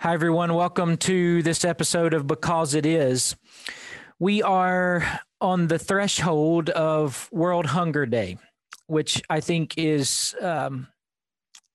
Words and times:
Hi, 0.00 0.14
everyone. 0.14 0.54
Welcome 0.54 0.96
to 0.98 1.42
this 1.42 1.64
episode 1.64 2.14
of 2.14 2.28
Because 2.28 2.74
It 2.74 2.86
Is. 2.86 3.34
We 4.20 4.44
are 4.44 5.20
on 5.40 5.66
the 5.66 5.78
threshold 5.80 6.70
of 6.70 7.28
World 7.32 7.66
Hunger 7.66 8.06
Day, 8.06 8.38
which 8.86 9.20
I 9.28 9.40
think 9.40 9.76
is 9.76 10.36
um, 10.40 10.86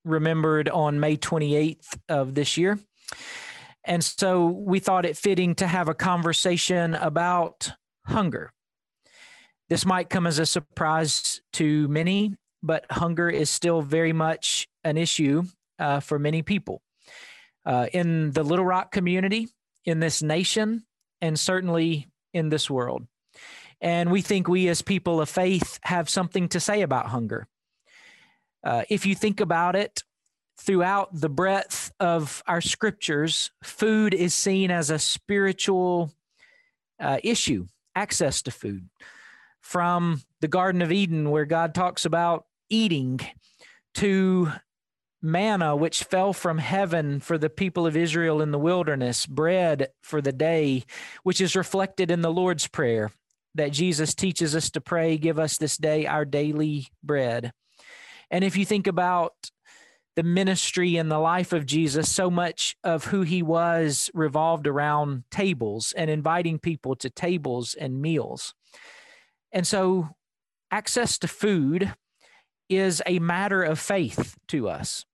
remembered 0.05 0.69
on 0.69 1.01
May 1.01 1.17
28th 1.17 1.99
of 2.07 2.33
this 2.33 2.55
year. 2.55 2.79
And 3.83 4.01
so 4.01 4.47
we 4.47 4.79
thought 4.79 5.05
it 5.05 5.17
fitting 5.17 5.53
to 5.55 5.67
have 5.67 5.89
a 5.89 5.93
conversation 5.93 6.95
about 6.95 7.73
hunger. 8.05 8.53
This 9.67 9.85
might 9.85 10.09
come 10.09 10.25
as 10.25 10.39
a 10.39 10.45
surprise 10.45 11.41
to 11.53 11.89
many, 11.89 12.37
but 12.63 12.85
hunger 12.89 13.29
is 13.29 13.49
still 13.49 13.81
very 13.81 14.13
much 14.13 14.65
an 14.85 14.97
issue 14.97 15.43
uh, 15.77 15.99
for 15.99 16.17
many 16.17 16.41
people 16.41 16.81
uh, 17.65 17.87
in 17.93 18.31
the 18.31 18.43
Little 18.43 18.65
Rock 18.65 18.91
community, 18.91 19.49
in 19.85 19.99
this 19.99 20.21
nation, 20.21 20.83
and 21.21 21.39
certainly 21.39 22.07
in 22.33 22.49
this 22.49 22.69
world. 22.69 23.07
And 23.81 24.11
we 24.11 24.21
think 24.21 24.47
we, 24.47 24.69
as 24.69 24.81
people 24.81 25.19
of 25.19 25.29
faith, 25.29 25.79
have 25.83 26.09
something 26.09 26.47
to 26.49 26.59
say 26.59 26.81
about 26.81 27.07
hunger. 27.07 27.47
Uh, 28.63 28.83
if 28.89 29.05
you 29.05 29.13
think 29.13 29.41
about 29.41 29.75
it, 29.75 30.03
throughout 30.57 31.09
the 31.11 31.29
breadth 31.29 31.91
of 31.99 32.43
our 32.47 32.61
scriptures, 32.61 33.51
food 33.63 34.13
is 34.13 34.33
seen 34.33 34.71
as 34.71 34.89
a 34.89 34.99
spiritual 34.99 36.13
uh, 36.99 37.17
issue, 37.23 37.67
access 37.95 38.41
to 38.43 38.51
food. 38.51 38.89
From 39.61 40.21
the 40.41 40.47
Garden 40.47 40.81
of 40.81 40.91
Eden, 40.91 41.29
where 41.29 41.45
God 41.45 41.73
talks 41.73 42.05
about 42.05 42.45
eating, 42.69 43.19
to 43.95 44.51
manna 45.23 45.75
which 45.75 46.03
fell 46.03 46.33
from 46.33 46.57
heaven 46.57 47.19
for 47.19 47.37
the 47.37 47.49
people 47.49 47.87
of 47.87 47.95
Israel 47.95 48.41
in 48.41 48.51
the 48.51 48.59
wilderness, 48.59 49.25
bread 49.25 49.87
for 50.01 50.21
the 50.21 50.33
day, 50.33 50.83
which 51.23 51.39
is 51.39 51.55
reflected 51.55 52.11
in 52.11 52.21
the 52.21 52.31
Lord's 52.31 52.67
Prayer 52.67 53.09
that 53.55 53.71
Jesus 53.71 54.13
teaches 54.13 54.55
us 54.55 54.69
to 54.71 54.81
pray, 54.81 55.17
Give 55.17 55.39
us 55.39 55.57
this 55.57 55.77
day 55.77 56.05
our 56.05 56.25
daily 56.25 56.87
bread. 57.01 57.53
And 58.29 58.43
if 58.43 58.57
you 58.57 58.65
think 58.65 58.87
about 58.87 59.51
the 60.15 60.23
ministry 60.23 60.97
and 60.97 61.09
the 61.09 61.19
life 61.19 61.53
of 61.53 61.65
Jesus, 61.65 62.11
so 62.11 62.29
much 62.29 62.75
of 62.83 63.05
who 63.05 63.21
he 63.21 63.41
was 63.41 64.11
revolved 64.13 64.67
around 64.67 65.23
tables 65.31 65.93
and 65.95 66.09
inviting 66.09 66.59
people 66.59 66.95
to 66.97 67.09
tables 67.09 67.73
and 67.73 68.01
meals. 68.01 68.53
And 69.51 69.65
so, 69.65 70.09
access 70.71 71.17
to 71.19 71.27
food 71.27 71.93
is 72.69 73.01
a 73.05 73.19
matter 73.19 73.63
of 73.63 73.79
faith 73.79 74.35
to 74.47 74.67
us 74.67 75.05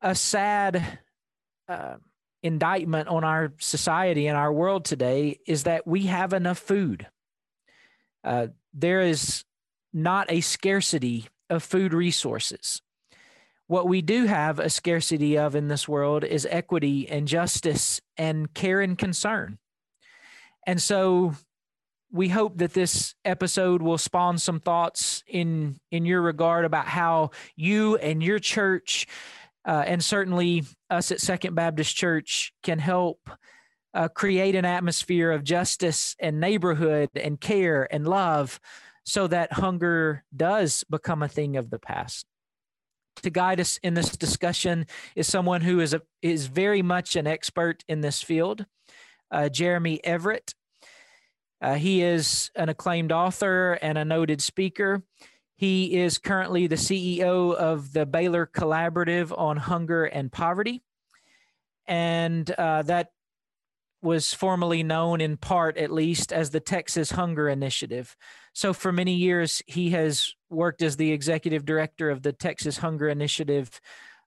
a 0.00 0.14
sad 0.14 0.98
uh, 1.68 1.96
indictment 2.42 3.08
on 3.08 3.24
our 3.24 3.52
society 3.58 4.26
and 4.26 4.36
our 4.36 4.52
world 4.52 4.84
today 4.84 5.40
is 5.46 5.64
that 5.64 5.86
we 5.86 6.06
have 6.06 6.32
enough 6.32 6.58
food. 6.58 7.06
Uh, 8.22 8.48
there 8.72 9.00
is 9.00 9.44
not 9.92 10.30
a 10.30 10.40
scarcity 10.40 11.28
of 11.50 11.62
food 11.62 11.92
resources. 11.92 12.82
What 13.66 13.88
we 13.88 14.00
do 14.00 14.24
have 14.24 14.58
a 14.58 14.70
scarcity 14.70 15.36
of 15.36 15.54
in 15.54 15.68
this 15.68 15.88
world 15.88 16.24
is 16.24 16.46
equity 16.50 17.08
and 17.08 17.28
justice 17.28 18.00
and 18.16 18.52
care 18.54 18.80
and 18.80 18.96
concern. 18.96 19.58
And 20.66 20.80
so 20.80 21.34
we 22.10 22.28
hope 22.28 22.58
that 22.58 22.72
this 22.72 23.14
episode 23.24 23.82
will 23.82 23.98
spawn 23.98 24.38
some 24.38 24.60
thoughts 24.60 25.22
in 25.26 25.78
in 25.90 26.06
your 26.06 26.22
regard 26.22 26.64
about 26.64 26.86
how 26.86 27.30
you 27.56 27.96
and 27.96 28.22
your 28.22 28.38
church 28.38 29.06
uh, 29.68 29.84
and 29.86 30.02
certainly 30.02 30.64
us 30.88 31.12
at 31.12 31.20
Second 31.20 31.54
Baptist 31.54 31.94
Church 31.94 32.54
can 32.62 32.78
help 32.78 33.28
uh, 33.92 34.08
create 34.08 34.54
an 34.54 34.64
atmosphere 34.64 35.30
of 35.30 35.44
justice 35.44 36.16
and 36.18 36.40
neighborhood 36.40 37.10
and 37.14 37.38
care 37.38 37.86
and 37.92 38.08
love 38.08 38.58
so 39.04 39.26
that 39.26 39.52
hunger 39.52 40.24
does 40.34 40.84
become 40.90 41.22
a 41.22 41.28
thing 41.28 41.58
of 41.58 41.68
the 41.68 41.78
past. 41.78 42.24
To 43.22 43.30
guide 43.30 43.60
us 43.60 43.78
in 43.82 43.92
this 43.92 44.16
discussion 44.16 44.86
is 45.14 45.26
someone 45.26 45.60
who 45.60 45.80
is 45.80 45.92
a, 45.92 46.00
is 46.22 46.46
very 46.46 46.80
much 46.80 47.14
an 47.14 47.26
expert 47.26 47.84
in 47.88 48.00
this 48.00 48.22
field, 48.22 48.64
uh, 49.30 49.50
Jeremy 49.50 50.00
Everett. 50.02 50.54
Uh, 51.60 51.74
he 51.74 52.02
is 52.02 52.50
an 52.54 52.70
acclaimed 52.70 53.12
author 53.12 53.78
and 53.82 53.98
a 53.98 54.04
noted 54.04 54.40
speaker. 54.40 55.02
He 55.58 55.96
is 55.96 56.18
currently 56.18 56.68
the 56.68 56.76
CEO 56.76 57.52
of 57.52 57.92
the 57.92 58.06
Baylor 58.06 58.46
Collaborative 58.46 59.36
on 59.36 59.56
Hunger 59.56 60.04
and 60.04 60.30
Poverty. 60.30 60.84
And 61.84 62.48
uh, 62.48 62.82
that 62.82 63.08
was 64.00 64.32
formerly 64.32 64.84
known 64.84 65.20
in 65.20 65.36
part, 65.36 65.76
at 65.76 65.90
least, 65.90 66.32
as 66.32 66.50
the 66.50 66.60
Texas 66.60 67.10
Hunger 67.10 67.48
Initiative. 67.48 68.16
So, 68.52 68.72
for 68.72 68.92
many 68.92 69.14
years, 69.14 69.60
he 69.66 69.90
has 69.90 70.32
worked 70.48 70.80
as 70.80 70.96
the 70.96 71.10
executive 71.10 71.64
director 71.64 72.08
of 72.08 72.22
the 72.22 72.32
Texas 72.32 72.78
Hunger 72.78 73.08
Initiative 73.08 73.80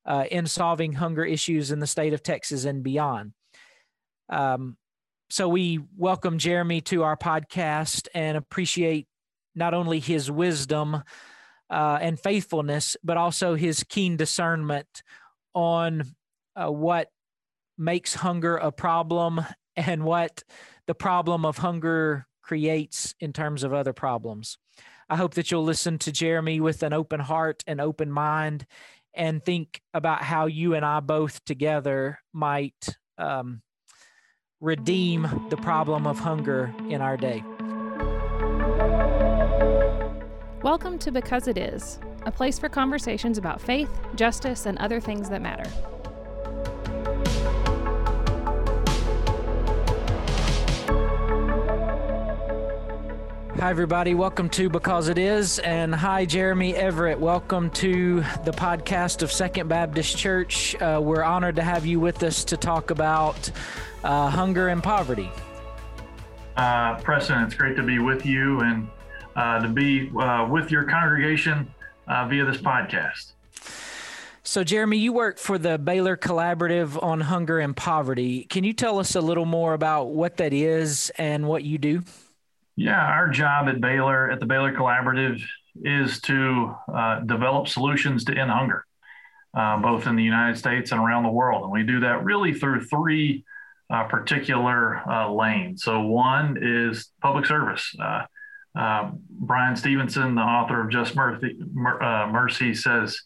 uh, 0.05 0.25
in 0.29 0.47
solving 0.47 0.91
hunger 0.91 1.23
issues 1.23 1.71
in 1.71 1.79
the 1.79 1.87
state 1.87 2.11
of 2.11 2.23
Texas 2.23 2.65
and 2.65 2.83
beyond. 2.83 3.31
Um, 4.27 4.75
so, 5.29 5.47
we 5.47 5.79
welcome 5.95 6.39
Jeremy 6.39 6.81
to 6.81 7.03
our 7.03 7.15
podcast 7.15 8.09
and 8.13 8.35
appreciate 8.35 9.07
not 9.55 9.73
only 9.73 9.99
his 9.99 10.29
wisdom 10.29 11.03
uh, 11.69 11.99
and 12.01 12.19
faithfulness, 12.19 12.97
but 13.03 13.17
also 13.17 13.55
his 13.55 13.83
keen 13.83 14.17
discernment 14.17 15.03
on 15.53 16.03
uh, 16.55 16.71
what 16.71 17.09
makes 17.77 18.13
hunger 18.15 18.57
a 18.57 18.71
problem 18.71 19.41
and 19.75 20.03
what 20.03 20.43
the 20.87 20.95
problem 20.95 21.45
of 21.45 21.57
hunger 21.57 22.25
creates 22.41 23.15
in 23.19 23.31
terms 23.31 23.63
of 23.63 23.73
other 23.73 23.93
problems. 23.93 24.57
I 25.09 25.15
hope 25.15 25.33
that 25.35 25.51
you'll 25.51 25.63
listen 25.63 25.97
to 25.99 26.11
Jeremy 26.11 26.59
with 26.59 26.83
an 26.83 26.93
open 26.93 27.19
heart 27.19 27.63
and 27.67 27.79
open 27.79 28.11
mind 28.11 28.65
and 29.13 29.43
think 29.43 29.81
about 29.93 30.23
how 30.23 30.45
you 30.45 30.73
and 30.73 30.85
I 30.85 31.01
both 31.01 31.43
together 31.43 32.19
might 32.33 32.97
um, 33.17 33.61
redeem 34.61 35.47
the 35.49 35.57
problem 35.57 36.07
of 36.07 36.19
hunger 36.19 36.73
in 36.89 37.01
our 37.01 37.17
day. 37.17 37.43
Welcome 40.63 40.99
to 40.99 41.11
Because 41.11 41.47
It 41.47 41.57
Is, 41.57 41.97
a 42.27 42.31
place 42.31 42.59
for 42.59 42.69
conversations 42.69 43.39
about 43.39 43.59
faith, 43.59 43.89
justice, 44.13 44.67
and 44.67 44.77
other 44.77 44.99
things 44.99 45.27
that 45.29 45.41
matter. 45.41 45.67
Hi, 53.59 53.71
everybody. 53.71 54.13
Welcome 54.13 54.49
to 54.49 54.69
Because 54.69 55.07
It 55.07 55.17
Is. 55.17 55.57
And 55.57 55.95
hi, 55.95 56.25
Jeremy 56.25 56.75
Everett. 56.75 57.19
Welcome 57.19 57.71
to 57.71 58.17
the 58.45 58.51
podcast 58.51 59.23
of 59.23 59.31
Second 59.31 59.67
Baptist 59.67 60.15
Church. 60.15 60.79
Uh, 60.79 60.99
we're 61.03 61.23
honored 61.23 61.55
to 61.55 61.63
have 61.63 61.87
you 61.87 61.99
with 61.99 62.21
us 62.21 62.43
to 62.43 62.55
talk 62.55 62.91
about 62.91 63.49
uh, 64.03 64.29
hunger 64.29 64.67
and 64.67 64.83
poverty. 64.83 65.31
Uh, 66.55 66.99
Preston, 67.01 67.41
it's 67.45 67.55
great 67.55 67.75
to 67.77 67.83
be 67.83 67.97
with 67.97 68.27
you. 68.27 68.59
And 68.59 68.87
to 69.35 69.69
be 69.69 70.11
uh, 70.17 70.47
with 70.49 70.71
your 70.71 70.83
congregation 70.83 71.71
uh, 72.07 72.27
via 72.27 72.45
this 72.45 72.57
podcast. 72.57 73.33
So, 74.43 74.63
Jeremy, 74.63 74.97
you 74.97 75.13
work 75.13 75.37
for 75.37 75.57
the 75.57 75.77
Baylor 75.77 76.17
Collaborative 76.17 77.01
on 77.01 77.21
Hunger 77.21 77.59
and 77.59 77.77
Poverty. 77.77 78.43
Can 78.45 78.63
you 78.63 78.73
tell 78.73 78.99
us 78.99 79.15
a 79.15 79.21
little 79.21 79.45
more 79.45 79.73
about 79.73 80.05
what 80.09 80.37
that 80.37 80.51
is 80.51 81.11
and 81.17 81.47
what 81.47 81.63
you 81.63 81.77
do? 81.77 82.03
Yeah, 82.75 82.99
our 82.99 83.29
job 83.29 83.67
at 83.69 83.79
Baylor, 83.79 84.31
at 84.31 84.39
the 84.39 84.47
Baylor 84.47 84.73
Collaborative, 84.73 85.41
is 85.83 86.19
to 86.21 86.75
uh, 86.93 87.19
develop 87.19 87.67
solutions 87.67 88.25
to 88.25 88.37
end 88.37 88.49
hunger, 88.49 88.85
uh, 89.53 89.77
both 89.77 90.07
in 90.07 90.15
the 90.15 90.23
United 90.23 90.57
States 90.57 90.91
and 90.91 90.99
around 90.99 91.23
the 91.23 91.29
world. 91.29 91.63
And 91.63 91.71
we 91.71 91.83
do 91.83 91.99
that 91.99 92.23
really 92.23 92.53
through 92.53 92.85
three 92.85 93.45
uh, 93.91 94.05
particular 94.05 95.03
lanes. 95.29 95.83
So, 95.83 96.01
one 96.01 96.57
is 96.61 97.11
public 97.21 97.45
service. 97.45 97.95
Uh, 98.75 99.11
Bryan 99.29 99.75
Stevenson, 99.75 100.35
the 100.35 100.41
author 100.41 100.81
of 100.81 100.89
Just 100.89 101.15
Mercy, 101.15 101.59
uh, 102.01 102.29
Mercy, 102.31 102.73
says 102.73 103.19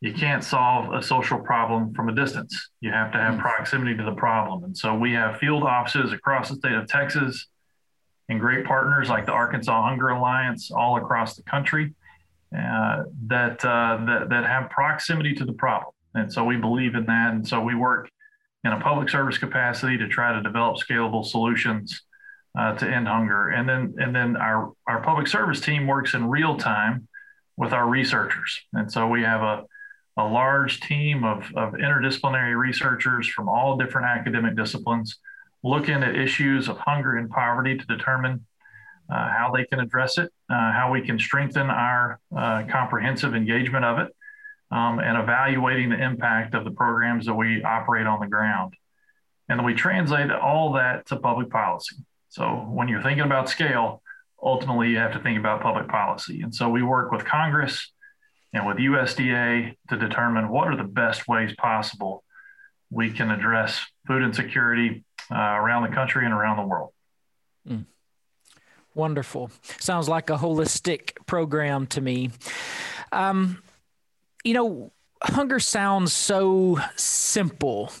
you 0.00 0.12
can't 0.12 0.42
solve 0.42 0.92
a 0.92 1.02
social 1.02 1.38
problem 1.38 1.94
from 1.94 2.08
a 2.08 2.14
distance. 2.14 2.70
You 2.80 2.92
have 2.92 3.12
to 3.12 3.18
have 3.18 3.34
mm-hmm. 3.34 3.42
proximity 3.42 3.96
to 3.96 4.04
the 4.04 4.12
problem. 4.12 4.64
And 4.64 4.76
so 4.76 4.94
we 4.94 5.12
have 5.12 5.38
field 5.38 5.64
offices 5.64 6.12
across 6.12 6.48
the 6.48 6.56
state 6.56 6.72
of 6.72 6.88
Texas 6.88 7.46
and 8.28 8.38
great 8.38 8.64
partners 8.64 9.08
like 9.08 9.26
the 9.26 9.32
Arkansas 9.32 9.88
Hunger 9.88 10.10
Alliance 10.10 10.70
all 10.70 10.96
across 10.96 11.36
the 11.36 11.42
country 11.44 11.94
uh, 12.56 13.04
that, 13.26 13.64
uh, 13.64 14.04
that, 14.06 14.28
that 14.30 14.46
have 14.46 14.70
proximity 14.70 15.34
to 15.34 15.44
the 15.44 15.52
problem. 15.52 15.92
And 16.14 16.32
so 16.32 16.44
we 16.44 16.56
believe 16.56 16.94
in 16.94 17.06
that. 17.06 17.34
And 17.34 17.46
so 17.46 17.60
we 17.60 17.74
work 17.74 18.10
in 18.64 18.72
a 18.72 18.80
public 18.80 19.08
service 19.08 19.38
capacity 19.38 19.96
to 19.98 20.08
try 20.08 20.32
to 20.32 20.42
develop 20.42 20.76
scalable 20.76 21.24
solutions 21.24 22.02
uh, 22.58 22.74
to 22.74 22.86
end 22.86 23.06
hunger. 23.06 23.48
And 23.50 23.68
then 23.68 23.94
and 23.98 24.14
then 24.14 24.36
our 24.36 24.72
our 24.86 25.02
public 25.02 25.28
service 25.28 25.60
team 25.60 25.86
works 25.86 26.14
in 26.14 26.28
real 26.28 26.56
time 26.56 27.08
with 27.56 27.72
our 27.72 27.88
researchers. 27.88 28.60
And 28.72 28.90
so 28.90 29.06
we 29.06 29.22
have 29.22 29.42
a 29.42 29.64
a 30.18 30.24
large 30.24 30.80
team 30.80 31.22
of, 31.22 31.44
of 31.54 31.74
interdisciplinary 31.74 32.58
researchers 32.58 33.28
from 33.28 33.48
all 33.48 33.76
different 33.76 34.08
academic 34.08 34.56
disciplines 34.56 35.16
looking 35.62 36.02
at 36.02 36.16
issues 36.16 36.68
of 36.68 36.76
hunger 36.78 37.16
and 37.16 37.30
poverty 37.30 37.76
to 37.76 37.86
determine 37.86 38.44
uh, 39.10 39.28
how 39.28 39.52
they 39.54 39.64
can 39.64 39.80
address 39.80 40.18
it, 40.18 40.30
uh, 40.50 40.72
how 40.72 40.90
we 40.92 41.00
can 41.00 41.18
strengthen 41.18 41.70
our 41.70 42.20
uh, 42.36 42.64
comprehensive 42.68 43.34
engagement 43.34 43.84
of 43.84 43.98
it, 43.98 44.14
um, 44.70 44.98
and 44.98 45.16
evaluating 45.16 45.90
the 45.90 46.02
impact 46.02 46.54
of 46.54 46.64
the 46.64 46.70
programs 46.70 47.26
that 47.26 47.34
we 47.34 47.62
operate 47.62 48.06
on 48.06 48.20
the 48.20 48.26
ground. 48.26 48.74
And 49.48 49.64
we 49.64 49.74
translate 49.74 50.30
all 50.30 50.72
that 50.74 51.06
to 51.06 51.16
public 51.16 51.48
policy. 51.48 51.96
So 52.28 52.66
when 52.68 52.88
you're 52.88 53.02
thinking 53.02 53.24
about 53.24 53.48
scale, 53.48 54.02
ultimately 54.42 54.90
you 54.90 54.98
have 54.98 55.12
to 55.12 55.20
think 55.20 55.38
about 55.38 55.62
public 55.62 55.88
policy. 55.88 56.42
And 56.42 56.54
so 56.54 56.68
we 56.68 56.82
work 56.82 57.10
with 57.10 57.24
Congress 57.24 57.92
and 58.52 58.66
with 58.66 58.78
USDA 58.78 59.76
to 59.90 59.96
determine 59.96 60.48
what 60.48 60.68
are 60.68 60.76
the 60.76 60.84
best 60.84 61.28
ways 61.28 61.54
possible 61.56 62.24
we 62.90 63.10
can 63.10 63.30
address 63.30 63.84
food 64.06 64.22
insecurity 64.22 65.04
uh, 65.30 65.34
around 65.34 65.88
the 65.88 65.94
country 65.94 66.24
and 66.24 66.32
around 66.32 66.56
the 66.56 66.66
world. 66.66 66.92
Mm. 67.68 67.84
Wonderful. 68.94 69.50
Sounds 69.78 70.08
like 70.08 70.30
a 70.30 70.36
holistic 70.36 71.12
program 71.26 71.86
to 71.88 72.00
me. 72.00 72.30
Um, 73.12 73.62
you 74.44 74.54
know, 74.54 74.92
hunger 75.22 75.60
sounds 75.60 76.12
so 76.12 76.80
simple. 76.96 77.92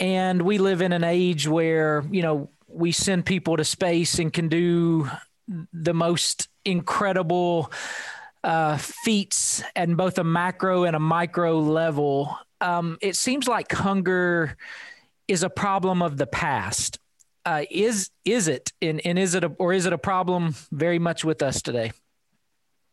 And 0.00 0.42
we 0.42 0.58
live 0.58 0.82
in 0.82 0.92
an 0.92 1.04
age 1.04 1.46
where, 1.46 2.04
you 2.10 2.22
know, 2.22 2.50
we 2.68 2.92
send 2.92 3.26
people 3.26 3.56
to 3.56 3.64
space 3.64 4.18
and 4.18 4.32
can 4.32 4.48
do 4.48 5.10
the 5.72 5.94
most 5.94 6.48
incredible 6.64 7.72
uh, 8.44 8.76
feats 8.76 9.62
at 9.74 9.88
both 9.96 10.18
a 10.18 10.24
macro 10.24 10.84
and 10.84 10.94
a 10.94 11.00
micro 11.00 11.58
level. 11.58 12.38
Um, 12.60 12.98
it 13.00 13.16
seems 13.16 13.48
like 13.48 13.72
hunger 13.72 14.56
is 15.26 15.42
a 15.42 15.50
problem 15.50 16.02
of 16.02 16.16
the 16.16 16.26
past. 16.26 16.98
Uh, 17.44 17.64
is 17.70 18.10
is 18.24 18.46
it 18.46 18.72
and, 18.82 19.00
and 19.06 19.18
is 19.18 19.34
it 19.34 19.42
a, 19.44 19.48
or 19.58 19.72
is 19.72 19.86
it 19.86 19.92
a 19.92 19.98
problem 19.98 20.54
very 20.70 20.98
much 20.98 21.24
with 21.24 21.42
us 21.42 21.62
today? 21.62 21.92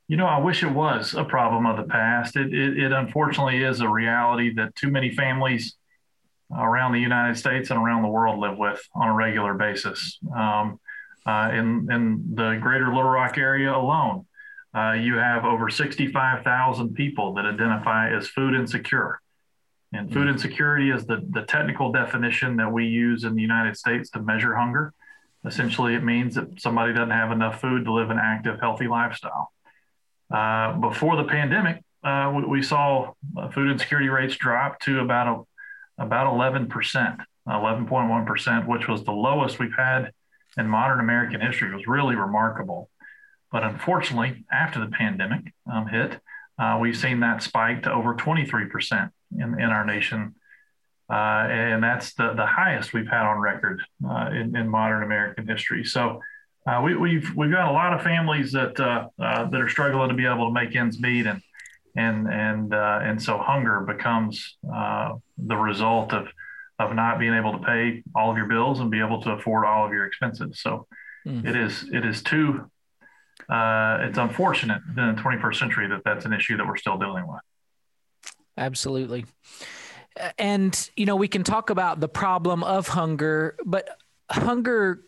You 0.08 0.18
know, 0.18 0.28
I 0.28 0.38
wish 0.38 0.64
it 0.64 0.72
was 0.72 1.16
a 1.16 1.24
problem 1.24 1.66
of 1.66 1.78
the 1.78 1.84
past. 1.84 2.36
It, 2.36 2.54
it, 2.54 2.78
it 2.78 2.92
unfortunately 2.92 3.64
is 3.64 3.82
a 3.82 3.90
reality 3.90 4.54
that 4.54 4.76
too 4.76 4.90
many 4.90 5.10
families 5.14 5.76
around 6.52 6.94
the 6.94 7.00
United 7.00 7.38
States 7.38 7.70
and 7.70 7.80
around 7.80 8.04
the 8.04 8.10
world 8.10 8.40
live 8.40 8.58
with 8.58 8.82
on 8.94 9.10
a 9.10 9.14
regular 9.14 9.54
basis. 9.54 10.20
Um, 10.36 10.80
uh, 11.26 11.50
in, 11.52 11.88
in 11.92 12.24
the 12.36 12.58
greater 12.62 12.88
Little 12.88 13.04
Rock 13.04 13.38
area 13.38 13.76
alone, 13.76 14.26
uh, 14.76 14.94
you 14.94 15.16
have 15.16 15.46
over 15.46 15.70
65,000 15.70 16.94
people 16.94 17.34
that 17.34 17.46
identify 17.46 18.14
as 18.16 18.28
food 18.28 18.54
insecure. 18.54 19.20
And 19.94 20.12
food 20.12 20.28
mm. 20.28 20.34
insecurity 20.34 20.92
is 20.92 21.06
the, 21.06 21.26
the 21.32 21.44
technical 21.44 21.92
definition 21.92 22.58
that 22.58 22.72
we 22.72 22.86
use 22.86 23.24
in 23.24 23.36
the 23.36 23.42
United 23.42 23.78
States 23.78 24.10
to 24.12 24.22
measure 24.22 24.56
hunger. 24.56 24.94
Essentially, 25.46 25.96
it 25.96 26.04
means 26.04 26.36
that 26.36 26.60
somebody 26.60 26.92
doesn't 26.92 27.12
have 27.12 27.32
enough 27.32 27.62
food 27.62 27.86
to 27.86 27.94
live 27.94 28.10
an 28.10 28.20
active, 28.22 28.60
healthy 28.60 28.88
lifestyle. 28.88 29.52
Uh, 30.34 30.74
before 30.74 31.16
the 31.16 31.24
pandemic, 31.24 31.84
uh, 32.04 32.32
we, 32.36 32.46
we, 32.46 32.62
saw 32.62 33.14
uh, 33.38 33.50
food 33.50 33.72
insecurity 33.72 34.10
rates 34.10 34.36
drop 34.36 34.80
to 34.80 35.00
about 35.00 35.28
a, 35.28 35.42
about 35.98 36.34
11%, 36.34 36.68
11.1%, 37.48 38.68
which 38.68 38.88
was 38.88 39.04
the 39.04 39.12
lowest 39.12 39.60
we've 39.60 39.76
had 39.78 40.12
in 40.58 40.68
modern 40.68 41.00
American 41.00 41.42
history. 41.42 41.72
It 41.72 41.76
was 41.76 41.88
really 41.88 42.16
remarkable. 42.16 42.90
But 43.52 43.64
unfortunately, 43.64 44.46
after 44.52 44.80
the 44.80 44.88
pandemic 44.88 45.54
um, 45.72 45.88
hit, 45.88 46.20
uh, 46.58 46.78
we've 46.82 46.98
seen 46.98 47.20
that 47.22 47.44
spike 47.44 47.84
to 47.84 47.92
over 47.92 48.16
23% 48.16 49.10
in, 49.38 49.60
in 49.60 49.70
our 49.70 49.86
nation. 49.86 50.36
Uh, 51.10 51.48
and 51.50 51.84
that's 51.84 52.14
the, 52.14 52.34
the 52.34 52.46
highest 52.46 52.94
we've 52.94 53.08
had 53.08 53.26
on 53.26 53.40
record 53.40 53.82
uh, 54.10 54.30
in, 54.32 54.56
in 54.56 54.68
modern 54.68 55.04
American 55.04 55.48
history. 55.48 55.84
So 55.84 56.22
uh, 56.68 56.82
we, 56.84 56.92
have 56.94 57.02
we've, 57.02 57.36
we've 57.36 57.52
got 57.52 57.70
a 57.70 57.72
lot 57.72 57.94
of 57.94 58.02
families 58.02 58.52
that 58.54 58.80
uh, 58.80 59.08
uh, 59.22 59.46
that 59.50 59.62
are 59.62 59.70
struggling 59.70 60.10
to 60.10 60.16
be 60.16 60.26
able 60.26 60.48
to 60.48 60.54
make 60.54 60.76
ends 60.76 61.00
meet, 61.00 61.28
and 61.28 61.40
and 61.96 62.28
and 62.28 62.74
uh, 62.74 63.00
and 63.04 63.22
so 63.22 63.38
hunger 63.38 63.82
becomes 63.82 64.58
the 64.64 65.56
result 65.56 66.14
of 66.14 66.28
of 66.78 66.94
not 66.94 67.20
being 67.20 67.34
able 67.34 67.54
to 67.54 67.66
pay 67.66 68.04
all 68.16 68.30
of 68.30 68.38
your 68.38 68.48
bills 68.48 68.80
and 68.82 68.92
be 68.92 69.00
able 69.00 69.22
to 69.22 69.32
afford 69.32 69.66
all 69.66 69.86
of 69.86 69.94
your 69.94 70.06
expenses. 70.06 70.60
So 70.60 70.88
mm. 71.26 71.46
it 71.46 71.56
is 71.56 71.88
it 71.92 72.06
is 72.06 72.22
too 72.22 72.70
it's 73.50 74.18
unfortunate 74.18 74.82
in 74.90 74.96
the 74.96 75.22
21st 75.22 75.56
century 75.56 75.88
that 75.88 76.02
that's 76.04 76.26
an 76.26 76.34
issue 76.34 76.58
that 76.58 76.68
we're 76.68 76.78
still 76.78 76.98
dealing 76.98 77.28
with. 77.28 77.42
Absolutely. 78.58 79.26
And, 80.38 80.90
you 80.96 81.06
know, 81.06 81.16
we 81.16 81.28
can 81.28 81.44
talk 81.44 81.70
about 81.70 82.00
the 82.00 82.08
problem 82.08 82.64
of 82.64 82.88
hunger, 82.88 83.58
but 83.66 83.90
hunger 84.30 85.02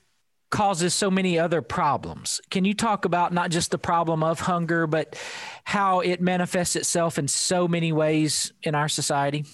causes 0.50 0.94
so 0.94 1.12
many 1.12 1.38
other 1.38 1.62
problems. 1.62 2.40
Can 2.50 2.66
you 2.66 2.74
talk 2.74 3.06
about 3.06 3.34
not 3.34 3.52
just 3.52 3.72
the 3.72 3.78
problem 3.78 4.24
of 4.24 4.40
hunger, 4.40 4.88
but 4.88 5.20
how 5.64 6.00
it 6.00 6.22
manifests 6.22 6.76
itself 6.76 7.20
in 7.20 7.28
so 7.28 7.68
many 7.68 7.92
ways 7.92 8.54
in 8.64 8.76
our 8.76 8.88
society? 8.88 9.46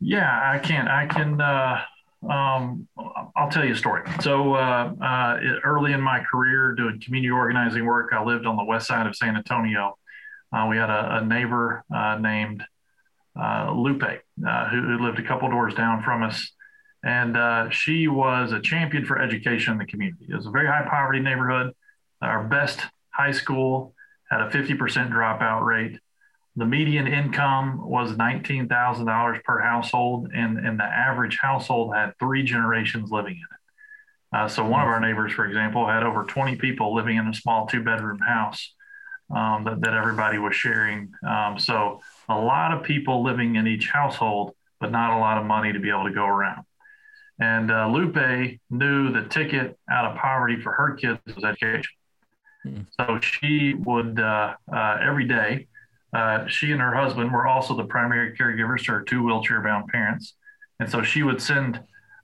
Yeah, 0.00 0.28
I 0.28 0.58
can. 0.58 0.88
I 0.88 1.06
can. 1.06 1.40
Uh, 1.40 1.80
um, 2.28 2.88
I'll 3.36 3.50
tell 3.50 3.64
you 3.64 3.72
a 3.72 3.76
story. 3.76 4.02
So, 4.20 4.54
uh, 4.54 4.92
uh, 5.00 5.38
early 5.64 5.92
in 5.92 6.00
my 6.00 6.20
career 6.30 6.74
doing 6.74 7.00
community 7.04 7.30
organizing 7.30 7.84
work, 7.84 8.12
I 8.12 8.22
lived 8.22 8.46
on 8.46 8.56
the 8.56 8.64
west 8.64 8.86
side 8.86 9.06
of 9.06 9.14
San 9.16 9.36
Antonio. 9.36 9.96
Uh, 10.52 10.66
we 10.68 10.76
had 10.76 10.90
a, 10.90 11.18
a 11.18 11.24
neighbor 11.24 11.84
uh, 11.94 12.18
named 12.18 12.64
uh, 13.40 13.72
Lupe 13.72 14.02
who, 14.02 14.82
who, 14.82 14.98
lived 14.98 15.18
a 15.18 15.22
couple 15.22 15.48
doors 15.48 15.74
down 15.74 16.02
from 16.02 16.22
us. 16.22 16.50
And 17.02 17.36
uh, 17.36 17.70
she 17.70 18.08
was 18.08 18.52
a 18.52 18.60
champion 18.60 19.04
for 19.04 19.18
education 19.18 19.72
in 19.72 19.78
the 19.78 19.86
community. 19.86 20.26
It 20.28 20.34
was 20.34 20.46
a 20.46 20.50
very 20.50 20.66
high 20.66 20.86
poverty 20.88 21.20
neighborhood. 21.20 21.74
Our 22.20 22.44
best 22.44 22.80
high 23.10 23.32
school 23.32 23.94
had 24.30 24.42
a 24.42 24.50
50% 24.50 25.10
dropout 25.10 25.64
rate. 25.64 25.98
The 26.56 26.66
median 26.66 27.06
income 27.06 27.88
was 27.88 28.12
$19,000 28.12 29.44
per 29.44 29.60
household, 29.60 30.30
and, 30.34 30.58
and 30.58 30.78
the 30.78 30.84
average 30.84 31.38
household 31.40 31.94
had 31.94 32.12
three 32.18 32.42
generations 32.42 33.10
living 33.10 33.34
in 33.34 33.38
it. 33.40 34.36
Uh, 34.36 34.48
so, 34.48 34.64
one 34.64 34.80
of 34.80 34.88
our 34.88 35.00
neighbors, 35.00 35.32
for 35.32 35.46
example, 35.46 35.88
had 35.88 36.02
over 36.02 36.24
20 36.24 36.56
people 36.56 36.94
living 36.94 37.16
in 37.16 37.26
a 37.26 37.34
small 37.34 37.66
two 37.66 37.82
bedroom 37.82 38.18
house 38.18 38.74
um, 39.34 39.64
that, 39.64 39.80
that 39.80 39.94
everybody 39.94 40.38
was 40.38 40.54
sharing. 40.54 41.12
Um, 41.26 41.58
so 41.58 42.00
a 42.28 42.36
lot 42.36 42.72
of 42.72 42.82
people 42.82 43.22
living 43.22 43.56
in 43.56 43.66
each 43.66 43.88
household, 43.88 44.54
but 44.80 44.90
not 44.90 45.16
a 45.16 45.20
lot 45.20 45.38
of 45.38 45.46
money 45.46 45.72
to 45.72 45.78
be 45.78 45.90
able 45.90 46.04
to 46.04 46.12
go 46.12 46.26
around. 46.26 46.64
And 47.40 47.70
uh, 47.70 47.88
Lupe 47.88 48.58
knew 48.70 49.12
the 49.12 49.26
ticket 49.28 49.78
out 49.90 50.04
of 50.04 50.16
poverty 50.16 50.60
for 50.60 50.72
her 50.72 50.94
kids 50.94 51.18
was 51.34 51.44
education. 51.44 51.90
Hmm. 52.62 52.80
So 52.98 53.18
she 53.20 53.74
would 53.74 54.20
uh, 54.20 54.54
uh, 54.72 54.98
every 55.02 55.26
day. 55.26 55.66
Uh, 56.12 56.46
she 56.48 56.72
and 56.72 56.80
her 56.80 56.94
husband 56.94 57.32
were 57.32 57.46
also 57.46 57.74
the 57.74 57.84
primary 57.84 58.36
caregivers 58.36 58.84
to 58.84 58.92
her 58.92 59.02
two 59.02 59.22
wheelchair-bound 59.22 59.88
parents, 59.88 60.34
and 60.80 60.90
so 60.90 61.02
she 61.02 61.22
would 61.22 61.40
send 61.40 61.76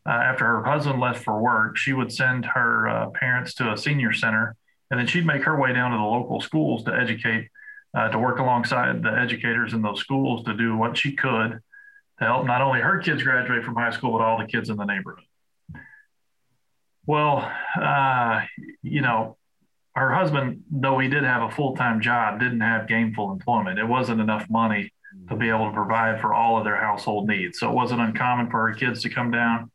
uh, 0.04 0.10
after 0.10 0.44
her 0.44 0.64
husband 0.64 0.98
left 0.98 1.22
for 1.22 1.40
work. 1.40 1.76
She 1.76 1.92
would 1.92 2.12
send 2.12 2.44
her 2.46 2.88
uh, 2.88 3.10
parents 3.10 3.54
to 3.54 3.72
a 3.72 3.76
senior 3.76 4.12
center 4.12 4.56
and 4.90 5.00
then 5.00 5.06
she'd 5.06 5.26
make 5.26 5.42
her 5.42 5.58
way 5.58 5.72
down 5.72 5.90
to 5.90 5.96
the 5.96 6.02
local 6.02 6.40
schools 6.40 6.84
to 6.84 6.94
educate, 6.94 7.48
uh, 7.94 8.08
to 8.08 8.18
work 8.18 8.38
alongside 8.38 9.02
the 9.02 9.10
educators 9.10 9.72
in 9.72 9.82
those 9.82 10.00
schools 10.00 10.44
to 10.44 10.54
do 10.54 10.76
what 10.76 10.96
she 10.96 11.12
could 11.12 11.60
to 12.18 12.24
help 12.24 12.46
not 12.46 12.62
only 12.62 12.80
her 12.80 12.98
kids 12.98 13.22
graduate 13.22 13.64
from 13.64 13.74
high 13.74 13.90
school, 13.90 14.12
but 14.12 14.20
all 14.20 14.38
the 14.38 14.46
kids 14.46 14.70
in 14.70 14.76
the 14.76 14.84
neighborhood. 14.84 15.24
Well, 17.06 17.50
uh, 17.80 18.42
you 18.82 19.00
know, 19.00 19.36
her 19.94 20.12
husband, 20.12 20.64
though 20.70 20.98
he 20.98 21.08
did 21.08 21.24
have 21.24 21.42
a 21.42 21.50
full 21.50 21.76
time 21.76 22.00
job, 22.00 22.40
didn't 22.40 22.60
have 22.60 22.88
gainful 22.88 23.32
employment. 23.32 23.78
It 23.78 23.86
wasn't 23.86 24.20
enough 24.20 24.48
money 24.50 24.92
to 25.28 25.36
be 25.36 25.48
able 25.48 25.66
to 25.66 25.72
provide 25.72 26.20
for 26.20 26.34
all 26.34 26.58
of 26.58 26.64
their 26.64 26.76
household 26.76 27.28
needs. 27.28 27.58
So 27.58 27.70
it 27.70 27.74
wasn't 27.74 28.00
uncommon 28.00 28.50
for 28.50 28.68
her 28.68 28.74
kids 28.74 29.02
to 29.02 29.08
come 29.08 29.30
down 29.30 29.70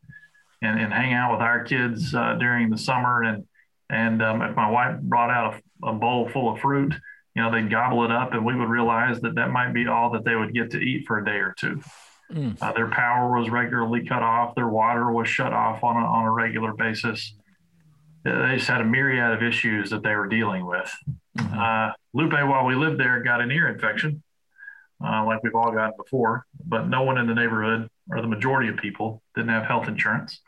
and, 0.60 0.78
and 0.78 0.92
hang 0.92 1.12
out 1.12 1.32
with 1.32 1.40
our 1.40 1.64
kids 1.64 2.14
uh, 2.14 2.34
during 2.34 2.70
the 2.70 2.78
summer 2.78 3.22
and 3.22 3.44
and 3.92 4.22
um, 4.22 4.40
if 4.40 4.56
my 4.56 4.70
wife 4.70 4.98
brought 5.02 5.30
out 5.30 5.60
a, 5.82 5.88
a, 5.88 5.92
bowl 5.92 6.26
full 6.30 6.50
of 6.50 6.60
fruit, 6.60 6.94
you 7.36 7.42
know, 7.42 7.52
they'd 7.52 7.70
gobble 7.70 8.04
it 8.06 8.10
up, 8.10 8.32
and 8.32 8.42
we 8.42 8.56
would 8.56 8.70
realize 8.70 9.20
that 9.20 9.34
that 9.34 9.50
might 9.50 9.74
be 9.74 9.86
all 9.86 10.10
that 10.12 10.24
they 10.24 10.34
would 10.34 10.54
get 10.54 10.70
to 10.70 10.78
eat 10.78 11.04
for 11.06 11.18
a 11.18 11.24
day 11.24 11.32
or 11.32 11.54
two. 11.58 11.82
Mm. 12.32 12.56
Uh, 12.60 12.72
their 12.72 12.88
power 12.88 13.38
was 13.38 13.50
regularly 13.50 14.06
cut 14.06 14.22
off. 14.22 14.54
Their 14.54 14.68
water 14.68 15.10
was 15.12 15.28
shut 15.28 15.52
off 15.52 15.84
on 15.84 15.96
a, 15.96 16.04
on 16.04 16.24
a 16.24 16.30
regular 16.30 16.72
basis. 16.72 17.34
They 18.24 18.54
just 18.56 18.68
had 18.68 18.80
a 18.80 18.84
myriad 18.84 19.32
of 19.32 19.42
issues 19.42 19.90
that 19.90 20.02
they 20.02 20.14
were 20.14 20.28
dealing 20.28 20.64
with. 20.64 20.90
Mm-hmm. 21.36 21.58
Uh, 21.58 21.92
Lupe, 22.14 22.32
while 22.32 22.64
we 22.64 22.74
lived 22.74 22.98
there, 23.00 23.22
got 23.22 23.40
an 23.40 23.50
ear 23.50 23.68
infection, 23.68 24.22
uh, 25.04 25.24
like 25.24 25.42
we've 25.42 25.54
all 25.54 25.72
gotten 25.72 25.94
before, 25.96 26.46
but 26.64 26.88
no 26.88 27.02
one 27.02 27.18
in 27.18 27.26
the 27.26 27.34
neighborhood, 27.34 27.88
or 28.10 28.20
the 28.20 28.28
majority 28.28 28.68
of 28.68 28.76
people, 28.76 29.22
didn't 29.34 29.50
have 29.50 29.64
health 29.64 29.88
insurance. 29.88 30.40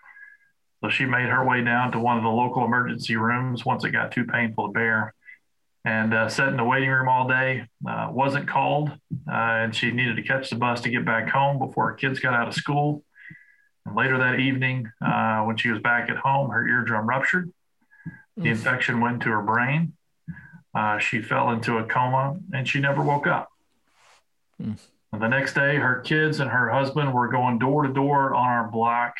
So 0.82 0.90
she 0.90 1.06
made 1.06 1.28
her 1.28 1.44
way 1.44 1.64
down 1.64 1.92
to 1.92 1.98
one 1.98 2.16
of 2.18 2.22
the 2.22 2.28
local 2.28 2.64
emergency 2.64 3.16
rooms 3.16 3.64
once 3.64 3.84
it 3.84 3.90
got 3.90 4.12
too 4.12 4.24
painful 4.24 4.68
to 4.68 4.72
bear. 4.72 5.13
And 5.84 6.14
uh, 6.14 6.28
sat 6.28 6.48
in 6.48 6.56
the 6.56 6.64
waiting 6.64 6.88
room 6.88 7.08
all 7.08 7.28
day. 7.28 7.66
Uh, 7.86 8.08
wasn't 8.10 8.48
called, 8.48 8.88
uh, 8.90 9.32
and 9.32 9.74
she 9.74 9.90
needed 9.90 10.16
to 10.16 10.22
catch 10.22 10.50
the 10.50 10.56
bus 10.56 10.80
to 10.82 10.88
get 10.88 11.04
back 11.04 11.28
home 11.28 11.58
before 11.58 11.90
her 11.90 11.94
kids 11.94 12.20
got 12.20 12.32
out 12.32 12.48
of 12.48 12.54
school. 12.54 13.04
And 13.84 13.94
later 13.94 14.16
that 14.18 14.40
evening, 14.40 14.90
uh, 15.04 15.42
when 15.42 15.56
she 15.56 15.68
was 15.68 15.80
back 15.82 16.08
at 16.08 16.16
home, 16.16 16.50
her 16.50 16.66
eardrum 16.66 17.06
ruptured. 17.06 17.52
The 18.36 18.44
mm. 18.44 18.50
infection 18.50 19.00
went 19.00 19.22
to 19.22 19.28
her 19.28 19.42
brain. 19.42 19.92
Uh, 20.74 20.98
she 20.98 21.20
fell 21.20 21.50
into 21.50 21.76
a 21.76 21.84
coma, 21.84 22.38
and 22.52 22.66
she 22.66 22.80
never 22.80 23.02
woke 23.02 23.26
up. 23.26 23.50
Mm. 24.60 24.78
The 25.12 25.28
next 25.28 25.54
day, 25.54 25.76
her 25.76 26.00
kids 26.00 26.40
and 26.40 26.50
her 26.50 26.70
husband 26.70 27.12
were 27.12 27.28
going 27.28 27.58
door 27.58 27.86
to 27.86 27.92
door 27.92 28.34
on 28.34 28.48
our 28.48 28.68
block, 28.68 29.14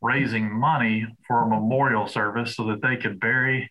raising 0.00 0.50
money 0.50 1.06
for 1.26 1.42
a 1.42 1.48
memorial 1.48 2.06
service 2.06 2.56
so 2.56 2.64
that 2.68 2.80
they 2.80 2.96
could 2.96 3.20
bury 3.20 3.70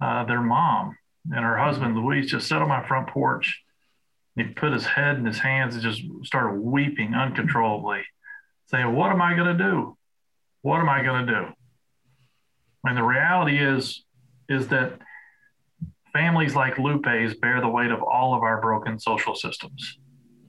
uh, 0.00 0.24
their 0.24 0.40
mom 0.40 0.96
and 1.30 1.44
her 1.44 1.56
husband 1.56 1.96
Luis 1.96 2.30
just 2.30 2.48
sat 2.48 2.62
on 2.62 2.68
my 2.68 2.86
front 2.86 3.08
porch. 3.08 3.62
He 4.36 4.44
put 4.44 4.72
his 4.72 4.84
head 4.84 5.16
in 5.16 5.24
his 5.24 5.38
hands 5.38 5.74
and 5.74 5.82
just 5.82 6.02
started 6.24 6.60
weeping 6.60 7.14
uncontrollably, 7.14 8.02
saying, 8.66 8.94
What 8.94 9.10
am 9.10 9.22
I 9.22 9.34
going 9.34 9.56
to 9.56 9.64
do? 9.64 9.96
What 10.62 10.80
am 10.80 10.88
I 10.88 11.02
going 11.02 11.26
to 11.26 11.32
do? 11.32 11.46
And 12.84 12.96
the 12.96 13.02
reality 13.02 13.58
is, 13.58 14.02
is 14.48 14.68
that 14.68 14.98
families 16.12 16.54
like 16.54 16.78
Lupe's 16.78 17.34
bear 17.34 17.60
the 17.60 17.68
weight 17.68 17.90
of 17.90 18.02
all 18.02 18.34
of 18.34 18.42
our 18.42 18.60
broken 18.60 18.98
social 18.98 19.34
systems. 19.34 19.98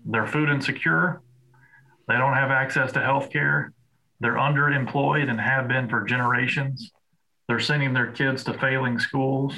They're 0.06 0.28
food 0.28 0.50
insecure. 0.50 1.22
They 2.08 2.16
don't 2.16 2.34
have 2.34 2.52
access 2.52 2.92
to 2.94 3.02
health 3.02 3.32
care. 3.32 3.74
They're 4.20 4.36
underemployed 4.36 5.30
and 5.30 5.40
have 5.40 5.68
been 5.68 5.90
for 5.90 6.04
generations. 6.04 6.92
They're 7.48 7.60
sending 7.60 7.94
their 7.94 8.12
kids 8.12 8.44
to 8.46 8.54
failing 8.58 9.00
schools 9.00 9.54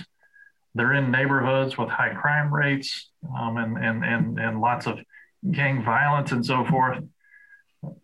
they're 0.75 0.93
in 0.93 1.12
neighborhoods 1.12 1.77
with 1.77 1.89
high 1.89 2.13
crime 2.13 2.53
rates 2.53 3.09
um, 3.38 3.57
and, 3.57 3.77
and, 3.77 4.05
and, 4.05 4.39
and 4.39 4.62
lots 4.62 4.86
of 4.86 5.00
gang 5.51 5.83
violence 5.83 6.31
and 6.31 6.45
so 6.45 6.65
forth. 6.65 7.03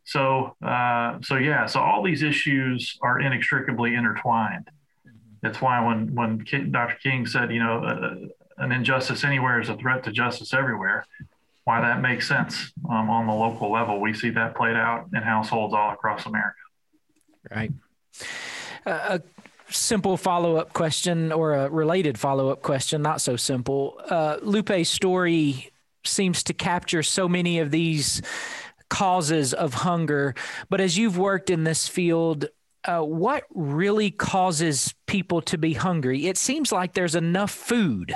So, 0.05 0.55
uh, 0.63 1.19
so 1.21 1.35
yeah, 1.35 1.65
so 1.65 1.79
all 1.79 2.03
these 2.03 2.23
issues 2.23 2.97
are 3.01 3.19
inextricably 3.19 3.95
intertwined. 3.95 4.69
That's 5.41 5.61
why 5.61 5.85
when, 5.85 6.15
when 6.15 6.45
Dr. 6.71 6.97
King 7.03 7.25
said, 7.25 7.51
you 7.51 7.61
know, 7.61 7.83
uh, 7.83 8.63
an 8.63 8.71
injustice 8.71 9.23
anywhere 9.23 9.59
is 9.59 9.69
a 9.69 9.75
threat 9.75 10.03
to 10.03 10.11
justice 10.11 10.53
everywhere, 10.53 11.05
why 11.65 11.81
that 11.81 12.01
makes 12.01 12.27
sense 12.27 12.71
um, 12.89 13.09
on 13.09 13.27
the 13.27 13.33
local 13.33 13.71
level. 13.71 13.99
We 13.99 14.13
see 14.13 14.29
that 14.31 14.55
played 14.55 14.75
out 14.75 15.09
in 15.13 15.21
households 15.21 15.73
all 15.73 15.91
across 15.91 16.25
America. 16.25 16.55
Right. 17.51 17.71
Uh, 18.85 19.19
simple 19.75 20.17
follow 20.17 20.57
up 20.57 20.73
question 20.73 21.31
or 21.31 21.53
a 21.53 21.69
related 21.69 22.17
follow 22.17 22.49
up 22.49 22.61
question, 22.61 23.01
not 23.01 23.21
so 23.21 23.35
simple. 23.35 23.99
Uh, 24.09 24.37
Lupe's 24.41 24.89
story 24.89 25.71
seems 26.05 26.43
to 26.43 26.53
capture 26.53 27.03
so 27.03 27.27
many 27.27 27.59
of 27.59 27.71
these 27.71 28.21
causes 28.89 29.53
of 29.53 29.73
hunger. 29.73 30.35
But 30.69 30.81
as 30.81 30.97
you've 30.97 31.17
worked 31.17 31.49
in 31.49 31.63
this 31.63 31.87
field, 31.87 32.45
uh, 32.85 33.01
what 33.01 33.43
really 33.53 34.11
causes 34.11 34.93
people 35.07 35.41
to 35.43 35.57
be 35.57 35.73
hungry? 35.73 36.27
It 36.27 36.37
seems 36.37 36.71
like 36.71 36.93
there's 36.93 37.15
enough 37.15 37.51
food. 37.51 38.13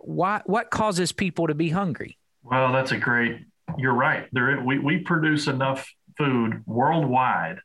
Why, 0.00 0.40
what 0.46 0.70
causes 0.70 1.12
people 1.12 1.48
to 1.48 1.54
be 1.54 1.70
hungry? 1.70 2.16
Well, 2.42 2.72
that's 2.72 2.92
a 2.92 2.96
great. 2.96 3.40
You're 3.76 3.94
right. 3.94 4.28
There, 4.32 4.62
we, 4.64 4.78
we 4.78 4.98
produce 4.98 5.46
enough 5.46 5.88
food 6.16 6.62
worldwide 6.66 7.58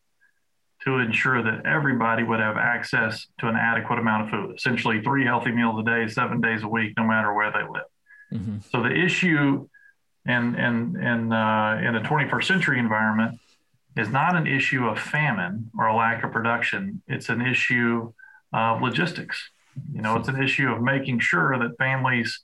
to 0.88 1.00
ensure 1.00 1.44
that 1.44 1.66
everybody 1.66 2.24
would 2.24 2.40
have 2.40 2.56
access 2.56 3.28
to 3.40 3.48
an 3.50 3.58
adequate 3.58 4.00
amount 4.00 4.24
of 4.24 4.30
food, 4.30 4.56
essentially 4.56 5.02
three 5.02 5.26
healthy 5.26 5.52
meals 5.52 5.78
a 5.78 5.84
day, 5.84 6.08
seven 6.08 6.40
days 6.40 6.64
a 6.64 6.68
week, 6.68 6.94
no 6.96 7.04
matter 7.04 7.34
where 7.34 7.52
they 7.52 7.60
live. 7.60 7.90
Mm-hmm. 8.34 8.58
So 8.72 8.82
the 8.82 8.96
issue 8.96 9.68
in, 10.26 10.56
in, 10.56 10.98
in, 10.98 11.34
uh, 11.34 11.82
in 11.84 11.96
a 11.96 12.02
21st 12.02 12.44
century 12.46 12.80
environment 12.80 13.38
is 13.98 14.08
not 14.08 14.38
an 14.38 14.48
issue 14.48 14.86
of 14.86 14.98
famine 14.98 15.70
or 15.78 15.88
a 15.88 15.96
lack 15.96 16.24
of 16.24 16.32
production. 16.32 17.02
It's 17.06 17.28
an 17.28 17.42
issue 17.42 18.14
of 18.54 18.82
logistics. 18.82 19.50
You 19.94 20.02
know, 20.02 20.16
it's 20.16 20.30
an 20.30 20.42
issue 20.42 20.70
of 20.70 20.82
making 20.82 21.20
sure 21.20 21.60
that 21.60 21.78
families 21.78 22.40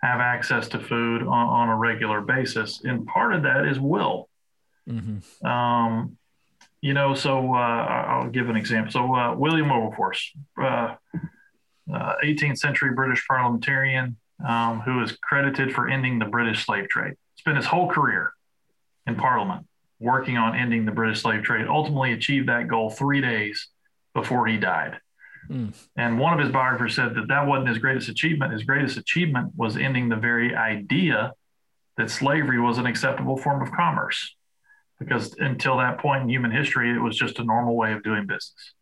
have 0.00 0.20
access 0.20 0.68
to 0.68 0.78
food 0.78 1.22
on, 1.22 1.28
on 1.28 1.68
a 1.68 1.76
regular 1.76 2.20
basis. 2.20 2.82
And 2.84 3.04
part 3.04 3.34
of 3.34 3.42
that 3.42 3.66
is 3.66 3.80
will. 3.80 4.28
Mm-hmm. 4.88 5.44
Um, 5.44 6.16
you 6.82 6.94
know, 6.94 7.14
so 7.14 7.54
uh, 7.54 7.58
I'll 7.58 8.30
give 8.30 8.48
an 8.48 8.56
example. 8.56 8.92
So 8.92 9.14
uh, 9.14 9.34
William 9.34 9.68
Wilberforce, 9.68 10.32
uh, 10.60 10.94
18th 11.88 12.52
uh, 12.52 12.54
century 12.54 12.92
British 12.94 13.26
parliamentarian 13.26 14.16
um, 14.46 14.80
who 14.80 15.02
is 15.02 15.12
credited 15.22 15.72
for 15.72 15.88
ending 15.88 16.18
the 16.18 16.24
British 16.24 16.64
slave 16.64 16.88
trade. 16.88 17.14
Spent 17.36 17.56
his 17.56 17.66
whole 17.66 17.88
career 17.88 18.32
in 19.06 19.16
Parliament 19.16 19.66
working 19.98 20.38
on 20.38 20.56
ending 20.56 20.86
the 20.86 20.92
British 20.92 21.20
slave 21.20 21.42
trade. 21.42 21.66
Ultimately, 21.66 22.12
achieved 22.12 22.48
that 22.48 22.68
goal 22.68 22.90
three 22.90 23.20
days 23.20 23.68
before 24.14 24.46
he 24.46 24.56
died. 24.56 24.98
Mm. 25.48 25.74
And 25.96 26.18
one 26.18 26.32
of 26.32 26.38
his 26.38 26.50
biographers 26.50 26.94
said 26.94 27.14
that 27.14 27.28
that 27.28 27.46
wasn't 27.46 27.68
his 27.68 27.78
greatest 27.78 28.08
achievement. 28.08 28.52
His 28.52 28.62
greatest 28.62 28.96
achievement 28.96 29.52
was 29.56 29.76
ending 29.76 30.08
the 30.08 30.16
very 30.16 30.54
idea 30.54 31.32
that 31.96 32.10
slavery 32.10 32.60
was 32.60 32.78
an 32.78 32.86
acceptable 32.86 33.36
form 33.36 33.60
of 33.60 33.72
commerce 33.72 34.34
because 35.00 35.34
until 35.38 35.78
that 35.78 35.98
point 35.98 36.22
in 36.22 36.28
human 36.28 36.52
history, 36.52 36.94
it 36.94 37.00
was 37.00 37.16
just 37.16 37.40
a 37.40 37.44
normal 37.44 37.74
way 37.74 37.92
of 37.92 38.04
doing 38.04 38.26
business. 38.26 38.74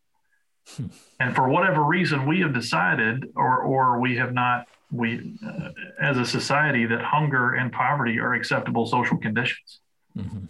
Hmm. 0.76 0.87
And 1.20 1.34
for 1.34 1.48
whatever 1.48 1.82
reason, 1.84 2.26
we 2.26 2.40
have 2.40 2.52
decided, 2.52 3.30
or 3.34 3.62
or 3.62 4.00
we 4.00 4.16
have 4.16 4.34
not, 4.34 4.66
we 4.90 5.38
uh, 5.46 5.70
as 5.98 6.18
a 6.18 6.26
society, 6.26 6.84
that 6.87 7.00
hunger 7.00 7.54
and 7.54 7.72
poverty 7.72 8.18
are 8.18 8.34
acceptable 8.34 8.84
social 8.84 9.16
conditions. 9.16 9.80
Mm-hmm. 10.16 10.44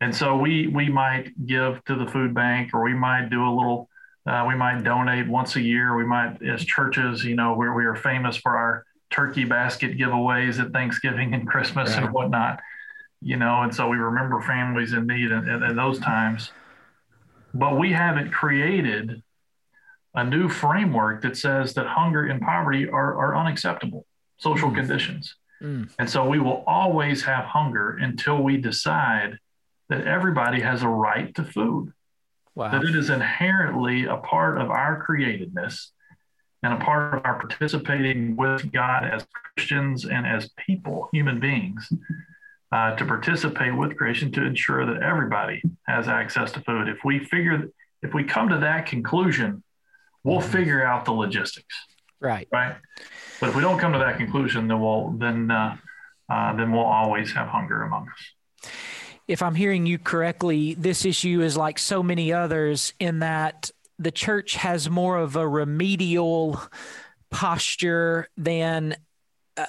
And 0.00 0.16
so 0.16 0.36
we 0.36 0.66
we 0.66 0.88
might 0.88 1.46
give 1.46 1.84
to 1.84 1.94
the 1.94 2.06
food 2.06 2.34
bank, 2.34 2.74
or 2.74 2.82
we 2.82 2.94
might 2.94 3.28
do 3.30 3.44
a 3.46 3.52
little. 3.54 3.88
Uh, 4.24 4.44
we 4.46 4.54
might 4.54 4.84
donate 4.84 5.28
once 5.28 5.56
a 5.56 5.60
year. 5.60 5.96
We 5.96 6.04
might, 6.04 6.40
as 6.42 6.64
churches, 6.64 7.24
you 7.24 7.34
know, 7.34 7.54
where 7.54 7.72
we 7.72 7.84
are 7.84 7.96
famous 7.96 8.36
for 8.36 8.56
our 8.56 8.84
turkey 9.10 9.44
basket 9.44 9.98
giveaways 9.98 10.60
at 10.60 10.72
Thanksgiving 10.72 11.34
and 11.34 11.46
Christmas 11.46 11.90
right. 11.90 12.04
and 12.04 12.12
whatnot 12.12 12.60
you 13.22 13.36
know, 13.36 13.62
and 13.62 13.74
so 13.74 13.88
we 13.88 13.96
remember 13.96 14.40
families 14.40 14.92
in 14.92 15.06
need 15.06 15.30
in, 15.30 15.48
in 15.48 15.76
those 15.76 15.98
times. 15.98 16.50
But 17.54 17.78
we 17.78 17.92
haven't 17.92 18.32
created 18.32 19.22
a 20.14 20.24
new 20.24 20.48
framework 20.48 21.22
that 21.22 21.36
says 21.36 21.74
that 21.74 21.86
hunger 21.86 22.26
and 22.26 22.40
poverty 22.40 22.88
are, 22.88 23.16
are 23.16 23.36
unacceptable 23.36 24.06
social 24.38 24.70
mm. 24.70 24.74
conditions. 24.74 25.36
Mm. 25.62 25.88
And 25.98 26.10
so 26.10 26.26
we 26.26 26.40
will 26.40 26.64
always 26.66 27.22
have 27.22 27.44
hunger 27.44 27.96
until 28.00 28.42
we 28.42 28.56
decide 28.56 29.38
that 29.88 30.06
everybody 30.06 30.60
has 30.60 30.82
a 30.82 30.88
right 30.88 31.34
to 31.34 31.44
food. 31.44 31.92
Wow. 32.54 32.70
That 32.70 32.82
it 32.82 32.94
is 32.94 33.08
inherently 33.08 34.04
a 34.04 34.16
part 34.16 34.60
of 34.60 34.70
our 34.70 35.06
createdness 35.06 35.88
and 36.62 36.74
a 36.74 36.84
part 36.84 37.14
of 37.14 37.24
our 37.24 37.38
participating 37.38 38.36
with 38.36 38.70
God 38.72 39.04
as 39.04 39.26
Christians 39.32 40.04
and 40.04 40.26
as 40.26 40.50
people, 40.66 41.08
human 41.12 41.40
beings, 41.40 41.90
uh, 42.72 42.96
to 42.96 43.04
participate 43.04 43.76
with 43.76 43.96
creation 43.96 44.32
to 44.32 44.44
ensure 44.44 44.86
that 44.86 45.02
everybody 45.02 45.62
has 45.86 46.08
access 46.08 46.52
to 46.52 46.60
food. 46.60 46.88
If 46.88 47.04
we 47.04 47.18
figure, 47.18 47.68
if 48.02 48.14
we 48.14 48.24
come 48.24 48.48
to 48.48 48.58
that 48.58 48.86
conclusion, 48.86 49.62
we'll 50.24 50.40
mm-hmm. 50.40 50.50
figure 50.50 50.84
out 50.84 51.04
the 51.04 51.12
logistics. 51.12 51.74
Right. 52.18 52.48
Right. 52.50 52.76
But 53.40 53.50
if 53.50 53.56
we 53.56 53.62
don't 53.62 53.78
come 53.78 53.92
to 53.92 53.98
that 53.98 54.16
conclusion, 54.16 54.68
then 54.68 54.80
we'll 54.80 55.10
then 55.10 55.50
uh, 55.50 55.76
uh, 56.30 56.56
then 56.56 56.72
we'll 56.72 56.84
always 56.84 57.32
have 57.32 57.48
hunger 57.48 57.82
among 57.82 58.08
us. 58.08 58.70
If 59.28 59.42
I'm 59.42 59.54
hearing 59.54 59.86
you 59.86 59.98
correctly, 59.98 60.74
this 60.74 61.04
issue 61.04 61.42
is 61.42 61.56
like 61.56 61.78
so 61.78 62.02
many 62.02 62.32
others 62.32 62.92
in 62.98 63.18
that 63.20 63.70
the 63.98 64.10
church 64.10 64.54
has 64.56 64.88
more 64.88 65.18
of 65.18 65.36
a 65.36 65.46
remedial 65.46 66.60
posture 67.30 68.28
than 68.36 68.96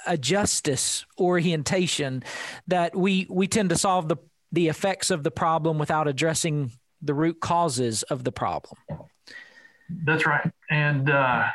a 0.06 0.16
justice 0.16 1.04
orientation 1.18 2.22
that 2.66 2.96
we 2.96 3.26
we 3.30 3.46
tend 3.46 3.70
to 3.70 3.76
solve 3.76 4.08
the 4.08 4.16
the 4.52 4.68
effects 4.68 5.10
of 5.10 5.24
the 5.24 5.30
problem 5.30 5.78
without 5.78 6.06
addressing 6.06 6.70
the 7.02 7.12
root 7.12 7.40
causes 7.40 8.02
of 8.04 8.24
the 8.24 8.32
problem. 8.32 8.76
That's 9.90 10.26
right, 10.26 10.50
and 10.70 11.10
uh, 11.10 11.48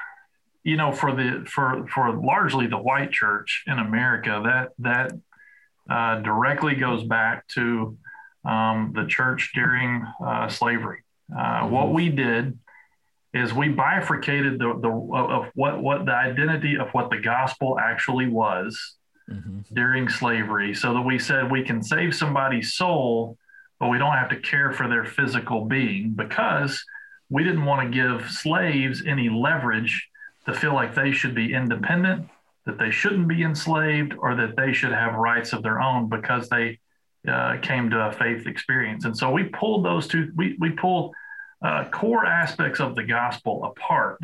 you 0.64 0.78
know, 0.78 0.92
for 0.92 1.16
the 1.16 1.46
for 1.48 1.88
for 1.88 2.14
largely 2.14 2.68
the 2.68 2.78
white 2.78 3.12
church 3.12 3.64
in 3.68 3.80
America, 3.80 4.42
that 4.44 4.70
that 4.80 5.12
uh, 5.90 6.22
directly 6.22 6.76
goes 6.76 7.04
back 7.04 7.48
to 7.50 7.98
um, 8.46 8.94
the 8.96 9.06
church 9.08 9.52
during 9.56 10.06
uh, 10.24 10.48
slavery. 10.50 11.04
Uh. 11.36 11.68
What 11.68 11.94
we 11.94 12.10
did 12.10 12.60
is 13.34 13.54
we 13.54 13.70
bifurcated 13.70 14.60
the, 14.60 14.80
the 14.82 14.90
of 14.90 15.52
what 15.56 15.82
what 15.82 16.06
the 16.06 16.14
identity 16.14 16.78
of 16.78 16.90
what 16.92 17.10
the 17.10 17.18
gospel 17.18 17.78
actually 17.80 18.28
was 18.28 18.96
mm-hmm. 19.30 19.60
during 19.74 20.10
slavery 20.10 20.74
so 20.74 20.94
that 20.94 21.02
we 21.02 21.20
said 21.20 21.52
we 21.52 21.64
can 21.64 21.84
save 21.84 22.16
somebody's 22.16 22.74
soul 22.74 23.38
but 23.80 23.90
we 23.90 23.98
don't 23.98 24.14
have 24.14 24.30
to 24.30 24.40
care 24.40 24.72
for 24.72 24.88
their 24.88 25.06
physical 25.06 25.66
being 25.66 26.12
because 26.12 26.84
we 27.30 27.44
didn't 27.44 27.66
want 27.66 27.82
to 27.82 27.96
give 27.96 28.30
slaves 28.32 29.04
any 29.06 29.30
leverage 29.30 30.10
to 30.46 30.54
feel 30.54 30.74
like 30.74 30.96
they 30.96 31.12
should 31.12 31.36
be 31.36 31.54
independent 31.54 32.28
that 32.70 32.78
they 32.78 32.92
shouldn't 32.92 33.28
be 33.28 33.42
enslaved 33.44 34.14
or 34.18 34.36
that 34.36 34.56
they 34.56 34.72
should 34.74 34.92
have 34.92 35.16
rights 35.16 35.54
of 35.54 35.64
their 35.64 35.82
own 35.82 36.08
because 36.08 36.50
they 36.50 36.80
uh, 37.28 37.58
came 37.62 37.90
to 37.90 38.00
a 38.00 38.12
faith 38.12 38.48
experience. 38.48 39.06
And 39.06 39.18
so 39.18 39.32
we 39.32 39.46
pulled 39.46 39.84
those 39.84 40.08
two, 40.08 40.32
we, 40.36 40.56
we 40.60 40.70
pulled 40.72 41.14
uh, 41.62 41.86
core 41.92 42.26
aspects 42.26 42.80
of 42.80 42.96
the 42.96 43.04
gospel 43.04 43.64
apart. 43.66 44.22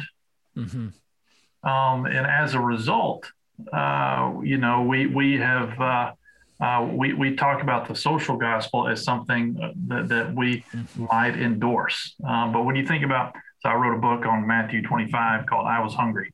Mm-hmm. 0.56 1.68
Um, 1.68 2.06
and 2.06 2.26
as 2.28 2.54
a 2.54 2.60
result, 2.60 3.32
uh, 3.72 4.34
you 4.44 4.58
know, 4.58 4.84
we, 4.84 5.08
we 5.08 5.38
have, 5.38 5.80
uh, 5.80 6.12
uh, 6.60 6.88
we, 6.90 7.14
we 7.14 7.36
talk 7.36 7.62
about 7.62 7.88
the 7.88 7.96
social 7.96 8.38
gospel 8.38 8.88
as 8.88 9.04
something 9.04 9.56
that, 9.88 10.08
that 10.10 10.34
we 10.34 10.64
mm-hmm. 10.74 11.06
might 11.06 11.38
endorse. 11.38 12.16
Um, 12.26 12.54
but 12.54 12.64
when 12.64 12.76
you 12.76 12.86
think 12.86 13.04
about, 13.04 13.36
so 13.60 13.70
I 13.70 13.76
wrote 13.76 13.96
a 13.96 14.00
book 14.00 14.26
on 14.26 14.46
Matthew 14.46 14.82
25 14.82 15.46
called 15.48 15.68
I 15.68 15.82
Was 15.82 15.94
Hungry. 15.94 16.32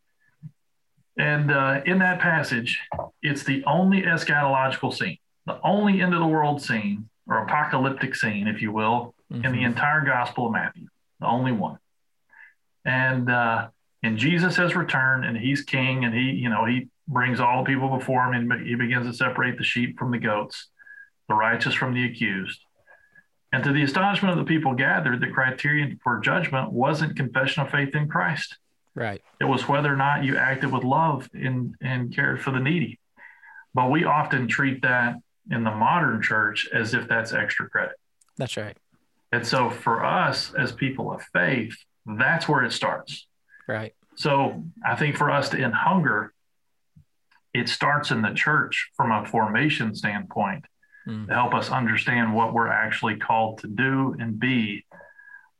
And 1.17 1.51
uh, 1.51 1.81
in 1.85 1.99
that 1.99 2.19
passage, 2.19 2.79
it's 3.21 3.43
the 3.43 3.63
only 3.65 4.03
eschatological 4.03 4.93
scene, 4.93 5.17
the 5.45 5.59
only 5.63 6.01
end 6.01 6.13
of 6.13 6.19
the 6.19 6.27
world 6.27 6.61
scene 6.61 7.09
or 7.27 7.43
apocalyptic 7.43 8.15
scene, 8.15 8.47
if 8.47 8.61
you 8.61 8.71
will, 8.71 9.13
mm-hmm. 9.31 9.45
in 9.45 9.51
the 9.51 9.59
mm-hmm. 9.59 9.67
entire 9.67 10.01
Gospel 10.01 10.47
of 10.47 10.53
Matthew, 10.53 10.87
the 11.19 11.27
only 11.27 11.51
one. 11.51 11.77
And 12.85 13.29
uh, 13.29 13.69
and 14.03 14.17
Jesus 14.17 14.55
has 14.57 14.75
returned, 14.75 15.25
and 15.25 15.37
He's 15.37 15.61
King, 15.61 16.05
and 16.05 16.13
He, 16.13 16.31
you 16.31 16.49
know, 16.49 16.65
He 16.65 16.87
brings 17.07 17.39
all 17.39 17.63
the 17.63 17.67
people 17.67 17.95
before 17.97 18.33
Him, 18.33 18.51
and 18.51 18.67
He 18.67 18.75
begins 18.75 19.07
to 19.07 19.13
separate 19.13 19.57
the 19.57 19.63
sheep 19.63 19.97
from 19.97 20.11
the 20.11 20.17
goats, 20.17 20.67
the 21.27 21.35
righteous 21.35 21.73
from 21.73 21.93
the 21.93 22.05
accused. 22.05 22.59
And 23.53 23.63
to 23.63 23.73
the 23.73 23.83
astonishment 23.83 24.31
of 24.31 24.45
the 24.45 24.49
people 24.49 24.73
gathered, 24.73 25.19
the 25.19 25.27
criterion 25.27 25.99
for 26.01 26.19
judgment 26.19 26.71
wasn't 26.71 27.17
confession 27.17 27.63
of 27.63 27.69
faith 27.69 27.95
in 27.95 28.07
Christ. 28.07 28.57
Right. 28.95 29.21
It 29.39 29.45
was 29.45 29.67
whether 29.67 29.91
or 29.91 29.97
not 29.97 30.23
you 30.23 30.37
acted 30.37 30.71
with 30.71 30.83
love 30.83 31.29
and, 31.33 31.75
and 31.81 32.15
cared 32.15 32.41
for 32.41 32.51
the 32.51 32.59
needy. 32.59 32.99
But 33.73 33.91
we 33.91 34.05
often 34.05 34.47
treat 34.47 34.81
that 34.83 35.15
in 35.49 35.63
the 35.63 35.71
modern 35.71 36.21
church 36.21 36.69
as 36.73 36.93
if 36.93 37.07
that's 37.07 37.33
extra 37.33 37.69
credit. 37.69 37.95
That's 38.37 38.55
right. 38.57 38.77
And 39.31 39.45
so 39.45 39.69
for 39.69 40.03
us 40.03 40.53
as 40.53 40.71
people 40.71 41.11
of 41.11 41.21
faith, 41.33 41.75
that's 42.05 42.47
where 42.47 42.63
it 42.63 42.71
starts. 42.71 43.27
Right. 43.67 43.93
So 44.15 44.63
I 44.85 44.95
think 44.95 45.15
for 45.15 45.31
us 45.31 45.49
to 45.49 45.59
end 45.59 45.73
hunger, 45.73 46.33
it 47.53 47.69
starts 47.69 48.11
in 48.11 48.21
the 48.21 48.33
church 48.33 48.91
from 48.95 49.11
a 49.11 49.25
formation 49.25 49.95
standpoint 49.95 50.65
mm. 51.07 51.27
to 51.27 51.33
help 51.33 51.53
us 51.53 51.69
understand 51.69 52.33
what 52.33 52.53
we're 52.53 52.67
actually 52.67 53.17
called 53.17 53.59
to 53.59 53.67
do 53.67 54.15
and 54.19 54.39
be 54.39 54.85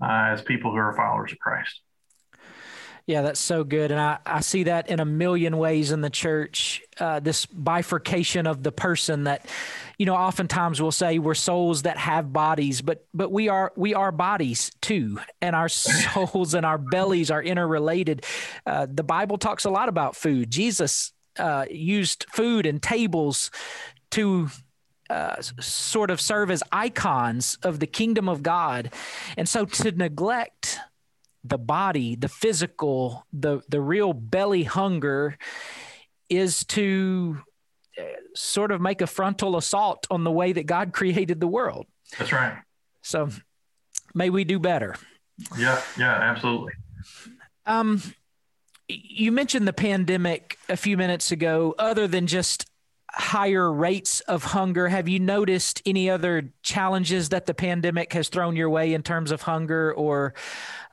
uh, 0.01 0.31
as 0.33 0.41
people 0.41 0.71
who 0.71 0.77
are 0.77 0.93
followers 0.95 1.31
of 1.31 1.39
Christ. 1.39 1.81
Yeah, 3.07 3.23
that's 3.23 3.39
so 3.39 3.63
good. 3.63 3.91
And 3.91 3.99
I, 3.99 4.19
I 4.25 4.41
see 4.41 4.63
that 4.63 4.89
in 4.89 4.99
a 4.99 5.05
million 5.05 5.57
ways 5.57 5.91
in 5.91 6.01
the 6.01 6.09
church 6.09 6.81
uh, 6.99 7.19
this 7.19 7.45
bifurcation 7.45 8.45
of 8.45 8.63
the 8.63 8.71
person 8.71 9.23
that, 9.23 9.47
you 9.97 10.05
know, 10.05 10.15
oftentimes 10.15 10.81
we'll 10.81 10.91
say 10.91 11.17
we're 11.17 11.33
souls 11.33 11.81
that 11.81 11.97
have 11.97 12.31
bodies, 12.31 12.81
but 12.81 13.05
but 13.13 13.31
we 13.31 13.49
are 13.49 13.73
we 13.75 13.93
are 13.95 14.11
bodies 14.11 14.71
too, 14.81 15.19
and 15.41 15.55
our 15.55 15.67
souls 15.69 16.53
and 16.53 16.65
our 16.65 16.77
bellies 16.77 17.31
are 17.31 17.41
interrelated. 17.41 18.25
Uh, 18.65 18.85
the 18.89 19.03
Bible 19.03 19.37
talks 19.37 19.65
a 19.65 19.69
lot 19.69 19.89
about 19.89 20.15
food. 20.15 20.51
Jesus 20.51 21.11
uh, 21.39 21.65
used 21.69 22.25
food 22.29 22.65
and 22.65 22.81
tables 22.81 23.49
to 24.11 24.49
uh, 25.09 25.41
sort 25.41 26.11
of 26.11 26.21
serve 26.21 26.51
as 26.51 26.63
icons 26.71 27.57
of 27.63 27.79
the 27.79 27.87
kingdom 27.87 28.29
of 28.29 28.43
God. 28.43 28.93
And 29.37 29.49
so 29.49 29.65
to 29.65 29.91
neglect 29.91 30.79
the 31.43 31.57
body, 31.57 32.15
the 32.15 32.29
physical, 32.29 33.25
the 33.33 33.61
the 33.67 33.81
real 33.81 34.13
belly 34.13 34.63
hunger 34.63 35.37
is 36.29 36.63
to 36.65 37.39
uh, 37.97 38.03
sort 38.35 38.71
of 38.71 38.79
make 38.79 39.01
a 39.01 39.07
frontal 39.07 39.57
assault 39.57 40.07
on 40.09 40.23
the 40.23 40.31
way 40.31 40.53
that 40.53 40.65
God 40.65 40.93
created 40.93 41.39
the 41.39 41.47
world. 41.47 41.87
That's 42.17 42.31
right. 42.31 42.57
So 43.01 43.29
may 44.13 44.29
we 44.29 44.43
do 44.43 44.59
better. 44.59 44.95
Yeah, 45.57 45.81
yeah, 45.97 46.13
absolutely. 46.13 46.73
Um 47.65 48.01
you 48.87 49.31
mentioned 49.31 49.67
the 49.67 49.73
pandemic 49.73 50.57
a 50.67 50.75
few 50.75 50.97
minutes 50.97 51.31
ago 51.31 51.73
other 51.79 52.07
than 52.07 52.27
just 52.27 52.70
higher 53.13 53.71
rates 53.71 54.21
of 54.21 54.43
hunger 54.43 54.87
have 54.87 55.09
you 55.09 55.19
noticed 55.19 55.81
any 55.85 56.09
other 56.09 56.51
challenges 56.63 57.29
that 57.29 57.45
the 57.45 57.53
pandemic 57.53 58.13
has 58.13 58.29
thrown 58.29 58.55
your 58.55 58.69
way 58.69 58.93
in 58.93 59.03
terms 59.03 59.31
of 59.31 59.41
hunger 59.41 59.93
or 59.93 60.33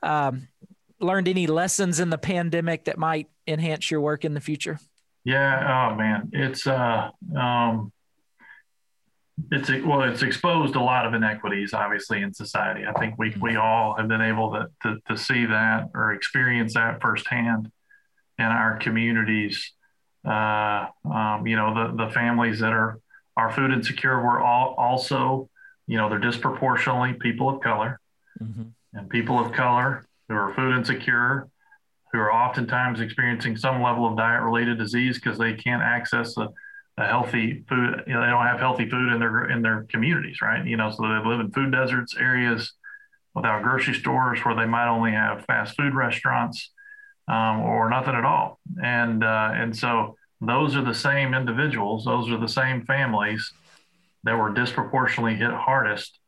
um, 0.03 0.47
learned 0.99 1.27
any 1.27 1.47
lessons 1.47 1.99
in 1.99 2.09
the 2.09 2.17
pandemic 2.17 2.85
that 2.85 2.97
might 2.97 3.29
enhance 3.47 3.89
your 3.89 4.01
work 4.01 4.25
in 4.25 4.33
the 4.33 4.41
future? 4.41 4.79
Yeah, 5.23 5.91
oh 5.91 5.95
man, 5.95 6.29
it's 6.33 6.65
uh, 6.65 7.11
um, 7.37 7.91
it's 9.51 9.69
well, 9.69 10.03
it's 10.03 10.21
exposed 10.21 10.75
a 10.75 10.81
lot 10.81 11.05
of 11.05 11.13
inequities, 11.13 11.73
obviously, 11.73 12.21
in 12.21 12.33
society. 12.33 12.85
I 12.85 12.93
think 12.99 13.15
we 13.17 13.35
we 13.39 13.55
all 13.55 13.95
have 13.95 14.07
been 14.07 14.21
able 14.21 14.51
to 14.51 14.69
to, 14.83 14.97
to 15.07 15.17
see 15.17 15.45
that 15.45 15.89
or 15.93 16.13
experience 16.13 16.73
that 16.73 17.01
firsthand 17.01 17.71
in 18.37 18.45
our 18.45 18.77
communities. 18.77 19.73
Uh, 20.25 20.87
um, 21.09 21.47
you 21.47 21.55
know, 21.55 21.73
the 21.73 22.05
the 22.05 22.11
families 22.11 22.59
that 22.59 22.73
are 22.73 22.99
are 23.37 23.51
food 23.51 23.71
insecure 23.71 24.19
were 24.19 24.41
all 24.41 24.75
also, 24.77 25.49
you 25.87 25.97
know, 25.97 26.09
they're 26.09 26.19
disproportionately 26.19 27.13
people 27.13 27.49
of 27.49 27.61
color. 27.61 27.99
Mm-hmm 28.41 28.69
and 28.93 29.09
people 29.09 29.39
of 29.39 29.51
color 29.51 30.05
who 30.27 30.35
are 30.35 30.53
food 30.53 30.75
insecure, 30.75 31.47
who 32.11 32.19
are 32.19 32.33
oftentimes 32.33 33.01
experiencing 33.01 33.55
some 33.55 33.81
level 33.81 34.05
of 34.05 34.17
diet 34.17 34.41
related 34.41 34.77
disease 34.77 35.19
because 35.19 35.37
they 35.37 35.53
can't 35.53 35.81
access 35.81 36.37
a, 36.37 36.49
a 36.97 37.05
healthy 37.05 37.63
food. 37.69 38.03
You 38.07 38.13
know, 38.13 38.21
they 38.21 38.27
don't 38.27 38.45
have 38.45 38.59
healthy 38.59 38.89
food 38.89 39.13
in 39.13 39.19
their 39.19 39.49
in 39.49 39.61
their 39.61 39.85
communities, 39.89 40.41
right? 40.41 40.65
You 40.65 40.77
know, 40.77 40.89
so 40.89 41.03
they 41.03 41.29
live 41.29 41.39
in 41.39 41.51
food 41.51 41.71
deserts 41.71 42.15
areas 42.17 42.73
without 43.35 43.63
grocery 43.63 43.93
stores 43.93 44.43
where 44.43 44.55
they 44.55 44.65
might 44.65 44.89
only 44.89 45.11
have 45.11 45.45
fast 45.45 45.77
food 45.77 45.93
restaurants 45.93 46.71
um, 47.29 47.61
or 47.61 47.89
nothing 47.89 48.15
at 48.15 48.25
all. 48.25 48.59
And 48.83 49.23
uh, 49.23 49.51
and 49.53 49.75
so 49.75 50.15
those 50.41 50.75
are 50.75 50.83
the 50.83 50.93
same 50.93 51.33
individuals, 51.33 52.05
those 52.05 52.29
are 52.29 52.37
the 52.37 52.47
same 52.47 52.85
families 52.85 53.53
that 54.23 54.37
were 54.37 54.51
disproportionately 54.53 55.35
hit 55.35 55.51
hardest 55.51 56.19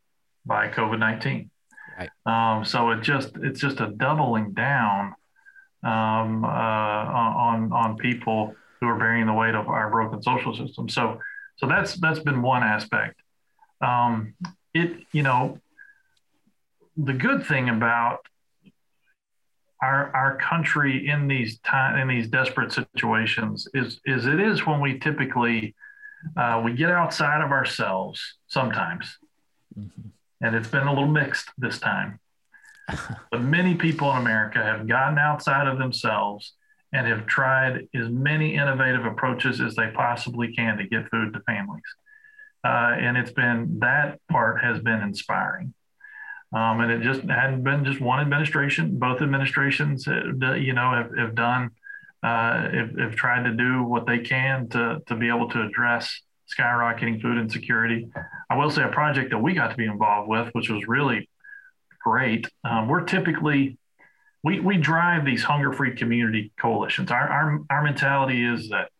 by 0.46 0.68
COVID 0.68 0.98
nineteen. 0.98 1.50
Right. 1.98 2.10
Um, 2.24 2.64
so 2.64 2.90
it 2.90 3.02
just 3.02 3.32
it's 3.42 3.60
just 3.60 3.80
a 3.80 3.88
doubling 3.88 4.52
down 4.52 5.14
um, 5.82 6.44
uh, 6.44 6.48
on 6.48 7.72
on 7.72 7.96
people 7.96 8.54
who 8.80 8.88
are 8.88 8.98
bearing 8.98 9.26
the 9.26 9.32
weight 9.32 9.54
of 9.54 9.68
our 9.68 9.90
broken 9.90 10.22
social 10.22 10.54
system. 10.54 10.88
So 10.88 11.20
so 11.56 11.66
that's 11.66 11.94
that's 11.96 12.20
been 12.20 12.42
one 12.42 12.62
aspect. 12.62 13.20
Um, 13.80 14.34
it 14.72 15.04
you 15.12 15.22
know 15.22 15.58
the 16.96 17.12
good 17.12 17.46
thing 17.46 17.68
about 17.68 18.20
our 19.82 20.14
our 20.14 20.36
country 20.36 21.08
in 21.08 21.28
these 21.28 21.58
time 21.60 21.98
in 21.98 22.08
these 22.08 22.28
desperate 22.28 22.72
situations 22.72 23.68
is 23.74 24.00
is 24.06 24.26
it 24.26 24.40
is 24.40 24.66
when 24.66 24.80
we 24.80 24.98
typically 24.98 25.74
uh, 26.36 26.62
we 26.64 26.72
get 26.72 26.90
outside 26.90 27.42
of 27.42 27.50
ourselves 27.50 28.36
sometimes. 28.46 29.18
Mm-hmm 29.78 30.08
and 30.42 30.56
it's 30.56 30.68
been 30.68 30.86
a 30.86 30.92
little 30.92 31.08
mixed 31.08 31.48
this 31.56 31.78
time. 31.78 32.18
but 33.30 33.40
many 33.40 33.76
people 33.76 34.10
in 34.10 34.18
America 34.18 34.62
have 34.62 34.86
gotten 34.86 35.16
outside 35.16 35.68
of 35.68 35.78
themselves 35.78 36.54
and 36.92 37.06
have 37.06 37.26
tried 37.26 37.88
as 37.94 38.10
many 38.10 38.56
innovative 38.56 39.06
approaches 39.06 39.60
as 39.60 39.74
they 39.76 39.88
possibly 39.94 40.52
can 40.52 40.76
to 40.76 40.84
get 40.84 41.08
food 41.08 41.32
to 41.32 41.40
families. 41.40 41.82
Uh, 42.64 42.96
and 42.98 43.16
it's 43.16 43.30
been 43.30 43.78
that 43.78 44.20
part 44.30 44.62
has 44.62 44.80
been 44.80 45.00
inspiring. 45.00 45.72
Um, 46.52 46.80
and 46.80 46.90
it 46.92 47.02
just 47.02 47.22
hadn't 47.22 47.62
been 47.62 47.84
just 47.84 48.00
one 48.00 48.20
administration. 48.20 48.98
Both 48.98 49.22
administrations, 49.22 50.06
uh, 50.06 50.52
you 50.54 50.74
know, 50.74 50.92
have, 50.92 51.16
have 51.16 51.34
done, 51.34 51.70
uh, 52.22 52.68
have, 52.70 52.98
have 52.98 53.14
tried 53.16 53.44
to 53.44 53.52
do 53.52 53.82
what 53.82 54.06
they 54.06 54.18
can 54.18 54.68
to, 54.70 55.00
to 55.06 55.14
be 55.14 55.28
able 55.28 55.48
to 55.50 55.62
address 55.62 56.20
skyrocketing 56.52 57.22
food 57.22 57.38
insecurity. 57.38 58.08
I 58.50 58.56
will 58.56 58.70
say 58.70 58.82
a 58.82 58.88
project 58.88 59.30
that 59.30 59.38
we 59.38 59.54
got 59.54 59.70
to 59.70 59.76
be 59.76 59.86
involved 59.86 60.28
with, 60.28 60.48
which 60.52 60.68
was 60.68 60.86
really 60.86 61.28
great. 62.04 62.46
Um, 62.64 62.88
we're 62.88 63.04
typically 63.04 63.78
we 64.44 64.60
we 64.60 64.76
drive 64.76 65.24
these 65.24 65.44
hunger-free 65.44 65.94
community 65.96 66.52
coalitions. 66.60 67.10
Our, 67.10 67.28
our 67.28 67.60
our 67.70 67.82
mentality 67.82 68.44
is 68.44 68.68
that 68.70 68.90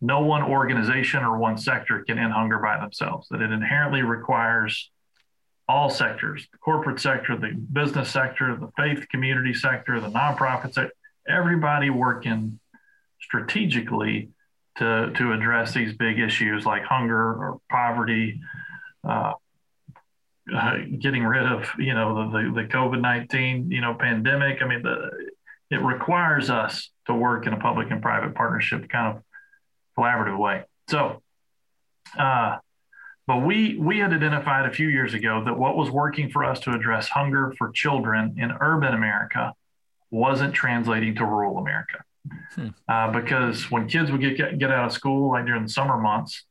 no 0.00 0.20
one 0.20 0.42
organization 0.42 1.22
or 1.22 1.38
one 1.38 1.58
sector 1.58 2.02
can 2.04 2.18
end 2.18 2.32
hunger 2.32 2.58
by 2.58 2.78
themselves. 2.78 3.28
That 3.28 3.42
it 3.42 3.52
inherently 3.52 4.02
requires 4.02 4.90
all 5.68 5.90
sectors: 5.90 6.46
the 6.52 6.58
corporate 6.58 7.00
sector, 7.00 7.36
the 7.36 7.52
business 7.72 8.10
sector, 8.10 8.56
the 8.56 8.70
faith 8.76 9.08
community 9.08 9.54
sector, 9.54 10.00
the 10.00 10.10
nonprofit 10.10 10.74
sector, 10.74 10.92
everybody 11.28 11.90
working 11.90 12.58
strategically 13.20 14.30
to, 14.78 15.12
to 15.16 15.32
address 15.32 15.74
these 15.74 15.92
big 15.94 16.18
issues 16.18 16.64
like 16.64 16.82
hunger 16.84 17.16
or 17.16 17.60
poverty, 17.68 18.40
uh, 19.06 19.32
uh, 20.54 20.76
getting 20.98 21.24
rid 21.24 21.44
of 21.44 21.68
you 21.78 21.92
know 21.92 22.30
the, 22.30 22.38
the, 22.38 22.62
the 22.62 22.68
COVID 22.68 23.00
nineteen 23.00 23.70
you 23.70 23.80
know 23.80 23.94
pandemic. 23.94 24.62
I 24.62 24.66
mean, 24.66 24.82
the, 24.82 25.10
it 25.70 25.82
requires 25.82 26.48
us 26.48 26.90
to 27.06 27.14
work 27.14 27.46
in 27.46 27.52
a 27.52 27.58
public 27.58 27.90
and 27.90 28.00
private 28.00 28.34
partnership, 28.34 28.88
kind 28.88 29.16
of 29.16 29.22
collaborative 29.98 30.38
way. 30.38 30.64
So, 30.88 31.22
uh, 32.18 32.56
but 33.28 33.44
we 33.44 33.76
we 33.76 33.98
had 33.98 34.14
identified 34.14 34.64
a 34.64 34.72
few 34.72 34.88
years 34.88 35.12
ago 35.12 35.44
that 35.44 35.56
what 35.56 35.76
was 35.76 35.90
working 35.90 36.30
for 36.30 36.46
us 36.46 36.58
to 36.60 36.70
address 36.72 37.08
hunger 37.08 37.52
for 37.58 37.70
children 37.72 38.34
in 38.38 38.50
urban 38.58 38.94
America 38.94 39.52
wasn't 40.10 40.54
translating 40.54 41.14
to 41.14 41.26
rural 41.26 41.58
America. 41.58 41.98
Hmm. 42.54 42.68
Uh, 42.88 43.10
because 43.12 43.70
when 43.70 43.86
kids 43.86 44.10
would 44.10 44.22
get, 44.22 44.58
get 44.58 44.70
out 44.70 44.86
of 44.86 44.92
school, 44.92 45.32
like 45.32 45.44
during 45.44 45.64
the 45.64 45.68
summer 45.68 45.98
months, 45.98 46.44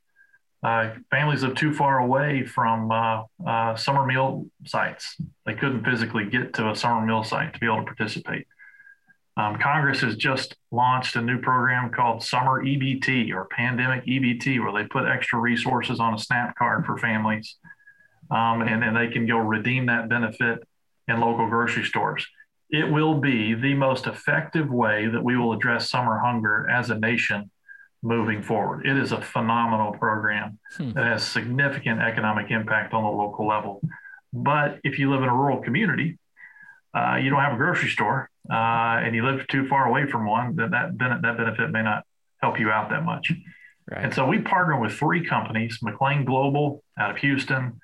uh, 0.62 0.92
families 1.10 1.42
live 1.42 1.56
too 1.56 1.74
far 1.74 1.98
away 1.98 2.46
from 2.46 2.92
uh, 2.92 3.24
uh, 3.44 3.76
summer 3.76 4.06
meal 4.06 4.46
sites. 4.66 5.18
They 5.48 5.56
couldn't 5.56 5.84
physically 5.84 6.26
get 6.26 6.54
to 6.56 6.70
a 6.70 6.76
summer 6.76 7.04
meal 7.04 7.24
site 7.24 7.56
to 7.56 7.60
be 7.60 7.66
able 7.66 7.78
to 7.78 7.86
participate. 7.86 8.46
Um, 9.38 9.60
Congress 9.60 10.02
has 10.02 10.16
just 10.16 10.56
launched 10.72 11.16
a 11.16 11.22
new 11.22 11.40
program 11.40 11.92
called 11.92 12.24
Summer 12.24 12.64
EBT 12.64 13.32
or 13.32 13.46
Pandemic 13.46 14.04
EBT, 14.06 14.60
where 14.60 14.74
they 14.74 14.88
put 14.88 15.06
extra 15.06 15.40
resources 15.40 16.00
on 16.00 16.16
a 16.16 16.18
SNAP 16.18 16.56
card 16.58 16.86
for 16.86 16.98
families, 16.98 17.56
um, 18.32 18.64
and 18.64 18.82
then 18.82 18.96
they 18.96 19.10
can 19.10 19.28
go 19.28 19.38
redeem 19.38 19.86
that 19.86 20.10
benefit 20.10 20.60
in 21.08 21.20
local 21.20 21.48
grocery 21.48 21.84
stores. 21.84 22.26
It 22.72 22.92
will 22.92 23.22
be 23.22 23.54
the 23.54 23.76
most 23.76 24.08
effective 24.08 24.72
way 24.72 25.08
that 25.08 25.24
we 25.24 25.38
will 25.38 25.54
address 25.54 25.90
summer 25.90 26.20
hunger 26.20 26.68
as 26.70 26.90
a 26.90 26.98
nation 26.98 27.52
moving 28.02 28.42
forward. 28.42 28.88
It 28.88 28.98
is 28.98 29.12
a 29.12 29.22
phenomenal 29.22 29.94
program 29.94 30.58
hmm. 30.76 30.92
that 30.94 31.06
has 31.06 31.24
significant 31.24 32.02
economic 32.02 32.50
impact 32.50 32.94
on 32.94 33.04
the 33.04 33.10
local 33.10 33.48
level. 33.48 33.82
But 34.34 34.80
if 34.84 34.98
you 34.98 35.12
live 35.12 35.22
in 35.22 35.30
a 35.30 35.36
rural 35.36 35.62
community, 35.62 36.18
uh, 36.94 37.18
you 37.18 37.30
don't 37.30 37.42
have 37.42 37.54
a 37.54 37.58
grocery 37.58 37.90
store, 37.90 38.30
uh, 38.50 39.02
and 39.04 39.16
you 39.16 39.26
live 39.26 39.46
too 39.48 39.68
far 39.68 39.88
away 39.88 40.10
from 40.10 40.26
one, 40.26 40.56
then 40.56 40.72
that 40.72 40.98
that 40.98 41.22
benefit 41.38 41.72
may 41.72 41.84
not 41.84 42.04
help 42.42 42.60
you 42.60 42.70
out 42.70 42.90
that 42.90 43.04
much. 43.04 43.32
Right. 43.90 44.04
And 44.04 44.14
so 44.14 44.26
we 44.26 44.40
partner 44.40 44.80
with 44.80 44.94
three 44.94 45.26
companies: 45.26 45.80
McLane 45.84 46.26
Global 46.26 46.84
out 47.00 47.12
of 47.12 47.18
Houston, 47.18 47.80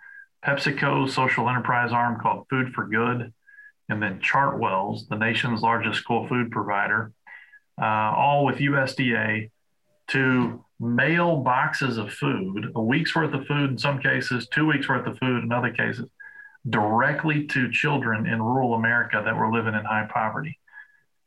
PepsiCo's 0.46 1.14
social 1.14 1.50
enterprise 1.50 1.92
arm 1.92 2.20
called 2.20 2.48
Food 2.50 2.74
for 2.74 2.88
Good, 2.88 3.34
and 3.90 4.02
then 4.02 4.20
Chartwells, 4.20 5.08
the 5.10 5.18
nation's 5.18 5.62
largest 5.62 6.00
school 6.00 6.28
food 6.28 6.52
provider, 6.52 7.12
uh, 7.82 7.86
all 7.86 8.46
with 8.46 8.58
USDA 8.58 9.50
to 10.10 10.64
mail 10.80 11.38
boxes 11.38 11.98
of 11.98 12.12
food, 12.12 12.72
a 12.76 12.82
week's 12.82 13.16
worth 13.16 13.34
of 13.34 13.46
food 13.48 13.72
in 13.72 13.78
some 13.78 14.00
cases, 14.00 14.48
two 14.48 14.66
weeks 14.66 14.90
worth 14.90 15.08
of 15.08 15.18
food 15.18 15.44
in 15.44 15.52
other 15.52 15.72
cases, 15.72 16.06
directly 16.68 17.46
to 17.48 17.72
children 17.72 18.26
in 18.26 18.42
rural 18.42 18.74
America 18.74 19.22
that 19.24 19.36
were 19.36 19.52
living 19.52 19.74
in 19.74 19.84
high 19.84 20.08
poverty. 20.12 20.60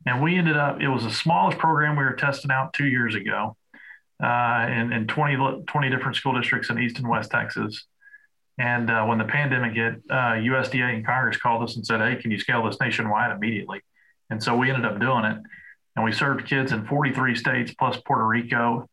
And 0.07 0.23
we 0.23 0.37
ended 0.37 0.57
up, 0.57 0.81
it 0.81 0.89
was 0.89 1.05
the 1.05 1.11
smallest 1.11 1.59
program 1.59 1.97
we 1.97 2.05
were 2.05 2.13
testing 2.13 2.51
out 2.51 2.73
two 2.73 2.87
years 2.87 3.15
ago 3.15 3.57
uh, 4.23 4.67
in, 4.71 4.93
in 4.93 5.07
20, 5.07 5.65
20 5.67 5.91
different 5.91 6.17
school 6.17 6.39
districts 6.39 6.71
in 6.71 6.79
East 6.79 6.99
and 6.99 7.09
West 7.09 7.31
Texas. 7.31 7.87
And 8.59 8.91
uh, 8.91 9.05
when 9.05 9.19
the 9.19 9.25
pandemic 9.25 9.75
hit, 9.75 9.95
uh, 10.09 10.39
USDA 10.39 10.95
and 10.95 11.05
Congress 11.05 11.37
called 11.37 11.63
us 11.63 11.77
and 11.77 11.85
said, 11.85 12.01
hey, 12.01 12.21
can 12.21 12.31
you 12.31 12.39
scale 12.39 12.65
this 12.65 12.81
nationwide 12.81 13.33
immediately? 13.33 13.83
And 14.31 14.43
so 14.43 14.57
we 14.57 14.71
ended 14.71 14.87
up 14.87 14.99
doing 14.99 15.25
it. 15.25 15.39
And 15.95 16.05
we 16.05 16.13
served 16.13 16.47
kids 16.47 16.73
in 16.73 16.87
43 16.87 17.35
states 17.35 17.75
plus 17.75 17.99
Puerto 18.07 18.27
Rico. 18.27 18.89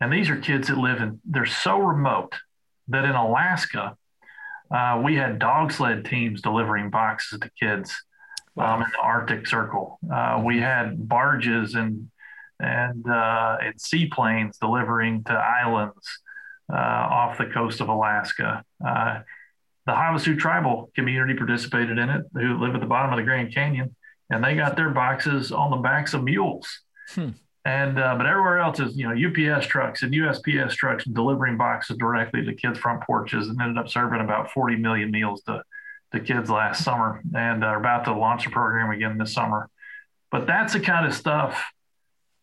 And 0.00 0.12
these 0.12 0.28
are 0.28 0.36
kids 0.36 0.68
that 0.68 0.78
live 0.78 1.00
in, 1.00 1.20
they're 1.24 1.46
so 1.46 1.78
remote 1.78 2.34
that 2.88 3.04
in 3.04 3.12
Alaska, 3.12 3.96
uh, 4.72 5.00
we 5.04 5.16
had 5.16 5.38
dog 5.38 5.72
sled 5.72 6.04
teams 6.04 6.40
delivering 6.40 6.90
boxes 6.90 7.38
to 7.40 7.50
kids 7.60 7.94
wow. 8.54 8.76
um, 8.76 8.82
in 8.82 8.88
the 8.90 9.02
Arctic 9.02 9.46
Circle. 9.46 9.98
Uh, 10.12 10.42
we 10.44 10.60
had 10.60 11.08
barges 11.08 11.74
and 11.74 12.10
and 12.58 13.08
uh, 13.08 13.58
and 13.60 13.80
seaplanes 13.80 14.56
delivering 14.58 15.24
to 15.24 15.32
islands 15.32 16.20
uh, 16.72 16.76
off 16.76 17.38
the 17.38 17.46
coast 17.46 17.80
of 17.80 17.88
Alaska. 17.88 18.64
Uh, 18.84 19.20
the 19.84 19.92
Havasu 19.92 20.38
tribal 20.38 20.90
community 20.94 21.34
participated 21.34 21.98
in 21.98 22.08
it, 22.08 22.22
who 22.34 22.58
live 22.58 22.74
at 22.74 22.80
the 22.80 22.86
bottom 22.86 23.12
of 23.12 23.16
the 23.16 23.24
Grand 23.24 23.52
Canyon, 23.52 23.96
and 24.30 24.42
they 24.42 24.54
got 24.54 24.76
their 24.76 24.90
boxes 24.90 25.50
on 25.50 25.70
the 25.70 25.76
backs 25.78 26.14
of 26.14 26.22
mules. 26.22 26.80
Hmm. 27.10 27.30
And 27.64 27.98
uh, 27.98 28.16
but 28.16 28.26
everywhere 28.26 28.58
else 28.58 28.80
is 28.80 28.96
you 28.96 29.08
know 29.08 29.14
UPS 29.14 29.66
trucks 29.66 30.02
and 30.02 30.12
USPS 30.12 30.72
trucks 30.72 31.04
delivering 31.04 31.56
boxes 31.56 31.96
directly 31.96 32.44
to 32.44 32.54
kids' 32.54 32.78
front 32.78 33.02
porches, 33.02 33.48
and 33.48 33.60
ended 33.60 33.78
up 33.78 33.88
serving 33.88 34.20
about 34.20 34.50
40 34.50 34.76
million 34.76 35.10
meals 35.10 35.42
to 35.42 35.62
to 36.12 36.20
kids 36.20 36.50
last 36.50 36.82
summer, 36.82 37.22
and 37.34 37.64
are 37.64 37.78
about 37.78 38.04
to 38.04 38.12
launch 38.12 38.46
a 38.46 38.50
program 38.50 38.90
again 38.90 39.16
this 39.16 39.32
summer. 39.32 39.70
But 40.32 40.46
that's 40.46 40.72
the 40.72 40.80
kind 40.80 41.06
of 41.06 41.14
stuff 41.14 41.62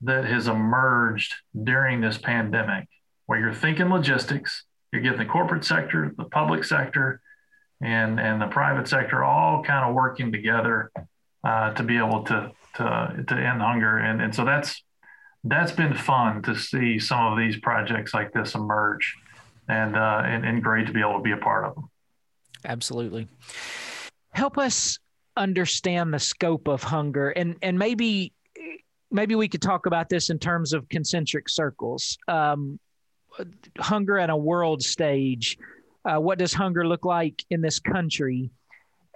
that 0.01 0.23
has 0.23 0.47
emerged 0.47 1.35
during 1.63 1.99
this 1.99 2.17
pandemic, 2.17 2.87
where 3.25 3.39
you're 3.39 3.53
thinking 3.53 3.89
logistics, 3.89 4.63
you're 4.93 5.01
getting 5.01 5.19
the 5.19 5.25
corporate 5.25 5.65
sector, 5.65 6.13
the 6.17 6.23
public 6.23 6.63
sector, 6.63 7.19
and 7.81 8.21
and 8.21 8.41
the 8.41 8.47
private 8.47 8.87
sector 8.87 9.21
all 9.23 9.63
kind 9.63 9.89
of 9.89 9.93
working 9.93 10.31
together 10.31 10.91
uh, 11.43 11.73
to 11.73 11.83
be 11.83 11.97
able 11.97 12.23
to 12.23 12.51
to 12.75 13.25
to 13.27 13.35
end 13.35 13.61
hunger, 13.61 13.97
and 13.97 14.21
and 14.21 14.33
so 14.33 14.45
that's 14.45 14.81
that's 15.43 15.71
been 15.71 15.93
fun 15.93 16.41
to 16.43 16.55
see 16.55 16.99
some 16.99 17.25
of 17.31 17.37
these 17.37 17.57
projects 17.59 18.13
like 18.13 18.31
this 18.33 18.55
emerge 18.55 19.15
and, 19.67 19.95
uh, 19.95 20.21
and, 20.25 20.45
and 20.45 20.63
great 20.63 20.87
to 20.87 20.93
be 20.93 20.99
able 20.99 21.17
to 21.17 21.21
be 21.21 21.31
a 21.31 21.37
part 21.37 21.65
of 21.65 21.75
them. 21.75 21.89
Absolutely. 22.65 23.27
Help 24.31 24.57
us 24.57 24.99
understand 25.37 26.13
the 26.13 26.19
scope 26.19 26.67
of 26.67 26.83
hunger 26.83 27.29
and, 27.29 27.55
and 27.61 27.79
maybe, 27.79 28.33
maybe 29.11 29.35
we 29.35 29.47
could 29.47 29.61
talk 29.61 29.85
about 29.85 30.09
this 30.09 30.29
in 30.29 30.37
terms 30.39 30.73
of 30.73 30.87
concentric 30.89 31.47
circles. 31.47 32.17
Um, 32.27 32.79
hunger 33.79 34.17
at 34.17 34.29
a 34.29 34.35
world 34.35 34.81
stage. 34.81 35.57
Uh, 36.05 36.17
what 36.17 36.37
does 36.37 36.53
hunger 36.53 36.85
look 36.85 37.05
like 37.05 37.43
in 37.49 37.61
this 37.61 37.79
country? 37.79 38.51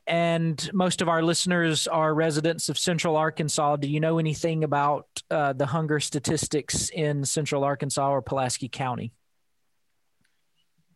And 0.05 0.69
most 0.73 1.01
of 1.01 1.07
our 1.07 1.23
listeners 1.23 1.87
are 1.87 2.13
residents 2.13 2.69
of 2.69 2.77
Central 2.77 3.15
Arkansas. 3.15 3.77
Do 3.77 3.87
you 3.87 3.99
know 3.99 4.19
anything 4.19 4.63
about 4.63 5.07
uh, 5.31 5.53
the 5.53 5.65
hunger 5.65 5.99
statistics 5.99 6.89
in 6.89 7.23
Central 7.25 7.63
Arkansas 7.63 8.09
or 8.09 8.21
Pulaski 8.21 8.67
County? 8.67 9.13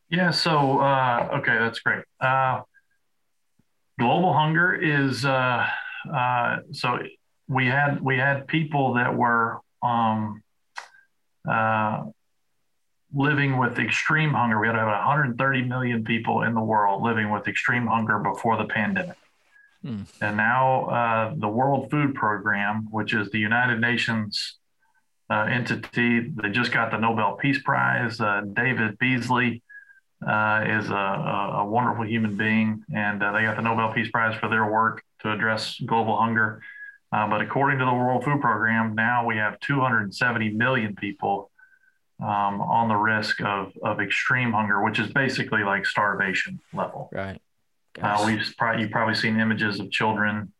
Yeah, 0.09 0.31
so 0.31 0.79
uh, 0.79 1.29
okay, 1.39 1.57
that's 1.57 1.79
great. 1.79 2.03
Uh, 2.19 2.61
global 3.99 4.33
hunger 4.33 4.73
is 4.73 5.25
uh, 5.25 5.65
uh, 6.13 6.57
so 6.71 6.99
we 7.47 7.67
had 7.67 8.01
we 8.01 8.17
had 8.17 8.47
people 8.47 8.93
that 8.95 9.15
were 9.15 9.59
um, 9.83 10.43
uh, 11.49 12.05
living 13.17 13.57
with 13.57 13.79
extreme 13.79 14.31
hunger. 14.33 14.59
We 14.59 14.67
had 14.67 14.75
about 14.75 15.07
130 15.07 15.63
million 15.63 16.03
people 16.03 16.43
in 16.43 16.53
the 16.53 16.61
world 16.61 17.01
living 17.01 17.31
with 17.31 17.47
extreme 17.47 17.87
hunger 17.87 18.19
before 18.19 18.57
the 18.57 18.65
pandemic. 18.65 19.17
Hmm. 19.83 20.03
And 20.21 20.37
now 20.37 20.85
uh, 20.85 21.33
the 21.35 21.47
World 21.47 21.89
Food 21.89 22.13
Program, 22.13 22.87
which 22.91 23.13
is 23.13 23.29
the 23.31 23.39
United 23.39 23.81
Nations 23.81 24.57
uh, 25.31 25.47
entity, 25.49 26.29
they 26.29 26.49
just 26.49 26.71
got 26.71 26.91
the 26.91 26.97
Nobel 26.97 27.35
Peace 27.37 27.61
Prize. 27.61 28.21
Uh, 28.21 28.41
David 28.53 28.97
Beasley 28.99 29.63
uh, 30.25 30.63
is 30.67 30.89
a, 30.89 30.93
a, 30.93 31.65
wonderful 31.65 32.05
human 32.05 32.37
being, 32.37 32.83
and 32.93 33.21
uh, 33.21 33.31
they 33.31 33.43
got 33.43 33.55
the 33.55 33.61
Nobel 33.61 33.93
Peace 33.93 34.09
Prize 34.09 34.37
for 34.39 34.47
their 34.47 34.65
work 34.65 35.03
to 35.21 35.31
address 35.31 35.79
global 35.85 36.17
hunger. 36.17 36.61
Uh, 37.11 37.27
but 37.27 37.41
according 37.41 37.79
to 37.79 37.85
the 37.85 37.93
World 37.93 38.23
Food 38.23 38.41
Program, 38.41 38.93
now 38.95 39.25
we 39.25 39.37
have 39.37 39.59
270 39.59 40.51
million 40.51 40.95
people 40.95 41.51
um, 42.19 42.61
on 42.61 42.87
the 42.87 42.95
risk 42.95 43.41
of, 43.41 43.73
of 43.83 44.01
extreme 44.01 44.51
hunger, 44.51 44.83
which 44.83 44.99
is 44.99 45.11
basically 45.11 45.63
like 45.63 45.85
starvation 45.85 46.59
level. 46.73 47.09
Right. 47.11 47.41
Uh, 48.01 48.23
we've 48.25 48.53
probably 48.57 48.83
you've 48.83 48.91
probably 48.91 49.15
seen 49.15 49.39
images 49.39 49.79
of 49.79 49.89
children 49.91 50.53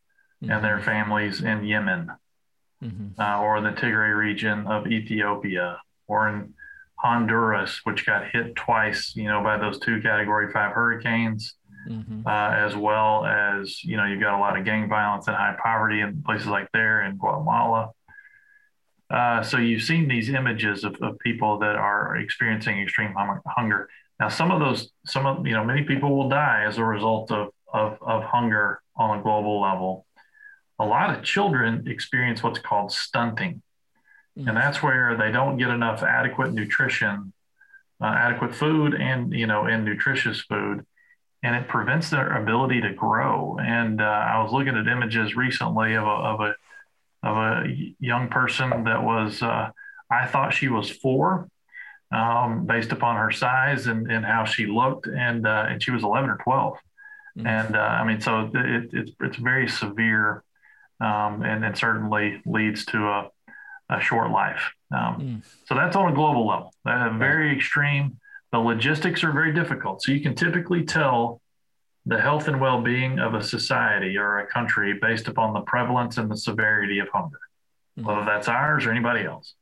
mm-hmm. 0.44 0.52
and 0.52 0.64
their 0.64 0.80
families 0.82 1.42
in 1.42 1.64
Yemen, 1.64 2.12
mm-hmm. 2.84 3.20
uh, 3.20 3.40
or 3.40 3.58
in 3.58 3.64
the 3.64 3.72
Tigray 3.72 4.16
region 4.16 4.66
of 4.68 4.88
Ethiopia, 4.88 5.80
or 6.08 6.30
in 6.30 6.54
Honduras, 6.96 7.82
which 7.84 8.06
got 8.06 8.28
hit 8.30 8.56
twice, 8.56 9.16
you 9.16 9.26
know, 9.26 9.44
by 9.44 9.58
those 9.58 9.80
two 9.80 10.02
Category 10.02 10.52
Five 10.52 10.74
hurricanes, 10.74 11.54
mm-hmm. 11.88 12.26
uh, 12.26 12.50
as 12.52 12.76
well 12.76 13.26
as 13.26 13.84
you 13.84 13.98
know 13.98 14.06
you've 14.06 14.22
got 14.22 14.38
a 14.38 14.42
lot 14.42 14.58
of 14.58 14.66
gang 14.66 14.90
violence 14.90 15.28
and 15.28 15.36
high 15.36 15.56
poverty 15.62 16.02
in 16.02 16.24
places 16.24 16.48
like 16.48 16.70
there 16.72 17.04
in 17.04 17.18
Guatemala. 17.18 17.92
Uh, 19.10 19.42
so 19.42 19.58
you've 19.58 19.84
seen 19.84 20.08
these 20.08 20.30
images 20.30 20.84
of, 20.84 20.96
of 21.02 21.18
people 21.20 21.60
that 21.60 21.76
are 21.76 22.18
experiencing 22.18 22.80
extreme 22.80 23.14
hunger. 23.46 23.90
Now, 24.20 24.30
some 24.30 24.52
of 24.52 24.60
those, 24.60 24.92
some 25.06 25.26
of 25.26 25.46
you 25.46 25.54
know, 25.54 25.64
many 25.64 25.84
people 25.84 26.16
will 26.16 26.30
die 26.30 26.64
as 26.66 26.78
a 26.78 26.84
result 26.84 27.32
of, 27.32 27.50
of, 27.72 27.98
of 28.02 28.24
hunger 28.24 28.82
on 28.96 29.20
a 29.20 29.22
global 29.22 29.62
level. 29.62 30.06
A 30.80 30.86
lot 30.86 31.16
of 31.16 31.24
children 31.24 31.86
experience 31.88 32.44
what's 32.44 32.60
called 32.60 32.92
stunting, 32.92 33.62
mm-hmm. 34.38 34.48
and 34.48 34.58
that's 34.58 34.84
where 34.84 35.16
they 35.16 35.32
don't 35.32 35.58
get 35.58 35.70
enough 35.70 36.04
adequate 36.04 36.54
nutrition, 36.54 37.32
uh, 38.02 38.06
adequate 38.06 38.54
food, 38.54 38.94
and 38.94 39.34
you 39.34 39.48
know, 39.48 39.66
and 39.66 39.86
nutritious 39.86 40.42
food, 40.42 40.86
and 41.44 41.56
it 41.56 41.68
prevents 41.68 42.10
their 42.10 42.38
ability 42.38 42.82
to 42.82 42.94
grow. 42.94 43.58
And 43.60 44.02
uh, 44.02 44.04
I 44.04 44.44
was 44.44 44.52
looking 44.52 44.76
at 44.76 44.88
images 44.88 45.36
recently 45.36 45.94
of 45.96 46.04
a, 46.04 46.08
of 46.08 46.42
a 46.42 46.56
of 47.28 47.38
a 47.38 47.94
young 48.00 48.30
person 48.30 48.70
that 48.86 49.04
was, 49.04 49.42
uh, 49.42 49.70
I 50.10 50.28
thought 50.28 50.54
she 50.54 50.70
was 50.70 50.90
four, 50.90 51.50
um, 52.12 52.66
based 52.66 52.92
upon 52.92 53.18
her 53.18 53.32
size 53.32 53.88
and, 53.88 54.10
and 54.10 54.26
how 54.26 54.46
she 54.46 54.66
looked, 54.66 55.08
and 55.08 55.46
uh, 55.46 55.66
and 55.70 55.84
she 55.84 55.92
was 55.92 56.04
11 56.04 56.30
or 56.30 56.38
12, 56.38 56.74
mm-hmm. 56.74 57.48
and 57.48 57.76
uh, 57.76 57.80
I 57.80 58.06
mean, 58.06 58.22
so 58.22 58.50
it, 58.54 58.90
it's 58.94 59.12
it's 59.20 59.38
very 59.38 59.68
severe, 59.68 60.44
um, 61.02 61.44
and 61.44 61.66
and 61.66 61.78
certainly 61.78 62.42
leads 62.46 62.86
to 62.86 62.98
a, 62.98 63.30
a 63.90 64.00
short 64.00 64.32
life. 64.32 64.72
Um, 64.92 65.20
mm. 65.20 65.42
So 65.66 65.76
that's 65.76 65.96
on 65.96 66.12
a 66.12 66.16
global 66.16 66.48
level. 66.48 66.74
That 66.86 67.14
very 67.14 67.54
extreme. 67.54 68.20
The 68.54 68.60
logistics 68.60 69.26
are 69.26 69.34
very 69.34 69.54
difficult. 69.54 70.02
So 70.02 70.14
you 70.14 70.22
can 70.22 70.34
typically 70.34 70.86
tell 70.86 71.42
the 72.08 72.20
health 72.20 72.48
and 72.48 72.62
well-being 72.62 73.20
of 73.20 73.34
a 73.34 73.44
society 73.44 74.18
or 74.18 74.40
a 74.40 74.48
country 74.48 74.98
based 75.00 75.28
upon 75.28 75.54
the 75.54 75.60
prevalence 75.62 76.18
and 76.18 76.32
the 76.32 76.38
severity 76.38 77.00
of 77.00 77.10
hunger, 77.10 77.40
mm-hmm. 78.00 78.08
whether 78.08 78.24
that's 78.24 78.48
ours 78.48 78.86
or 78.86 78.92
anybody 78.92 79.26
else. 79.26 79.56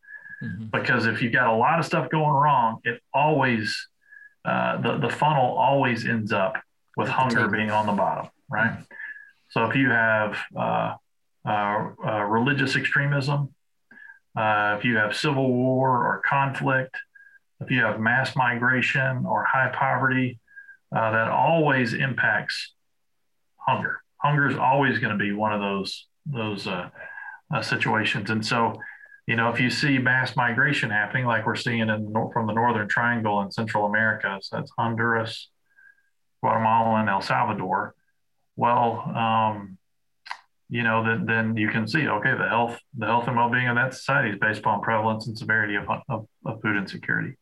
Mm-hmm. 0.43 0.65
Because 0.65 1.07
if 1.07 1.23
you've 1.23 1.33
got 1.33 1.47
a 1.47 1.55
lot 1.55 1.79
of 1.79 1.85
stuff 1.85 2.09
going 2.11 2.35
wrong, 2.35 2.81
it 2.83 3.01
always 3.13 3.87
uh, 4.45 4.79
the 4.79 4.99
the 4.99 5.09
funnel 5.09 5.57
always 5.57 6.05
ends 6.05 6.31
up 6.31 6.55
with 6.95 7.09
hunger 7.09 7.47
being 7.47 7.71
on 7.71 7.87
the 7.87 7.93
bottom, 7.93 8.29
right? 8.49 8.71
Mm-hmm. 8.71 8.81
So 9.49 9.65
if 9.65 9.75
you 9.75 9.89
have 9.89 10.37
uh, 10.55 10.95
uh, 11.47 11.89
uh 12.05 12.23
religious 12.25 12.75
extremism, 12.75 13.55
uh, 14.35 14.75
if 14.77 14.85
you 14.85 14.97
have 14.97 15.15
civil 15.15 15.51
war 15.51 16.05
or 16.05 16.21
conflict, 16.23 16.95
if 17.59 17.71
you 17.71 17.81
have 17.81 17.99
mass 17.99 18.35
migration 18.35 19.25
or 19.25 19.43
high 19.45 19.71
poverty, 19.73 20.39
uh, 20.93 21.11
that 21.11 21.29
always 21.29 21.93
impacts 21.93 22.73
hunger. 23.57 24.01
Hunger 24.17 24.47
is 24.47 24.57
always 24.57 24.99
going 24.99 25.17
to 25.17 25.23
be 25.23 25.31
one 25.31 25.53
of 25.53 25.61
those 25.61 26.07
those 26.25 26.67
uh, 26.67 26.89
uh, 27.53 27.61
situations, 27.61 28.29
and 28.29 28.45
so 28.45 28.73
you 29.27 29.35
know 29.35 29.49
if 29.49 29.59
you 29.59 29.69
see 29.69 29.97
mass 29.97 30.35
migration 30.35 30.89
happening, 30.89 31.25
like 31.25 31.45
we're 31.45 31.55
seeing 31.55 31.79
in 31.79 32.13
from 32.33 32.47
the 32.47 32.53
Northern 32.53 32.87
Triangle 32.87 33.41
in 33.41 33.51
Central 33.51 33.85
America, 33.85 34.37
so 34.41 34.57
that's 34.57 34.71
Honduras, 34.77 35.49
Guatemala, 36.41 37.01
and 37.01 37.09
El 37.09 37.21
Salvador. 37.21 37.93
Well, 38.55 39.01
um, 39.15 39.77
you 40.69 40.83
know, 40.83 41.03
then 41.03 41.25
then 41.25 41.57
you 41.57 41.69
can 41.69 41.87
see 41.87 42.07
okay, 42.07 42.33
the 42.37 42.47
health 42.47 42.79
the 42.97 43.05
health 43.05 43.27
and 43.27 43.35
well 43.35 43.49
being 43.49 43.67
of 43.67 43.75
that 43.75 43.93
society 43.93 44.29
is 44.29 44.39
based 44.39 44.59
upon 44.59 44.81
prevalence 44.81 45.27
and 45.27 45.37
severity 45.37 45.75
of, 45.75 45.83
of, 46.09 46.27
of 46.45 46.61
food 46.61 46.77
insecurity. 46.77 47.37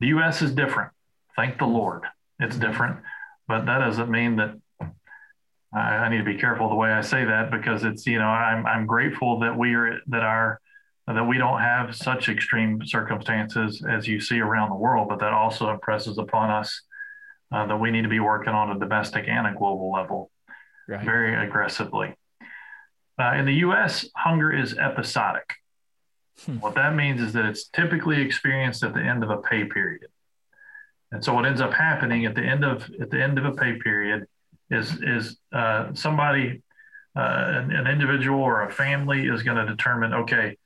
The 0.00 0.08
U.S. 0.08 0.42
is 0.42 0.52
different. 0.52 0.92
Thank 1.36 1.58
the 1.58 1.64
Lord 1.64 2.02
it's 2.38 2.56
different, 2.56 2.98
but 3.48 3.66
that 3.66 3.78
doesn't 3.78 4.10
mean 4.10 4.36
that 4.36 4.54
I, 5.72 5.78
I 5.78 6.08
need 6.08 6.18
to 6.18 6.24
be 6.24 6.38
careful 6.38 6.68
the 6.68 6.74
way 6.74 6.92
I 6.92 7.00
say 7.00 7.24
that 7.24 7.50
because 7.50 7.84
it's 7.84 8.06
you 8.06 8.18
know 8.18 8.26
I'm 8.26 8.66
I'm 8.66 8.86
grateful 8.86 9.40
that 9.40 9.56
we 9.56 9.74
are 9.74 10.00
that 10.08 10.22
our 10.22 10.60
that 11.06 11.24
we 11.24 11.38
don't 11.38 11.60
have 11.60 11.94
such 11.96 12.28
extreme 12.28 12.84
circumstances 12.84 13.84
as 13.88 14.06
you 14.06 14.20
see 14.20 14.40
around 14.40 14.70
the 14.70 14.76
world, 14.76 15.08
but 15.08 15.18
that 15.18 15.32
also 15.32 15.70
impresses 15.70 16.16
upon 16.18 16.50
us 16.50 16.82
uh, 17.52 17.66
that 17.66 17.76
we 17.76 17.90
need 17.90 18.02
to 18.02 18.08
be 18.08 18.20
working 18.20 18.52
on 18.52 18.74
a 18.74 18.78
domestic 18.78 19.26
and 19.28 19.46
a 19.46 19.52
global 19.52 19.90
level 19.90 20.30
right. 20.88 21.04
very 21.04 21.34
aggressively. 21.44 22.14
Uh, 23.18 23.34
in 23.34 23.44
the 23.44 23.54
US, 23.54 24.08
hunger 24.16 24.52
is 24.52 24.76
episodic. 24.78 25.54
Hmm. 26.46 26.58
What 26.60 26.74
that 26.76 26.94
means 26.94 27.20
is 27.20 27.32
that 27.34 27.44
it's 27.44 27.68
typically 27.68 28.22
experienced 28.22 28.82
at 28.82 28.94
the 28.94 29.00
end 29.00 29.22
of 29.22 29.30
a 29.30 29.38
pay 29.38 29.64
period. 29.64 30.08
And 31.12 31.22
so 31.22 31.34
what 31.34 31.44
ends 31.44 31.60
up 31.60 31.72
happening 31.72 32.24
at 32.24 32.34
the 32.34 32.42
end 32.42 32.64
of 32.64 32.90
at 33.00 33.10
the 33.10 33.22
end 33.22 33.38
of 33.38 33.44
a 33.44 33.52
pay 33.52 33.78
period 33.78 34.26
is 34.70 34.90
is 35.02 35.36
uh, 35.52 35.92
somebody, 35.92 36.62
uh, 37.14 37.20
an, 37.20 37.70
an, 37.70 37.86
individual 37.86 38.40
or 38.40 38.62
a 38.62 38.72
family 38.72 39.26
is 39.26 39.42
going 39.42 39.58
to 39.58 39.66
determine 39.66 40.14
okay, 40.14 40.56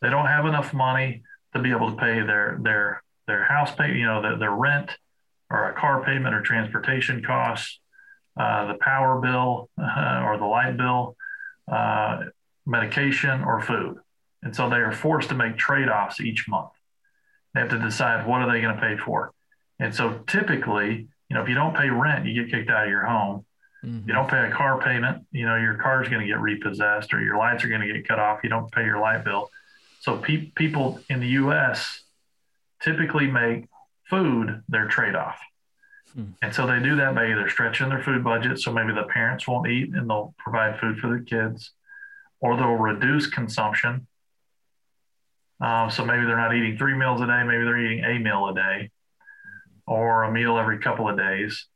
they 0.00 0.08
don't 0.08 0.26
have 0.26 0.46
enough 0.46 0.72
money 0.72 1.22
to 1.52 1.60
be 1.60 1.72
able 1.72 1.90
to 1.90 1.96
pay 1.96 2.22
their 2.22 2.58
their 2.62 3.02
their 3.26 3.44
house 3.44 3.74
pay, 3.74 3.94
you 3.94 4.06
know, 4.06 4.22
their, 4.22 4.38
their 4.38 4.52
rent 4.52 4.96
or 5.50 5.70
a 5.70 5.74
car 5.74 6.04
payment 6.04 6.34
or 6.34 6.42
transportation 6.42 7.22
costs, 7.22 7.80
uh, 8.38 8.66
the 8.66 8.78
power 8.80 9.20
bill 9.20 9.68
uh, 9.80 10.22
or 10.24 10.38
the 10.38 10.46
light 10.46 10.76
bill, 10.76 11.16
uh, 11.70 12.20
medication 12.66 13.42
or 13.42 13.60
food. 13.60 13.98
And 14.42 14.54
so 14.54 14.70
they 14.70 14.76
are 14.76 14.92
forced 14.92 15.30
to 15.30 15.34
make 15.34 15.56
trade 15.56 15.88
offs 15.88 16.20
each 16.20 16.48
month. 16.48 16.70
They 17.52 17.60
have 17.60 17.70
to 17.70 17.78
decide 17.78 18.26
what 18.26 18.42
are 18.42 18.52
they 18.52 18.60
going 18.60 18.76
to 18.76 18.80
pay 18.80 18.96
for. 18.96 19.32
And 19.78 19.94
so 19.94 20.20
typically, 20.26 21.08
you 21.28 21.36
know, 21.36 21.42
if 21.42 21.48
you 21.48 21.54
don't 21.54 21.76
pay 21.76 21.88
rent, 21.88 22.26
you 22.26 22.42
get 22.42 22.50
kicked 22.50 22.70
out 22.70 22.84
of 22.84 22.90
your 22.90 23.04
home. 23.04 23.44
Mm-hmm. 23.84 24.08
You 24.08 24.14
don't 24.14 24.28
pay 24.28 24.44
a 24.44 24.50
car 24.50 24.80
payment, 24.80 25.24
you 25.30 25.46
know, 25.46 25.56
your 25.56 25.74
car 25.74 26.02
is 26.02 26.08
going 26.08 26.20
to 26.20 26.26
get 26.26 26.40
repossessed 26.40 27.14
or 27.14 27.22
your 27.22 27.36
lights 27.36 27.62
are 27.64 27.68
going 27.68 27.80
to 27.80 27.92
get 27.92 28.08
cut 28.08 28.18
off. 28.18 28.40
You 28.42 28.50
don't 28.50 28.70
pay 28.72 28.84
your 28.84 28.98
light 28.98 29.24
bill. 29.24 29.50
So 30.00 30.16
pe- 30.16 30.50
people 30.56 31.00
in 31.08 31.20
the 31.20 31.28
U.S. 31.28 32.02
typically 32.82 33.28
make 33.28 33.66
food 34.10 34.62
their 34.68 34.88
trade-off. 34.88 35.38
Hmm. 36.12 36.30
And 36.42 36.52
so 36.52 36.66
they 36.66 36.80
do 36.80 36.96
that 36.96 37.14
by 37.14 37.30
either 37.30 37.48
stretching 37.48 37.90
their 37.90 38.02
food 38.02 38.24
budget. 38.24 38.58
So 38.58 38.72
maybe 38.72 38.92
the 38.92 39.04
parents 39.04 39.46
won't 39.46 39.68
eat 39.68 39.90
and 39.94 40.10
they'll 40.10 40.34
provide 40.38 40.80
food 40.80 40.98
for 40.98 41.08
their 41.08 41.22
kids, 41.22 41.70
or 42.40 42.56
they'll 42.56 42.74
reduce 42.74 43.28
consumption. 43.28 44.08
Uh, 45.60 45.88
so 45.88 46.04
maybe 46.04 46.24
they're 46.24 46.36
not 46.36 46.54
eating 46.54 46.76
three 46.78 46.94
meals 46.94 47.20
a 47.20 47.26
day, 47.26 47.44
maybe 47.44 47.64
they're 47.64 47.78
eating 47.78 48.04
a 48.04 48.18
meal 48.18 48.48
a 48.48 48.54
day 48.54 48.90
or 49.88 50.24
a 50.24 50.32
meal 50.32 50.58
every 50.58 50.78
couple 50.78 51.08
of 51.08 51.16
days. 51.16 51.66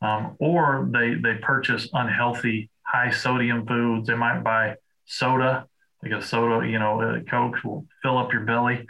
Um, 0.00 0.36
or 0.38 0.88
they, 0.92 1.14
they 1.14 1.36
purchase 1.40 1.88
unhealthy, 1.92 2.70
high 2.82 3.10
sodium 3.10 3.66
foods. 3.66 4.06
They 4.06 4.14
might 4.14 4.42
buy 4.42 4.76
soda, 5.06 5.66
because 6.02 6.26
soda, 6.26 6.66
you 6.68 6.78
know, 6.78 7.00
uh, 7.00 7.20
Coke 7.30 7.56
will 7.64 7.86
fill 8.02 8.18
up 8.18 8.32
your 8.32 8.44
belly 8.44 8.86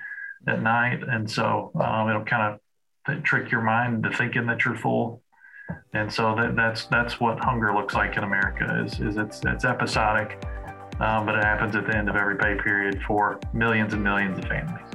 at 0.49 0.61
night. 0.63 1.01
And 1.07 1.31
so 1.31 1.71
um, 1.81 2.09
it'll 2.11 2.25
kind 2.25 2.59
of 3.09 3.23
trick 3.23 3.53
your 3.53 3.63
mind 3.63 4.05
into 4.05 4.17
thinking 4.17 4.47
that 4.47 4.65
you're 4.65 4.77
full. 4.77 5.23
And 5.95 6.13
so 6.13 6.35
that, 6.37 6.55
that's 6.57 6.87
that's 6.87 7.19
what 7.19 7.39
hunger 7.43 7.75
looks 7.75 7.95
like 7.95 8.17
in 8.17 8.25
America 8.25 8.85
is, 8.85 9.01
is 9.01 9.17
it's, 9.17 9.41
it's 9.45 9.65
episodic, 9.65 10.45
um, 11.01 11.27
but 11.27 11.37
it 11.37 11.45
happens 11.45 11.75
at 11.75 11.87
the 11.87 11.97
end 11.97 12.09
of 12.09 12.17
every 12.17 12.37
pay 12.37 12.55
period 12.57 13.01
for 13.07 13.41
millions 13.53 13.93
and 13.95 14.03
millions 14.03 14.39
of 14.39 14.45
families. 14.45 14.86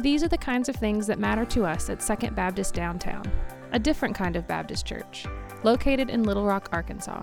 These 0.00 0.22
are 0.22 0.28
the 0.28 0.38
kinds 0.38 0.68
of 0.68 0.76
things 0.76 1.08
that 1.08 1.18
matter 1.18 1.44
to 1.46 1.64
us 1.64 1.90
at 1.90 2.02
Second 2.02 2.36
Baptist 2.36 2.72
Downtown, 2.72 3.24
a 3.72 3.80
different 3.80 4.14
kind 4.14 4.36
of 4.36 4.46
Baptist 4.46 4.86
church, 4.86 5.26
located 5.64 6.08
in 6.08 6.22
Little 6.22 6.44
Rock, 6.44 6.68
Arkansas. 6.70 7.22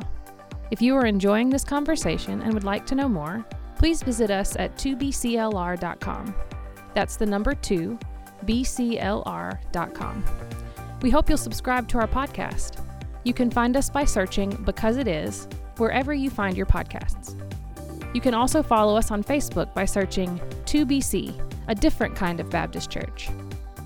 If 0.72 0.82
you 0.82 0.94
are 0.96 1.06
enjoying 1.06 1.50
this 1.50 1.64
conversation 1.64 2.42
and 2.42 2.54
would 2.54 2.66
like 2.66 2.86
to 2.88 2.96
know 2.96 3.08
more, 3.08 3.46
please 3.78 4.04
visit 4.04 4.30
us 4.30 4.58
at 4.58 4.76
2bclr.com. 4.76 6.36
That's 6.94 7.16
the 7.16 7.26
number 7.26 7.56
2, 7.56 7.98
bclr.com. 8.46 10.26
We 11.02 11.10
hope 11.10 11.30
you'll 11.30 11.38
subscribe 11.38 11.88
to 11.90 12.00
our 12.00 12.08
podcast. 12.08 12.82
You 13.24 13.34
can 13.34 13.50
find 13.50 13.78
us 13.78 13.90
by 13.90 14.04
searching 14.04 14.50
Because 14.66 14.98
It 14.98 15.08
Is 15.08 15.48
wherever 15.78 16.14
you 16.14 16.30
find 16.30 16.58
your 16.58 16.66
podcasts. 16.66 17.42
You 18.14 18.22
can 18.22 18.34
also 18.34 18.62
follow 18.62 18.98
us 18.98 19.12
on 19.12 19.24
Facebook 19.24 19.74
by 19.74 19.86
searching 19.86 20.40
2BC 20.66 21.45
a 21.68 21.76
different 21.76 22.16
kind 22.16 22.40
of 22.40 22.50
Baptist 22.50 22.90
church. 22.90 23.30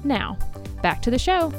Now, 0.04 0.38
back 0.82 1.02
to 1.04 1.12
the 1.12 1.20
show. 1.20 1.52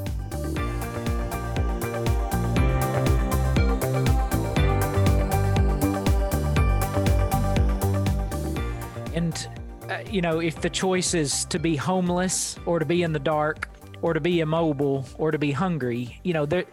And, 9.12 9.48
uh, 9.90 9.98
you 10.10 10.20
know, 10.22 10.40
if 10.40 10.60
the 10.60 10.70
choice 10.70 11.14
is 11.14 11.44
to 11.46 11.58
be 11.58 11.76
homeless 11.76 12.56
or 12.64 12.78
to 12.78 12.84
be 12.84 13.02
in 13.02 13.12
the 13.12 13.18
dark 13.18 13.68
or 14.02 14.14
to 14.14 14.20
be 14.20 14.40
immobile 14.40 15.04
or 15.18 15.30
to 15.30 15.38
be 15.38 15.52
hungry, 15.52 16.20
you 16.22 16.32
know, 16.32 16.46
there, 16.46 16.64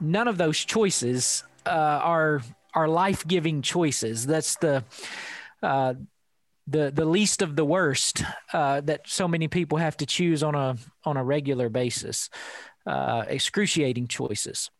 none 0.00 0.26
of 0.26 0.38
those 0.38 0.58
choices 0.58 1.44
uh, 1.66 2.00
are 2.02 2.42
are 2.74 2.88
life 2.88 3.26
giving 3.26 3.62
choices. 3.62 4.26
That's 4.26 4.56
the 4.56 4.84
uh, 5.62 5.94
the 6.68 6.90
the 6.90 7.04
least 7.04 7.42
of 7.42 7.56
the 7.56 7.64
worst 7.64 8.22
uh, 8.52 8.80
that 8.82 9.02
so 9.06 9.26
many 9.26 9.48
people 9.48 9.78
have 9.78 9.96
to 9.96 10.06
choose 10.06 10.42
on 10.42 10.54
a 10.54 10.76
on 11.04 11.16
a 11.16 11.24
regular 11.24 11.68
basis. 11.68 12.28
Uh, 12.86 13.24
excruciating 13.28 14.06
choices. 14.06 14.70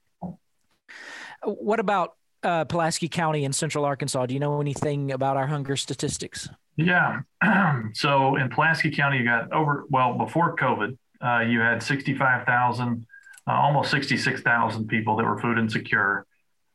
What 1.45 1.79
about 1.79 2.15
uh, 2.43 2.65
Pulaski 2.65 3.09
County 3.09 3.45
in 3.45 3.53
Central 3.53 3.85
Arkansas? 3.85 4.27
Do 4.27 4.35
you 4.35 4.41
know 4.41 4.61
anything 4.61 5.13
about 5.13 5.37
our 5.37 5.47
hunger 5.47 5.77
statistics? 5.77 6.49
Yeah. 6.77 7.21
so 7.93 8.37
in 8.37 8.49
Pulaski 8.49 8.91
County, 8.91 9.19
you 9.19 9.25
got 9.25 9.53
over 9.53 9.85
well 9.91 10.17
before 10.17 10.57
COVID, 10.57 10.97
uh, 11.21 11.41
you 11.41 11.61
had 11.61 11.83
sixty 11.83 12.15
five 12.15 12.47
thousand, 12.47 13.07
uh, 13.47 13.53
almost 13.53 13.91
sixty 13.91 14.17
six 14.17 14.41
thousand 14.41 14.89
people 14.89 15.17
that 15.17 15.25
were 15.25 15.39
food 15.39 15.59
insecure, 15.59 16.25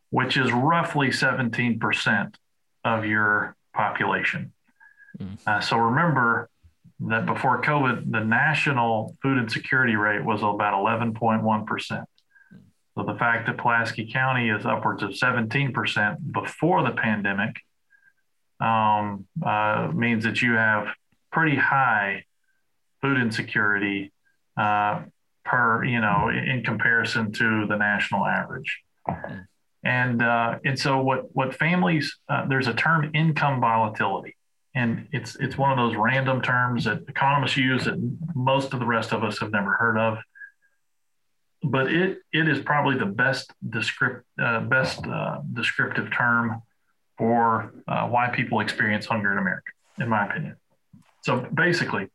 which 0.10 0.38
is 0.38 0.52
roughly 0.52 1.12
seventeen 1.12 1.80
percent 1.80 2.38
of 2.84 3.06
your 3.06 3.56
population. 3.73 4.54
Mm. 5.19 5.38
Uh, 5.45 5.62
so 5.62 5.78
remember 5.78 6.49
that 7.02 7.26
before 7.26 7.62
COVID, 7.62 8.12
the 8.12 8.23
national 8.23 9.17
food 9.21 9.38
insecurity 9.38 9.95
rate 9.95 10.23
was 10.23 10.41
about 10.41 10.73
11.1%. 10.73 12.06
So 12.95 13.04
the 13.04 13.15
fact 13.15 13.47
that 13.47 13.58
Pulaski 13.58 14.12
County 14.12 14.49
is 14.49 14.65
upwards 14.65 15.02
of 15.02 15.12
17% 15.12 16.32
before 16.32 16.84
the 16.84 16.91
pandemic 16.91 17.56
um, 18.60 19.26
uh, 19.45 19.89
means 19.93 20.23
that 20.23 20.41
you 20.41 20.54
have 20.54 20.88
pretty 21.32 21.56
high 21.56 22.26
food 23.02 23.17
insecurity 23.17 24.13
uh, 24.56 25.02
per, 25.43 25.84
you 25.84 25.99
know, 25.99 26.30
in 26.30 26.63
comparison 26.63 27.32
to 27.34 27.65
the 27.67 27.76
national 27.76 28.26
average. 28.26 28.82
And 29.84 30.21
uh, 30.21 30.60
and 30.63 30.80
so 30.80 31.02
what 31.02 31.36
what 31.36 31.54
families 31.54 32.17
uh, 32.30 32.47
there's 32.47 32.67
a 32.67 32.73
term 32.73 33.12
income 33.13 33.60
volatility, 33.60 34.38
and 34.75 35.07
it's 35.12 35.36
it's 35.36 35.57
one 35.57 35.71
of 35.71 35.77
those 35.77 35.95
random 35.95 36.41
terms 36.41 36.86
that 36.86 37.03
economists 37.07 37.57
use 37.57 37.86
that 37.86 37.95
most 38.33 38.73
of 38.73 38.79
the 38.79 38.86
rest 38.86 39.12
of 39.12 39.23
us 39.23 39.39
have 39.39 39.51
never 39.51 39.73
heard 39.73 39.97
of. 39.97 40.17
But 41.63 41.91
it 41.91 42.19
it 42.31 42.47
is 42.47 42.59
probably 42.59 42.97
the 42.97 43.05
best 43.05 43.53
descript 43.67 44.25
uh, 44.41 44.62
best 44.62 45.05
uh, 45.05 45.39
descriptive 45.53 46.12
term 46.12 46.62
for 47.17 47.73
uh, 47.88 48.07
why 48.07 48.29
people 48.29 48.59
experience 48.59 49.05
hunger 49.05 49.31
in 49.31 49.38
America, 49.38 49.71
in 49.99 50.09
my 50.09 50.25
opinion. 50.25 50.55
So 51.21 51.47
basically, 51.53 52.09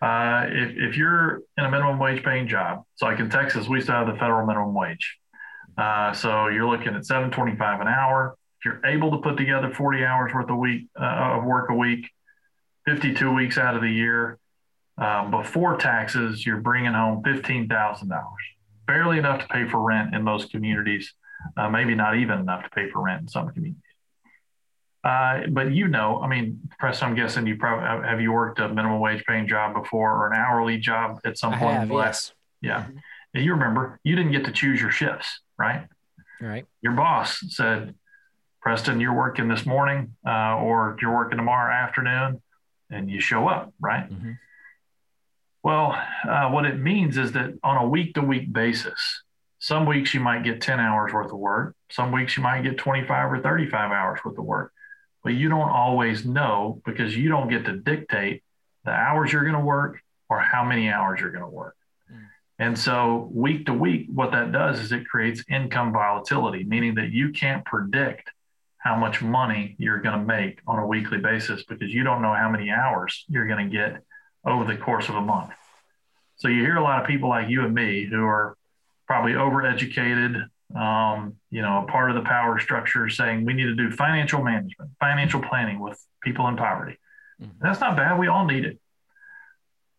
uh, 0.00 0.46
if, 0.48 0.76
if 0.76 0.96
you're 0.96 1.42
in 1.58 1.64
a 1.64 1.70
minimum 1.70 1.98
wage 1.98 2.22
paying 2.22 2.46
job, 2.46 2.84
so 2.94 3.06
like 3.06 3.18
in 3.18 3.28
Texas, 3.28 3.68
we 3.68 3.80
still 3.80 3.96
have 3.96 4.06
the 4.06 4.14
federal 4.14 4.46
minimum 4.46 4.74
wage. 4.74 5.18
Uh, 5.76 6.12
so 6.12 6.46
you're 6.48 6.68
looking 6.68 6.94
at 6.94 7.04
725 7.04 7.80
an 7.80 7.88
hour. 7.88 8.36
If 8.64 8.72
you're 8.72 8.86
able 8.86 9.10
to 9.10 9.18
put 9.18 9.36
together 9.36 9.70
40 9.74 10.04
hours 10.06 10.32
worth 10.32 10.48
of 10.48 10.56
week 10.56 10.86
uh, 10.98 11.36
of 11.36 11.44
work 11.44 11.68
a 11.68 11.74
week, 11.74 12.10
52 12.86 13.30
weeks 13.30 13.58
out 13.58 13.76
of 13.76 13.82
the 13.82 13.90
year, 13.90 14.38
uh, 14.96 15.28
before 15.30 15.76
taxes, 15.76 16.46
you're 16.46 16.60
bringing 16.60 16.94
home 16.94 17.22
$15,000. 17.24 18.08
Barely 18.86 19.18
enough 19.18 19.42
to 19.42 19.48
pay 19.48 19.68
for 19.68 19.82
rent 19.82 20.14
in 20.14 20.22
most 20.22 20.50
communities. 20.50 21.12
Uh, 21.58 21.68
maybe 21.68 21.94
not 21.94 22.16
even 22.16 22.38
enough 22.38 22.64
to 22.64 22.70
pay 22.70 22.88
for 22.88 23.02
rent 23.02 23.20
in 23.20 23.28
some 23.28 23.50
communities. 23.50 23.82
Uh, 25.02 25.42
but 25.50 25.72
you 25.72 25.86
know, 25.86 26.22
I 26.22 26.28
mean, 26.28 26.60
Press, 26.78 27.02
I'm 27.02 27.14
guessing 27.14 27.46
you 27.46 27.56
probably 27.56 28.08
have 28.08 28.22
you 28.22 28.32
worked 28.32 28.60
a 28.60 28.68
minimum 28.70 28.98
wage 28.98 29.22
paying 29.26 29.46
job 29.46 29.74
before 29.74 30.10
or 30.10 30.28
an 30.28 30.38
hourly 30.38 30.78
job 30.78 31.20
at 31.26 31.36
some 31.36 31.52
I 31.52 31.58
point 31.58 31.72
have, 31.74 31.82
in 31.82 31.88
the 31.88 31.94
last. 31.94 32.32
yes. 32.62 32.86
Yeah. 33.34 33.42
You 33.42 33.52
remember, 33.52 34.00
you 34.04 34.16
didn't 34.16 34.32
get 34.32 34.46
to 34.46 34.52
choose 34.52 34.80
your 34.80 34.90
shifts, 34.90 35.40
right? 35.58 35.86
Right. 36.40 36.64
Your 36.80 36.92
boss 36.92 37.40
said, 37.48 37.94
Preston, 38.64 38.98
you're 38.98 39.14
working 39.14 39.46
this 39.46 39.64
morning 39.64 40.16
uh, 40.26 40.56
or 40.56 40.96
you're 41.00 41.14
working 41.14 41.36
tomorrow 41.36 41.72
afternoon, 41.72 42.42
and 42.90 43.08
you 43.08 43.20
show 43.20 43.46
up, 43.46 43.72
right? 43.78 44.10
Mm-hmm. 44.10 44.32
Well, 45.62 45.96
uh, 46.28 46.48
what 46.48 46.66
it 46.66 46.80
means 46.80 47.16
is 47.16 47.32
that 47.32 47.56
on 47.62 47.76
a 47.76 47.86
week 47.88 48.14
to 48.14 48.22
week 48.22 48.52
basis, 48.52 49.22
some 49.60 49.86
weeks 49.86 50.12
you 50.12 50.20
might 50.20 50.42
get 50.42 50.60
10 50.60 50.80
hours 50.80 51.12
worth 51.12 51.32
of 51.32 51.38
work, 51.38 51.76
some 51.90 52.10
weeks 52.10 52.36
you 52.36 52.42
might 52.42 52.62
get 52.62 52.76
25 52.76 53.32
or 53.32 53.40
35 53.40 53.92
hours 53.92 54.18
worth 54.24 54.36
of 54.36 54.44
work 54.44 54.72
but 55.24 55.32
you 55.32 55.48
don't 55.48 55.70
always 55.70 56.24
know 56.24 56.80
because 56.84 57.16
you 57.16 57.30
don't 57.30 57.48
get 57.48 57.64
to 57.64 57.72
dictate 57.78 58.44
the 58.84 58.90
hours 58.90 59.32
you're 59.32 59.42
going 59.42 59.54
to 59.54 59.60
work 59.60 60.00
or 60.28 60.38
how 60.38 60.62
many 60.62 60.90
hours 60.90 61.20
you're 61.20 61.30
going 61.30 61.42
to 61.42 61.48
work. 61.48 61.74
Mm. 62.12 62.26
And 62.58 62.78
so, 62.78 63.30
week 63.32 63.66
to 63.66 63.72
week, 63.72 64.06
what 64.12 64.32
that 64.32 64.52
does 64.52 64.78
is 64.80 64.92
it 64.92 65.08
creates 65.08 65.42
income 65.48 65.92
volatility, 65.92 66.64
meaning 66.64 66.94
that 66.96 67.10
you 67.10 67.30
can't 67.30 67.64
predict 67.64 68.30
how 68.84 68.94
much 68.94 69.22
money 69.22 69.74
you're 69.78 70.00
going 70.00 70.18
to 70.18 70.24
make 70.24 70.60
on 70.66 70.78
a 70.78 70.86
weekly 70.86 71.16
basis 71.16 71.64
because 71.64 71.92
you 71.92 72.04
don't 72.04 72.20
know 72.20 72.34
how 72.34 72.50
many 72.50 72.70
hours 72.70 73.24
you're 73.28 73.46
going 73.46 73.70
to 73.70 73.74
get 73.74 74.02
over 74.44 74.64
the 74.64 74.76
course 74.76 75.08
of 75.08 75.14
a 75.14 75.20
month. 75.22 75.50
So, 76.36 76.48
you 76.48 76.60
hear 76.60 76.76
a 76.76 76.82
lot 76.82 77.00
of 77.00 77.08
people 77.08 77.30
like 77.30 77.48
you 77.48 77.64
and 77.64 77.74
me 77.74 78.04
who 78.04 78.22
are 78.24 78.56
probably 79.06 79.32
overeducated, 79.32 80.44
um, 80.76 81.36
you 81.50 81.62
know, 81.62 81.84
a 81.84 81.90
part 81.90 82.10
of 82.10 82.16
the 82.16 82.22
power 82.22 82.58
structure 82.58 83.08
saying 83.08 83.46
we 83.46 83.54
need 83.54 83.64
to 83.64 83.74
do 83.74 83.90
financial 83.90 84.42
management, 84.42 84.90
financial 85.00 85.40
planning 85.40 85.80
with 85.80 85.98
people 86.22 86.46
in 86.48 86.56
poverty. 86.56 86.98
Mm-hmm. 87.40 87.52
That's 87.62 87.80
not 87.80 87.96
bad. 87.96 88.18
We 88.18 88.26
all 88.26 88.44
need 88.44 88.66
it. 88.66 88.78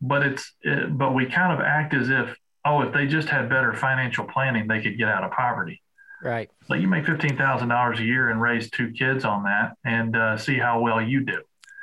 But 0.01 0.23
it's, 0.23 0.53
it, 0.61 0.95
but 0.95 1.15
we 1.15 1.25
kind 1.25 1.53
of 1.53 1.65
act 1.65 1.95
as 1.95 2.09
if, 2.09 2.37
oh, 2.63 2.81
if 2.81 2.93
they 2.93 3.07
just 3.07 3.29
had 3.29 3.49
better 3.49 3.73
financial 3.73 4.25
planning, 4.25 4.67
they 4.67 4.81
could 4.81 4.97
get 4.97 5.07
out 5.07 5.23
of 5.23 5.31
poverty. 5.31 5.81
Right. 6.23 6.49
So 6.67 6.73
you 6.73 6.87
make 6.87 7.05
$15,000 7.05 7.99
a 7.99 8.03
year 8.03 8.29
and 8.29 8.41
raise 8.41 8.69
two 8.69 8.91
kids 8.91 9.25
on 9.25 9.43
that 9.43 9.77
and 9.83 10.15
uh, 10.15 10.37
see 10.37 10.57
how 10.57 10.79
well 10.79 11.01
you 11.01 11.23
do. 11.23 11.41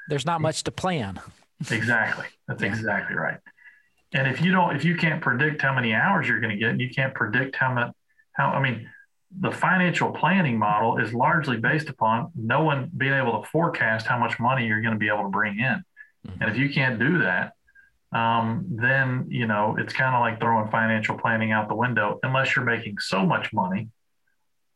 There's 0.09 0.27
not 0.27 0.40
much 0.40 0.64
to 0.64 0.73
plan. 0.73 1.21
exactly. 1.71 2.27
That's 2.49 2.62
yeah. 2.62 2.68
exactly 2.68 3.16
right. 3.16 3.38
And 4.14 4.27
if 4.27 4.42
you 4.42 4.53
don't, 4.53 4.77
if 4.77 4.85
you 4.85 4.97
can't 4.97 5.23
predict 5.23 5.62
how 5.62 5.75
many 5.75 5.95
hours 5.95 6.29
you're 6.29 6.40
going 6.40 6.53
to 6.53 6.59
get, 6.59 6.71
and 6.71 6.81
you 6.81 6.90
can't 6.90 7.14
predict 7.14 7.57
how 7.57 7.73
much, 7.73 7.92
how 8.33 8.49
I 8.49 8.61
mean, 8.61 8.88
the 9.40 9.51
financial 9.51 10.11
planning 10.11 10.59
model 10.59 10.99
is 10.99 11.14
largely 11.14 11.57
based 11.57 11.88
upon 11.88 12.31
no 12.35 12.62
one 12.62 12.90
being 12.95 13.14
able 13.14 13.40
to 13.40 13.49
forecast 13.49 14.07
how 14.07 14.18
much 14.18 14.38
money 14.38 14.66
you're 14.66 14.83
going 14.83 14.92
to 14.92 14.99
be 14.99 15.09
able 15.09 15.23
to 15.23 15.31
bring 15.31 15.59
in. 15.59 15.85
Mm-hmm. 16.27 16.42
And 16.42 16.51
if 16.51 16.59
you 16.59 16.68
can't 16.71 16.99
do 16.99 17.18
that, 17.21 17.53
um, 18.12 18.66
then 18.68 19.27
you 19.31 19.47
know 19.47 19.77
it's 19.79 19.95
kind 19.95 20.14
of 20.14 20.21
like 20.21 20.38
throwing 20.38 20.71
financial 20.71 21.16
planning 21.16 21.53
out 21.53 21.68
the 21.68 21.75
window 21.75 22.21
unless 22.23 22.55
you're 22.55 22.64
making 22.64 22.99
so 22.99 23.25
much 23.25 23.53
money 23.53 23.88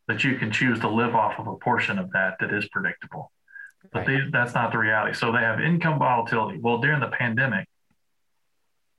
that 0.08 0.24
you 0.24 0.36
can 0.36 0.52
choose 0.52 0.80
to 0.80 0.88
live 0.88 1.14
off 1.14 1.38
of 1.38 1.46
a 1.46 1.56
portion 1.56 1.98
of 1.98 2.10
that 2.12 2.36
that 2.40 2.52
is 2.52 2.68
predictable. 2.68 3.32
But 3.92 4.06
right. 4.06 4.24
they, 4.24 4.30
that's 4.30 4.54
not 4.54 4.72
the 4.72 4.78
reality. 4.78 5.14
So 5.14 5.32
they 5.32 5.40
have 5.40 5.60
income 5.60 5.98
volatility. 5.98 6.58
Well, 6.58 6.78
during 6.78 7.00
the 7.00 7.08
pandemic, 7.08 7.68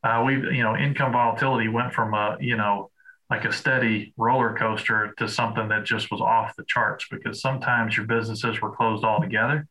uh, 0.03 0.23
we 0.25 0.33
you 0.35 0.63
know 0.63 0.75
income 0.75 1.11
volatility 1.11 1.67
went 1.67 1.93
from 1.93 2.13
a 2.13 2.37
you 2.39 2.55
know 2.55 2.91
like 3.29 3.43
a 3.43 3.51
steady 3.51 4.13
roller 4.15 4.55
coaster 4.55 5.13
to 5.17 5.27
something 5.27 5.67
that 5.67 5.83
just 5.83 6.09
was 6.11 6.21
off 6.21 6.55
the 6.55 6.63
charts 6.65 7.05
because 7.11 7.41
sometimes 7.41 7.97
your 7.97 8.05
businesses 8.05 8.61
were 8.61 8.71
closed 8.71 9.03
altogether. 9.03 9.67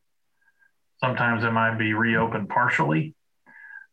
Sometimes 0.99 1.43
it 1.43 1.51
might 1.51 1.77
be 1.77 1.93
reopened 1.93 2.49
partially. 2.49 3.15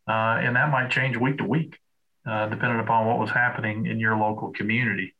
Uh, 0.07 0.37
and 0.39 0.55
that 0.55 0.69
might 0.69 0.91
change 0.91 1.17
week 1.17 1.39
to 1.39 1.43
week, 1.43 1.79
uh, 2.27 2.47
depending 2.47 2.79
upon 2.79 3.07
what 3.07 3.17
was 3.17 3.31
happening 3.31 3.87
in 3.87 3.99
your 3.99 4.15
local 4.15 4.51
community. 4.51 5.14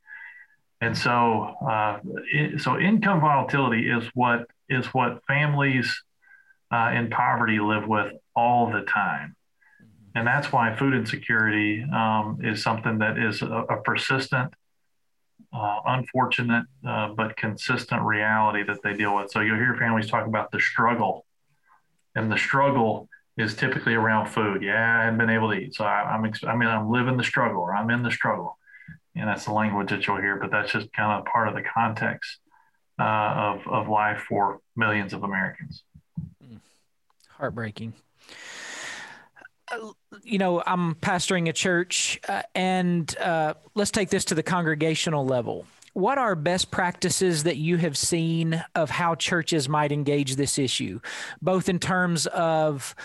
And 0.81 0.97
so, 0.97 1.55
uh, 1.67 1.99
it, 2.33 2.61
so 2.61 2.79
income 2.79 3.21
volatility 3.21 3.89
is 3.89 4.03
what 4.13 4.47
is 4.69 4.85
what 4.87 5.23
families 5.27 6.03
uh, 6.71 6.91
in 6.93 7.09
poverty 7.09 7.59
live 7.59 7.87
with 7.87 8.13
all 8.35 8.71
the 8.71 8.81
time 8.81 9.35
and 10.15 10.25
that's 10.25 10.51
why 10.51 10.73
food 10.75 10.93
insecurity 10.93 11.83
um, 11.83 12.39
is 12.41 12.63
something 12.63 12.99
that 12.99 13.19
is 13.19 13.41
a, 13.41 13.47
a 13.47 13.81
persistent, 13.81 14.53
uh, 15.53 15.79
unfortunate, 15.85 16.65
uh, 16.87 17.09
but 17.09 17.35
consistent 17.35 18.01
reality 18.01 18.63
that 18.63 18.81
they 18.81 18.93
deal 18.93 19.13
with. 19.15 19.29
So 19.29 19.41
you'll 19.41 19.57
hear 19.57 19.75
families 19.77 20.09
talk 20.09 20.25
about 20.25 20.51
the 20.51 20.59
struggle, 20.59 21.25
and 22.15 22.31
the 22.31 22.37
struggle 22.37 23.09
is 23.37 23.55
typically 23.55 23.93
around 23.93 24.27
food. 24.27 24.63
Yeah, 24.63 24.99
I 24.99 25.03
haven't 25.03 25.19
been 25.19 25.29
able 25.29 25.51
to 25.51 25.57
eat, 25.57 25.75
so 25.75 25.83
I, 25.83 26.15
am 26.15 26.31
I 26.47 26.55
mean, 26.55 26.69
I'm 26.69 26.89
living 26.89 27.17
the 27.17 27.23
struggle, 27.23 27.65
I'm 27.65 27.89
in 27.89 28.01
the 28.01 28.11
struggle, 28.11 28.57
and 29.15 29.27
that's 29.27 29.45
the 29.45 29.53
language 29.53 29.89
that 29.89 30.05
you'll 30.05 30.21
hear. 30.21 30.37
But 30.37 30.51
that's 30.51 30.71
just 30.71 30.91
kind 30.93 31.19
of 31.19 31.25
part 31.25 31.47
of 31.47 31.55
the 31.55 31.63
context 31.63 32.39
uh, 32.99 33.03
of 33.03 33.67
of 33.67 33.87
life 33.87 34.21
for 34.27 34.59
millions 34.75 35.13
of 35.13 35.23
Americans. 35.23 35.83
Heartbreaking 37.29 37.93
you 40.23 40.37
know, 40.37 40.61
I'm 40.65 40.95
pastoring 40.95 41.49
a 41.49 41.53
church, 41.53 42.19
uh, 42.27 42.43
and 42.53 43.15
uh, 43.17 43.55
let's 43.73 43.91
take 43.91 44.09
this 44.09 44.25
to 44.25 44.35
the 44.35 44.43
congregational 44.43 45.25
level. 45.25 45.65
What 45.93 46.17
are 46.17 46.35
best 46.35 46.71
practices 46.71 47.43
that 47.43 47.57
you 47.57 47.77
have 47.77 47.97
seen 47.97 48.63
of 48.75 48.89
how 48.89 49.15
churches 49.15 49.69
might 49.69 49.91
engage 49.91 50.35
this 50.35 50.59
issue, 50.59 50.99
both 51.41 51.69
in 51.69 51.79
terms 51.79 52.27
of 52.27 52.95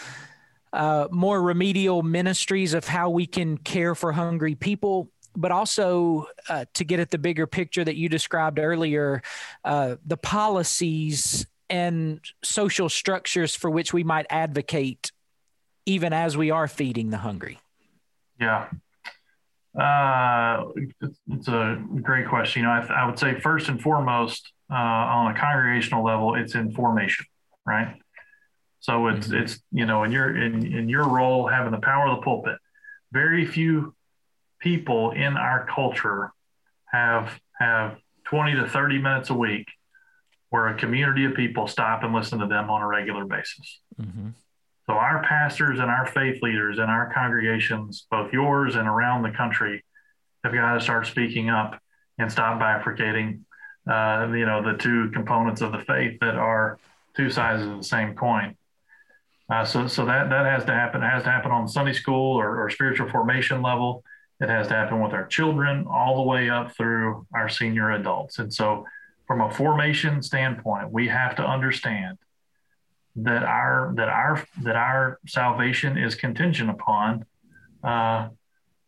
uh, 0.73 1.07
more 1.11 1.41
remedial 1.41 2.03
ministries 2.03 2.75
of 2.75 2.87
how 2.87 3.11
we 3.11 3.27
can 3.27 3.59
care 3.59 3.95
for 3.95 4.13
hungry 4.13 4.55
people, 4.55 5.09
but 5.37 5.51
also 5.53 6.27
uh, 6.49 6.65
to 6.75 6.85
get 6.85 7.01
at 7.01 7.11
the 7.11 7.19
bigger 7.19 7.47
picture 7.47 7.85
that 7.85 7.97
you 7.97 8.09
described 8.09 8.59
earlier, 8.59 9.23
uh, 9.65 9.97
the 10.05 10.17
policies 10.17 11.47
and 11.69 12.21
social 12.43 12.89
structures 12.89 13.55
for 13.55 13.71
which 13.71 13.93
we 13.93 14.03
might 14.03 14.27
advocate 14.29 15.13
even 15.87 16.13
as 16.13 16.37
we 16.37 16.51
are 16.51 16.69
feeding 16.69 17.11
the 17.11 17.19
hungry? 17.19 17.59
Yeah. 18.41 18.69
Uh, 19.79 20.65
it's, 21.31 21.49
a 21.49 21.81
great 22.03 22.29
question. 22.29 22.63
You 22.63 22.69
know, 22.69 22.73
I, 22.73 23.03
I 23.03 23.07
would 23.07 23.19
say 23.19 23.39
first 23.39 23.69
and 23.69 23.81
foremost, 23.81 24.53
uh, 24.71 24.75
on 24.75 25.35
a 25.35 25.39
congregational 25.39 26.05
level, 26.05 26.35
it's 26.35 26.55
in 26.55 26.73
formation, 26.73 27.27
right? 27.67 27.97
So 28.81 29.09
it's 29.09 29.29
mm-hmm. 29.29 29.43
it's 29.43 29.61
you 29.73 29.85
know, 29.85 30.05
in 30.05 30.13
your 30.13 30.37
in 30.37 30.65
in 30.65 30.89
your 30.89 31.09
role 31.09 31.47
having 31.47 31.71
the 31.73 31.79
power 31.79 32.09
of 32.09 32.17
the 32.17 32.23
pulpit, 32.23 32.57
very 33.13 33.45
few 33.45 33.95
people 34.61 35.11
in 35.11 35.37
our 35.37 35.67
culture 35.67 36.33
have 36.87 37.41
have 37.59 37.99
20 38.25 38.55
to 38.55 38.69
30 38.69 38.99
minutes 38.99 39.31
a 39.31 39.35
week 39.35 39.67
where 40.51 40.69
a 40.69 40.75
community 40.75 41.25
of 41.25 41.35
people 41.35 41.67
stop 41.67 42.03
and 42.03 42.15
listen 42.15 42.39
to 42.39 42.47
them 42.47 42.71
on 42.71 42.83
a 42.83 42.87
regular 42.87 43.25
basis. 43.25 43.81
Mm-hmm. 44.01 44.29
So 44.87 44.95
our 44.95 45.23
pastors 45.23 45.79
and 45.79 45.91
our 45.91 46.07
faith 46.07 46.43
leaders 46.43 46.79
and 46.79 46.91
our 46.91 47.13
congregations, 47.13 48.07
both 48.11 48.33
yours 48.33 48.75
and 48.75 48.89
around 48.89 49.23
the 49.23 49.31
country, 49.31 49.85
have 50.43 50.53
got 50.53 50.75
to 50.75 50.81
start 50.81 51.07
speaking 51.07 51.49
up 51.49 51.81
and 52.19 52.31
stop 52.31 52.61
bifurcating, 52.61 53.41
uh, 53.89 54.33
you 54.33 54.47
know, 54.47 54.63
the 54.63 54.77
two 54.77 55.11
components 55.11 55.61
of 55.61 55.73
the 55.73 55.79
faith 55.79 56.19
that 56.21 56.35
are 56.35 56.79
two 57.17 57.31
sides 57.31 57.63
of 57.63 57.77
the 57.77 57.85
same 57.85 58.15
coin. 58.15 58.57
Uh, 59.49 59.65
so, 59.65 59.87
so 59.87 60.05
that 60.07 60.31
that 60.31 60.47
has 60.47 60.65
to 60.65 60.73
happen. 60.73 61.03
It 61.03 61.09
has 61.09 61.25
to 61.25 61.31
happen 61.31 61.51
on 61.51 61.69
Sunday 61.69 61.93
school 61.93 62.39
or, 62.39 62.65
or 62.65 62.71
spiritual 62.71 63.09
formation 63.11 63.63
level. 63.63 64.05
It 64.41 64.49
has 64.49 64.69
to 64.69 64.75
happen 64.75 65.03
with 65.03 65.13
our 65.13 65.27
children 65.27 65.87
all 65.91 66.17
the 66.17 66.23
way 66.23 66.49
up 66.49 66.75
through 66.75 67.27
our 67.35 67.49
senior 67.49 67.91
adults. 67.91 68.39
And 68.39 68.53
so, 68.53 68.87
from 69.27 69.43
a 69.43 69.51
formation 69.51 70.23
standpoint, 70.23 70.91
we 70.91 71.09
have 71.09 71.37
to 71.37 71.43
understand 71.43 72.19
that 73.17 73.43
our 73.43 73.93
that 73.97 74.09
our 74.09 74.45
that 74.63 74.77
our 74.77 75.19
salvation 75.27 75.99
is 75.99 76.15
contingent 76.15 76.71
upon 76.71 77.27
uh, 77.85 78.29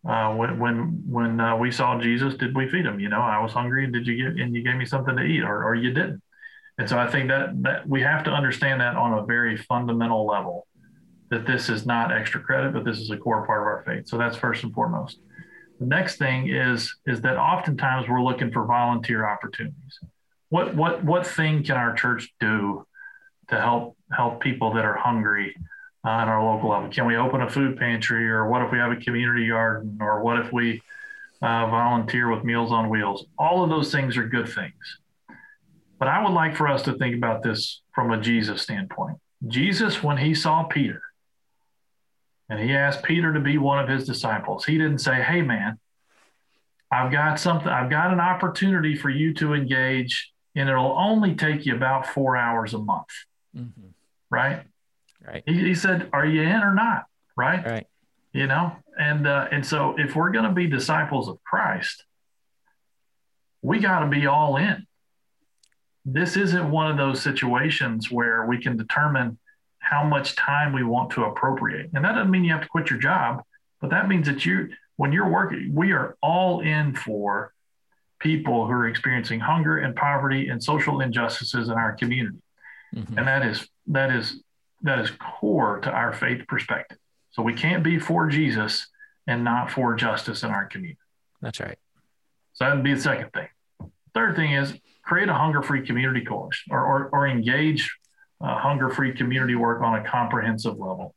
uh, 0.08 0.34
when 0.34 0.58
when 0.58 1.02
when 1.06 1.40
uh, 1.40 1.56
we 1.56 1.70
saw 1.70 1.98
Jesus, 2.00 2.34
did 2.34 2.56
we 2.56 2.68
feed 2.68 2.84
him? 2.84 2.98
You 2.98 3.08
know, 3.08 3.20
I 3.20 3.40
was 3.40 3.52
hungry, 3.52 3.84
and 3.84 3.92
did 3.92 4.06
you 4.06 4.16
get 4.16 4.40
and 4.40 4.54
you 4.54 4.62
gave 4.62 4.76
me 4.76 4.84
something 4.84 5.16
to 5.16 5.22
eat, 5.22 5.42
or 5.42 5.64
or 5.64 5.74
you 5.74 5.92
didn't? 5.92 6.22
And 6.78 6.88
so 6.88 6.98
I 6.98 7.08
think 7.08 7.28
that 7.28 7.62
that 7.62 7.88
we 7.88 8.00
have 8.02 8.24
to 8.24 8.30
understand 8.30 8.80
that 8.80 8.96
on 8.96 9.18
a 9.18 9.24
very 9.24 9.56
fundamental 9.56 10.26
level, 10.26 10.66
that 11.30 11.46
this 11.46 11.68
is 11.68 11.86
not 11.86 12.10
extra 12.10 12.40
credit, 12.40 12.72
but 12.72 12.84
this 12.84 12.98
is 12.98 13.10
a 13.10 13.16
core 13.16 13.46
part 13.46 13.60
of 13.60 13.66
our 13.66 13.84
faith. 13.86 14.08
So 14.08 14.18
that's 14.18 14.36
first 14.36 14.64
and 14.64 14.74
foremost. 14.74 15.20
The 15.82 15.88
next 15.88 16.16
thing 16.16 16.48
is 16.48 16.94
is 17.06 17.22
that 17.22 17.36
oftentimes 17.36 18.08
we're 18.08 18.22
looking 18.22 18.52
for 18.52 18.64
volunteer 18.64 19.28
opportunities. 19.28 19.98
What 20.48 20.76
what 20.76 21.02
what 21.02 21.26
thing 21.26 21.64
can 21.64 21.76
our 21.76 21.92
church 21.92 22.32
do 22.38 22.86
to 23.48 23.60
help 23.60 23.96
help 24.12 24.40
people 24.40 24.72
that 24.74 24.84
are 24.84 24.96
hungry 24.96 25.56
uh, 26.04 26.08
at 26.08 26.28
our 26.28 26.40
local 26.40 26.70
level? 26.70 26.88
Can 26.88 27.04
we 27.04 27.16
open 27.16 27.42
a 27.42 27.50
food 27.50 27.76
pantry, 27.78 28.30
or 28.30 28.48
what 28.48 28.62
if 28.62 28.70
we 28.70 28.78
have 28.78 28.92
a 28.92 28.96
community 28.96 29.48
garden, 29.48 29.98
or 30.00 30.22
what 30.22 30.38
if 30.38 30.52
we 30.52 30.80
uh, 31.42 31.66
volunteer 31.66 32.30
with 32.30 32.44
Meals 32.44 32.70
on 32.70 32.88
Wheels? 32.88 33.26
All 33.36 33.64
of 33.64 33.68
those 33.68 33.90
things 33.90 34.16
are 34.16 34.28
good 34.28 34.48
things. 34.48 35.00
But 35.98 36.06
I 36.06 36.22
would 36.22 36.32
like 36.32 36.54
for 36.54 36.68
us 36.68 36.82
to 36.82 36.92
think 36.92 37.16
about 37.16 37.42
this 37.42 37.82
from 37.92 38.12
a 38.12 38.20
Jesus 38.20 38.62
standpoint. 38.62 39.18
Jesus, 39.48 40.00
when 40.00 40.18
he 40.18 40.32
saw 40.32 40.62
Peter, 40.62 41.02
and 42.48 42.60
he 42.60 42.74
asked 42.74 43.02
Peter 43.02 43.32
to 43.32 43.40
be 43.40 43.58
one 43.58 43.78
of 43.78 43.88
his 43.88 44.04
disciples, 44.04 44.64
he 44.64 44.76
didn't 44.76 44.98
say, 44.98 45.22
Hey, 45.22 45.42
man, 45.42 45.78
I've 46.90 47.10
got 47.10 47.40
something, 47.40 47.68
I've 47.68 47.90
got 47.90 48.12
an 48.12 48.20
opportunity 48.20 48.94
for 48.94 49.08
you 49.08 49.32
to 49.34 49.54
engage, 49.54 50.32
and 50.54 50.68
it'll 50.68 50.96
only 50.98 51.34
take 51.34 51.64
you 51.64 51.74
about 51.74 52.06
four 52.06 52.36
hours 52.36 52.74
a 52.74 52.78
month. 52.78 53.08
Mm-hmm. 53.56 53.88
Right? 54.30 54.62
Right. 55.26 55.42
He, 55.46 55.58
he, 55.58 55.74
said, 55.74 56.10
Are 56.12 56.26
you 56.26 56.42
in 56.42 56.60
or 56.62 56.74
not? 56.74 57.04
Right. 57.36 57.64
Right. 57.64 57.86
You 58.32 58.46
know, 58.46 58.72
and 58.98 59.26
uh, 59.26 59.48
and 59.50 59.64
so 59.64 59.94
if 59.98 60.16
we're 60.16 60.30
going 60.30 60.46
to 60.46 60.52
be 60.52 60.66
disciples 60.66 61.28
of 61.28 61.42
Christ, 61.44 62.04
we 63.60 63.78
got 63.78 64.00
to 64.00 64.06
be 64.06 64.26
all 64.26 64.56
in. 64.56 64.86
This 66.04 66.36
isn't 66.36 66.70
one 66.70 66.90
of 66.90 66.96
those 66.96 67.22
situations 67.22 68.10
where 68.10 68.46
we 68.46 68.58
can 68.58 68.76
determine 68.76 69.38
how 69.92 70.02
much 70.04 70.34
time 70.36 70.72
we 70.72 70.82
want 70.82 71.10
to 71.10 71.24
appropriate. 71.24 71.90
And 71.92 72.04
that 72.04 72.12
doesn't 72.12 72.30
mean 72.30 72.44
you 72.44 72.52
have 72.52 72.62
to 72.62 72.68
quit 72.68 72.88
your 72.88 72.98
job, 72.98 73.42
but 73.80 73.90
that 73.90 74.08
means 74.08 74.26
that 74.26 74.46
you, 74.46 74.70
when 74.96 75.12
you're 75.12 75.28
working, 75.28 75.72
we 75.74 75.92
are 75.92 76.16
all 76.22 76.60
in 76.60 76.94
for 76.94 77.52
people 78.18 78.66
who 78.66 78.72
are 78.72 78.88
experiencing 78.88 79.40
hunger 79.40 79.78
and 79.78 79.94
poverty 79.94 80.48
and 80.48 80.62
social 80.62 81.00
injustices 81.00 81.68
in 81.68 81.74
our 81.74 81.92
community. 81.92 82.38
Mm-hmm. 82.94 83.18
And 83.18 83.26
that 83.26 83.44
is 83.44 83.68
that 83.88 84.10
is 84.10 84.42
that 84.82 84.98
is 84.98 85.10
core 85.10 85.80
to 85.80 85.90
our 85.90 86.12
faith 86.12 86.46
perspective. 86.46 86.98
So 87.32 87.42
we 87.42 87.54
can't 87.54 87.82
be 87.82 87.98
for 87.98 88.28
Jesus 88.28 88.86
and 89.26 89.44
not 89.44 89.70
for 89.70 89.94
justice 89.94 90.42
in 90.42 90.50
our 90.50 90.66
community. 90.66 90.98
That's 91.40 91.60
right. 91.60 91.78
So 92.54 92.64
that 92.64 92.74
would 92.74 92.84
be 92.84 92.94
the 92.94 93.00
second 93.00 93.30
thing. 93.32 93.48
Third 94.14 94.36
thing 94.36 94.52
is 94.52 94.74
create 95.02 95.28
a 95.28 95.34
hunger-free 95.34 95.86
community 95.86 96.24
coalition 96.24 96.68
or, 96.70 96.80
or, 96.80 97.08
or 97.12 97.26
engage 97.26 97.90
uh, 98.42 98.58
hunger-free 98.58 99.12
community 99.12 99.54
work 99.54 99.82
on 99.82 99.94
a 99.94 100.08
comprehensive 100.08 100.78
level. 100.78 101.14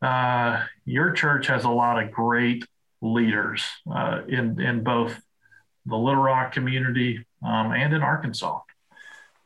Uh, 0.00 0.64
your 0.84 1.12
church 1.12 1.46
has 1.46 1.64
a 1.64 1.70
lot 1.70 2.02
of 2.02 2.10
great 2.12 2.64
leaders 3.00 3.64
uh, 3.92 4.22
in, 4.28 4.60
in 4.60 4.82
both 4.82 5.20
the 5.86 5.96
Little 5.96 6.22
Rock 6.22 6.52
community 6.52 7.24
um, 7.44 7.72
and 7.72 7.92
in 7.92 8.02
Arkansas 8.02 8.60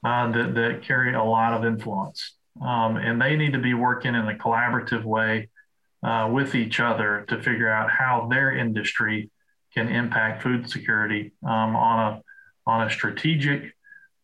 uh, 0.05 0.31
that, 0.33 0.55
that 0.55 0.83
carry 0.83 1.15
a 1.15 1.23
lot 1.23 1.53
of 1.55 1.65
influence. 1.65 2.35
Um, 2.61 2.97
and 2.97 3.21
they 3.21 3.37
need 3.37 3.53
to 3.53 3.59
be 3.59 3.75
working 3.75 4.15
in 4.15 4.29
a 4.29 4.35
collaborative 4.35 5.05
way 5.05 5.49
uh, 6.03 6.29
with 6.31 6.55
each 6.55 6.81
other 6.81 7.25
to 7.29 7.41
figure 7.43 7.69
out 7.69 7.91
how 7.91 8.29
their 8.31 8.55
industry 8.55 9.31
can 9.73 9.89
impact 9.89 10.43
food 10.43 10.69
security 10.69 11.33
um, 11.45 11.77
on 11.77 12.13
a 12.13 12.23
on 12.65 12.87
a 12.87 12.91
strategic 12.91 13.75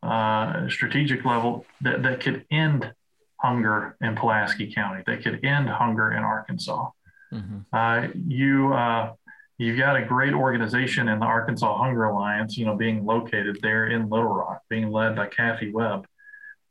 uh, 0.03 0.69
strategic 0.69 1.25
level 1.25 1.67
that, 1.81 2.03
that 2.03 2.21
could 2.21 2.45
end 2.51 2.93
hunger 3.37 3.97
in 4.01 4.17
Pulaski 4.17 4.73
County, 4.73 5.03
that 5.07 5.23
could 5.23 5.45
end 5.45 5.69
hunger 5.69 6.13
in 6.13 6.23
Arkansas. 6.23 6.91
Mm-hmm. 7.33 7.59
Uh, 7.73 8.09
you 8.27 8.73
uh, 8.73 9.13
you've 9.59 9.79
got 9.79 9.97
a 9.97 10.05
great 10.05 10.33
organization 10.33 11.09
in 11.09 11.19
the 11.19 11.27
Arkansas 11.27 11.77
Hunger 11.77 12.05
Alliance, 12.05 12.57
you 12.57 12.65
know, 12.65 12.77
being 12.77 13.05
located 13.05 13.59
there 13.61 13.87
in 13.87 14.09
Little 14.09 14.29
Rock, 14.29 14.63
being 14.69 14.91
led 14.91 15.17
by 15.17 15.27
Kathy 15.27 15.71
Webb. 15.71 16.07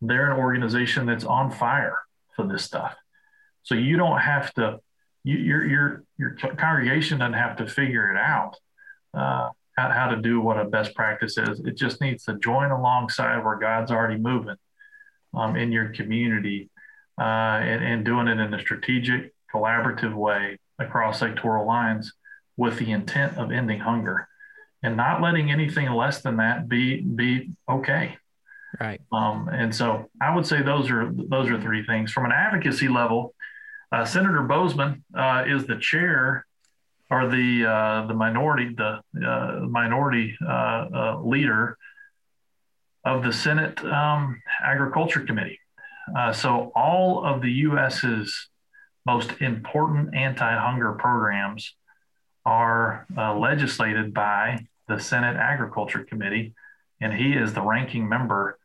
They're 0.01 0.31
an 0.31 0.39
organization 0.39 1.05
that's 1.05 1.23
on 1.23 1.51
fire 1.51 1.99
for 2.35 2.47
this 2.47 2.63
stuff. 2.63 2.95
So 3.63 3.75
you 3.75 3.97
don't 3.97 4.19
have 4.19 4.53
to, 4.53 4.79
you, 5.23 5.37
your 5.37 5.65
your 5.65 6.03
your 6.17 6.31
congregation 6.35 7.19
doesn't 7.19 7.33
have 7.33 7.57
to 7.57 7.67
figure 7.67 8.11
it 8.11 8.17
out. 8.17 8.55
Uh, 9.13 9.49
how, 9.77 9.89
how 9.91 10.07
to 10.07 10.17
do 10.17 10.41
what 10.41 10.59
a 10.59 10.65
best 10.65 10.95
practice 10.95 11.37
is. 11.37 11.59
It 11.59 11.77
just 11.77 12.01
needs 12.01 12.23
to 12.25 12.37
join 12.39 12.71
alongside 12.71 13.43
where 13.43 13.57
God's 13.57 13.91
already 13.91 14.17
moving 14.17 14.55
um, 15.33 15.55
in 15.55 15.71
your 15.71 15.89
community 15.89 16.69
uh, 17.19 17.23
and, 17.61 17.83
and 17.83 18.05
doing 18.05 18.27
it 18.27 18.39
in 18.39 18.53
a 18.53 18.59
strategic, 18.59 19.33
collaborative 19.53 20.13
way 20.15 20.59
across 20.79 21.21
sectoral 21.21 21.65
lines 21.65 22.13
with 22.57 22.79
the 22.79 22.91
intent 22.91 23.37
of 23.37 23.51
ending 23.51 23.79
hunger 23.79 24.27
and 24.83 24.97
not 24.97 25.21
letting 25.21 25.51
anything 25.51 25.89
less 25.91 26.21
than 26.21 26.37
that 26.37 26.67
be 26.67 27.01
be 27.01 27.51
okay. 27.69 28.17
Right. 28.79 29.01
Um, 29.11 29.49
and 29.51 29.73
so 29.73 30.09
I 30.21 30.35
would 30.35 30.45
say 30.45 30.61
those 30.61 30.89
are 30.89 31.11
those 31.13 31.49
are 31.49 31.61
three 31.61 31.85
things. 31.85 32.11
From 32.11 32.25
an 32.25 32.31
advocacy 32.31 32.87
level, 32.87 33.33
uh, 33.91 34.05
Senator 34.05 34.41
Boozman 34.41 35.01
uh, 35.15 35.45
is 35.47 35.65
the 35.65 35.77
chair 35.77 36.46
or 37.09 37.27
the 37.27 37.65
uh, 37.65 38.07
the 38.07 38.13
minority 38.13 38.73
the 38.75 38.99
uh, 39.25 39.59
minority 39.67 40.35
uh, 40.45 40.87
uh, 40.93 41.21
leader 41.23 41.77
of 43.05 43.23
the 43.23 43.31
Senate 43.31 43.83
um, 43.85 44.41
Agriculture 44.63 45.21
Committee. 45.21 45.59
Uh, 46.15 46.33
so 46.33 46.71
all 46.75 47.23
of 47.23 47.41
the 47.41 47.51
U.S.'s 47.51 48.49
most 49.05 49.31
important 49.39 50.13
anti-hunger 50.13 50.93
programs 50.93 51.73
are 52.45 53.05
legislated 53.39 54.13
by 54.13 54.59
the 54.89 54.99
Senate 54.99 55.37
Agriculture 55.37 56.03
Committee, 56.03 56.53
and 56.99 57.13
he 57.13 57.31
is 57.33 57.53
the 57.53 57.61
ranking 57.61 58.07
member 58.07 58.59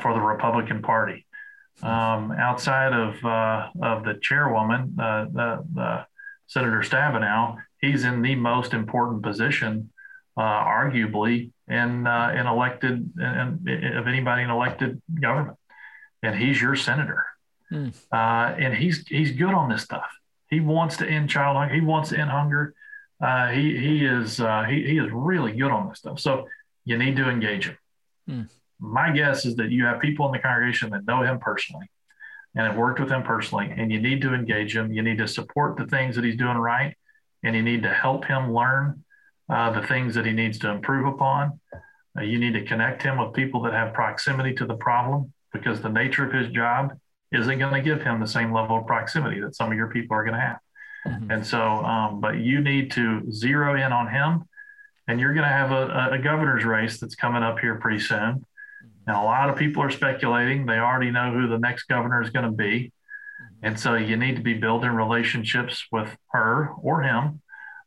for 0.00 0.14
the 0.14 0.20
Republican 0.20 0.80
Party. 0.80 1.26
Um, 1.82 2.32
outside 2.32 2.94
of 2.94 3.22
of 3.24 4.04
the 4.04 4.18
chairwoman, 4.22 4.94
the 4.96 6.06
Senator 6.46 6.80
Stabenow, 6.80 7.58
he's 7.82 8.04
in 8.04 8.22
the 8.22 8.34
most 8.36 8.72
important 8.72 9.22
position, 9.22 9.90
uh, 10.38 10.40
arguably, 10.40 11.50
in 11.68 12.06
uh, 12.06 12.32
in 12.34 12.46
elected 12.46 13.10
in, 13.18 13.68
in, 13.68 13.96
of 13.98 14.06
anybody 14.06 14.42
in 14.42 14.50
elected 14.50 15.02
government, 15.20 15.58
and 16.22 16.34
he's 16.34 16.62
your 16.62 16.74
senator, 16.74 17.26
mm. 17.70 17.92
uh, 18.10 18.54
and 18.58 18.72
he's 18.74 19.06
he's 19.08 19.32
good 19.32 19.52
on 19.52 19.68
this 19.68 19.82
stuff. 19.82 20.10
He 20.48 20.60
wants 20.60 20.96
to 20.98 21.06
end 21.06 21.28
child 21.28 21.56
hunger. 21.58 21.74
He 21.74 21.80
wants 21.82 22.08
to 22.10 22.18
end 22.18 22.30
hunger. 22.30 22.74
Uh, 23.20 23.48
he 23.48 23.76
he 23.76 24.06
is 24.06 24.40
uh, 24.40 24.62
he 24.62 24.82
he 24.86 24.98
is 24.98 25.10
really 25.12 25.52
good 25.52 25.70
on 25.70 25.90
this 25.90 25.98
stuff. 25.98 26.18
So 26.20 26.48
you 26.84 26.96
need 26.96 27.16
to 27.16 27.28
engage 27.28 27.68
him. 27.68 27.78
Mm. 28.28 28.48
My 28.80 29.12
guess 29.12 29.44
is 29.44 29.56
that 29.56 29.70
you 29.70 29.84
have 29.84 30.00
people 30.00 30.26
in 30.26 30.32
the 30.32 30.38
congregation 30.38 30.90
that 30.90 31.06
know 31.06 31.22
him 31.22 31.38
personally 31.38 31.88
and 32.54 32.66
have 32.66 32.76
worked 32.76 33.00
with 33.00 33.10
him 33.10 33.22
personally, 33.22 33.72
and 33.76 33.92
you 33.92 34.00
need 34.00 34.20
to 34.22 34.34
engage 34.34 34.76
him. 34.76 34.92
You 34.92 35.02
need 35.02 35.18
to 35.18 35.28
support 35.28 35.76
the 35.76 35.86
things 35.86 36.16
that 36.16 36.24
he's 36.24 36.36
doing 36.36 36.56
right, 36.56 36.96
and 37.42 37.56
you 37.56 37.62
need 37.62 37.82
to 37.82 37.92
help 37.92 38.24
him 38.24 38.52
learn 38.52 39.04
uh, 39.48 39.70
the 39.70 39.86
things 39.86 40.14
that 40.14 40.24
he 40.26 40.32
needs 40.32 40.58
to 40.60 40.70
improve 40.70 41.06
upon. 41.06 41.60
Uh, 42.18 42.22
you 42.22 42.38
need 42.38 42.52
to 42.54 42.64
connect 42.64 43.02
him 43.02 43.18
with 43.18 43.32
people 43.34 43.62
that 43.62 43.72
have 43.72 43.94
proximity 43.94 44.54
to 44.54 44.66
the 44.66 44.74
problem 44.74 45.32
because 45.52 45.80
the 45.80 45.88
nature 45.88 46.24
of 46.24 46.32
his 46.32 46.48
job 46.48 46.98
isn't 47.32 47.58
going 47.58 47.72
to 47.72 47.80
give 47.80 48.02
him 48.02 48.20
the 48.20 48.26
same 48.26 48.52
level 48.52 48.78
of 48.78 48.86
proximity 48.86 49.40
that 49.40 49.56
some 49.56 49.70
of 49.70 49.76
your 49.76 49.88
people 49.88 50.16
are 50.16 50.24
going 50.24 50.34
to 50.34 50.40
have. 50.40 50.58
Mm-hmm. 51.06 51.30
And 51.30 51.46
so, 51.46 51.60
um, 51.60 52.20
but 52.20 52.38
you 52.38 52.60
need 52.60 52.90
to 52.92 53.30
zero 53.32 53.74
in 53.74 53.92
on 53.92 54.08
him, 54.08 54.44
and 55.08 55.18
you're 55.18 55.34
going 55.34 55.46
to 55.46 55.52
have 55.52 55.72
a, 55.72 56.10
a 56.12 56.18
governor's 56.18 56.64
race 56.64 57.00
that's 57.00 57.14
coming 57.14 57.42
up 57.42 57.58
here 57.58 57.76
pretty 57.76 57.98
soon. 57.98 58.44
Now, 59.06 59.24
a 59.24 59.26
lot 59.26 59.50
of 59.50 59.56
people 59.56 59.82
are 59.82 59.90
speculating. 59.90 60.64
They 60.64 60.78
already 60.78 61.10
know 61.10 61.32
who 61.32 61.48
the 61.48 61.58
next 61.58 61.84
governor 61.84 62.22
is 62.22 62.30
going 62.30 62.44
to 62.44 62.52
be. 62.52 62.92
And 63.62 63.78
so 63.78 63.94
you 63.94 64.16
need 64.16 64.36
to 64.36 64.42
be 64.42 64.54
building 64.54 64.90
relationships 64.90 65.86
with 65.92 66.08
her 66.32 66.70
or 66.82 67.02
him 67.02 67.40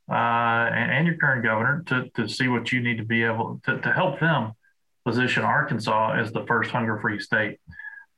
uh, 0.09 0.13
and, 0.13 0.91
and, 0.91 1.07
your 1.07 1.17
current 1.17 1.43
governor 1.43 1.83
to, 1.87 2.09
to 2.15 2.29
see 2.29 2.47
what 2.47 2.71
you 2.71 2.79
need 2.79 2.97
to 2.97 3.03
be 3.03 3.23
able 3.23 3.59
to, 3.65 3.79
to 3.79 3.91
help 3.91 4.19
them 4.19 4.53
position 5.03 5.43
Arkansas 5.43 6.13
as 6.13 6.31
the 6.31 6.45
first 6.45 6.71
hunger 6.71 6.99
free 6.99 7.19
state. 7.19 7.59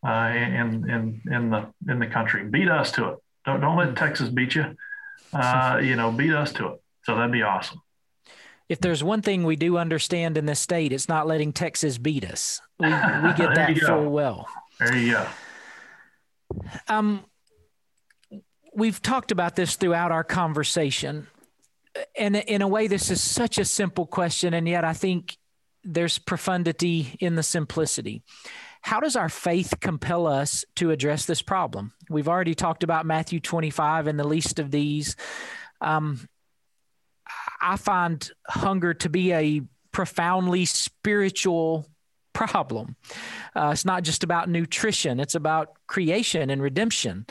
uh, 0.06 0.32
in 0.34 0.90
in 0.90 1.22
in 1.32 1.50
the 1.50 1.68
in 1.90 2.00
the 2.00 2.08
country. 2.08 2.46
Beat 2.46 2.70
us 2.70 2.92
to 2.94 3.10
it. 3.10 3.18
Don't 3.46 3.62
don't 3.62 3.78
let 3.78 3.96
Texas 3.96 4.30
beat 4.30 4.56
you. 4.56 4.76
Uh, 5.34 5.80
you 5.84 5.96
know, 5.96 6.12
beat 6.12 6.34
us 6.34 6.54
to 6.54 6.68
it. 6.68 6.82
So 7.04 7.16
that'd 7.16 7.32
be 7.32 7.42
awesome. 7.42 7.82
If 8.70 8.80
there's 8.82 9.04
one 9.04 9.22
thing 9.22 9.44
we 9.44 9.56
do 9.56 9.78
understand 9.78 10.38
in 10.38 10.46
this 10.46 10.60
state, 10.60 10.92
it's 10.92 11.08
not 11.08 11.26
letting 11.26 11.54
Texas 11.54 11.98
beat 11.98 12.26
us. 12.26 12.62
We, 12.80 12.88
we 12.88 12.92
get 13.38 13.56
that 13.56 13.78
full 13.78 14.10
well. 14.10 14.48
There 14.80 14.96
you 14.96 15.14
go. 15.14 15.28
Um, 16.88 17.24
we've 18.78 19.02
talked 19.02 19.32
about 19.32 19.56
this 19.56 19.76
throughout 19.76 20.12
our 20.12 20.24
conversation. 20.24 21.28
And 22.18 22.36
in 22.36 22.62
a 22.62 22.68
way, 22.68 22.88
this 22.88 23.10
is 23.10 23.20
such 23.22 23.58
a 23.58 23.66
simple 23.66 24.06
question, 24.06 24.54
and 24.54 24.68
yet 24.68 24.86
I 24.86 24.94
think 24.94 25.38
there's 25.84 26.20
profundity 26.20 27.18
in 27.20 27.36
the 27.36 27.44
simplicity. 27.44 28.22
How 28.82 29.00
does 29.00 29.16
our 29.16 29.30
faith 29.30 29.74
compel 29.82 30.28
us 30.28 30.64
to 30.76 30.92
address 30.92 31.26
this 31.26 31.42
problem? 31.42 31.94
We've 32.10 32.28
already 32.28 32.54
talked 32.54 32.84
about 32.84 33.06
Matthew 33.06 33.40
25 33.40 34.06
and 34.06 34.20
the 34.20 34.28
least 34.28 34.60
of 34.60 34.70
these. 34.70 35.16
Um, 35.82 36.30
I 37.60 37.78
find 37.78 38.30
hunger 38.48 38.94
to 38.94 39.10
be 39.10 39.34
a 39.34 39.62
profoundly 39.92 40.66
spiritual 40.66 41.88
problem. 42.34 42.96
Uh, 43.56 43.72
it's 43.74 43.86
not 43.86 44.04
just 44.04 44.24
about 44.24 44.48
nutrition, 44.48 45.20
it's 45.20 45.36
about 45.36 45.74
creation 45.88 46.52
and 46.52 46.62
redemption. 46.62 47.26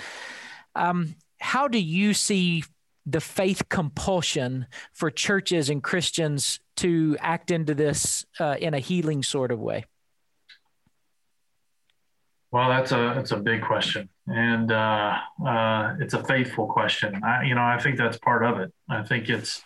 Um, 0.75 1.15
how 1.41 1.69
do 1.69 1.79
you 1.79 2.15
see 2.15 2.65
the 3.05 3.21
faith 3.21 3.69
compulsion 3.69 4.67
for 4.93 5.11
churches 5.11 5.71
and 5.71 5.83
Christians 5.83 6.61
to 6.77 7.17
act 7.21 7.51
into 7.51 7.75
this 7.75 8.27
uh, 8.41 8.57
in 8.59 8.75
a 8.75 8.79
healing 8.81 9.23
sort 9.23 9.53
of 9.53 9.61
way? 9.61 9.85
Well, 12.51 12.69
that's 12.69 12.93
a 12.93 13.13
that's 13.15 13.33
a 13.33 13.37
big 13.37 13.63
question, 13.63 14.09
and 14.29 14.71
uh, 14.71 15.19
uh, 15.45 15.97
it's 16.01 16.15
a 16.15 16.25
faithful 16.25 16.67
question. 16.67 17.21
I, 17.23 17.43
you 17.43 17.55
know, 17.55 17.63
I 17.63 17.79
think 17.79 17.99
that's 17.99 18.19
part 18.19 18.45
of 18.45 18.59
it. 18.61 18.73
I 18.89 19.03
think 19.03 19.29
it's 19.29 19.63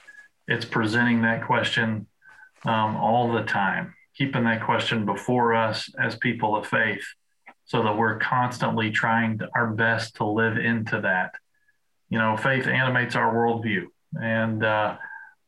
it's 0.48 0.64
presenting 0.64 1.22
that 1.22 1.44
question 1.44 2.06
um, 2.64 2.96
all 2.96 3.32
the 3.32 3.42
time, 3.42 3.94
keeping 4.16 4.44
that 4.44 4.64
question 4.64 5.04
before 5.04 5.54
us 5.54 5.88
as 6.02 6.16
people 6.16 6.56
of 6.56 6.66
faith, 6.66 7.04
so 7.64 7.82
that 7.82 7.96
we're 7.96 8.18
constantly 8.18 8.90
trying 8.90 9.38
to, 9.38 9.48
our 9.54 9.68
best 9.68 10.16
to 10.16 10.24
live 10.24 10.56
into 10.56 11.00
that. 11.02 11.34
You 12.10 12.18
know, 12.18 12.36
faith 12.36 12.66
animates 12.66 13.14
our 13.14 13.32
worldview, 13.32 13.86
and 14.20 14.64
uh, 14.64 14.96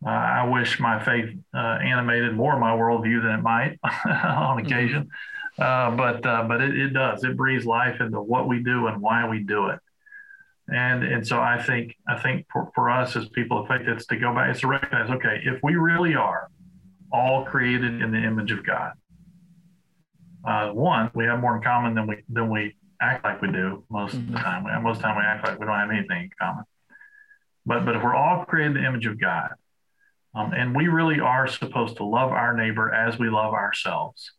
I 0.05 0.49
wish 0.49 0.81
my 0.81 1.03
faith 1.03 1.31
uh, 1.55 1.59
animated 1.59 2.35
more 2.35 2.55
of 2.55 2.61
my 2.61 2.73
worldview 2.73 3.23
than 3.23 3.39
it 3.39 3.43
might 3.43 3.79
on 3.85 4.59
mm-hmm. 4.59 4.67
occasion. 4.67 5.11
Uh, 5.59 5.91
but 5.95 6.25
uh, 6.25 6.45
but 6.49 6.61
it, 6.63 6.79
it, 6.79 6.89
does. 6.93 7.25
It 7.25 7.37
breathes 7.37 7.67
life 7.67 8.01
into 8.01 8.21
what 8.21 8.49
we 8.49 8.63
do 8.63 8.87
and 8.87 9.03
why 9.03 9.29
we 9.29 9.41
do 9.41 9.69
it. 9.69 9.79
And 10.69 11.05
and 11.05 11.27
so 11.27 11.41
I 11.41 11.63
think 11.63 11.97
I 12.09 12.19
think 12.19 12.47
for, 12.51 12.71
for 12.75 12.91
us 12.91 13.15
as 13.17 13.29
people 13.29 13.61
of 13.61 13.69
faith, 13.69 13.83
it's 13.87 14.07
to 14.07 14.17
go 14.17 14.35
back, 14.35 14.51
it's 14.51 14.61
to 14.61 14.69
recognize, 14.69 15.11
okay, 15.11 15.43
if 15.45 15.61
we 15.63 15.77
really 15.77 16.15
are 16.15 16.49
all 17.13 17.45
created 17.45 18.01
in 18.01 18.11
the 18.11 18.19
image 18.19 18.51
of 18.51 18.65
God, 18.65 18.93
uh, 20.45 20.71
one, 20.71 21.11
we 21.15 21.25
have 21.27 21.41
more 21.41 21.57
in 21.57 21.63
common 21.63 21.95
than 21.95 22.07
we 22.07 22.23
than 22.29 22.51
we 22.51 22.75
act 23.03 23.25
like 23.25 23.43
we 23.43 23.51
do 23.51 23.85
most 23.91 24.15
mm-hmm. 24.15 24.21
of 24.21 24.27
the 24.29 24.39
mm-hmm. 24.39 24.45
time. 24.45 24.65
We, 24.65 24.83
most 24.83 24.97
of 24.97 25.03
the 25.03 25.09
time 25.09 25.17
we 25.17 25.25
act 25.25 25.47
like 25.47 25.59
we 25.59 25.67
don't 25.67 25.79
have 25.79 25.91
anything 25.91 26.25
in 26.25 26.31
common. 26.41 26.65
But 27.67 27.85
but 27.85 27.97
if 27.97 28.03
we're 28.03 28.15
all 28.15 28.45
created 28.45 28.77
in 28.77 28.83
the 28.83 28.89
image 28.89 29.07
of 29.07 29.21
God, 29.21 29.51
um, 30.35 30.53
and 30.53 30.75
we 30.75 30.89
really 30.89 31.21
are 31.21 31.47
supposed 31.47 31.97
to 31.99 32.05
love 32.05 32.31
our 32.33 32.55
neighbor 32.55 32.93
as 32.93 33.19
we 33.19 33.29
love 33.29 33.53
ourselves, 33.53 34.33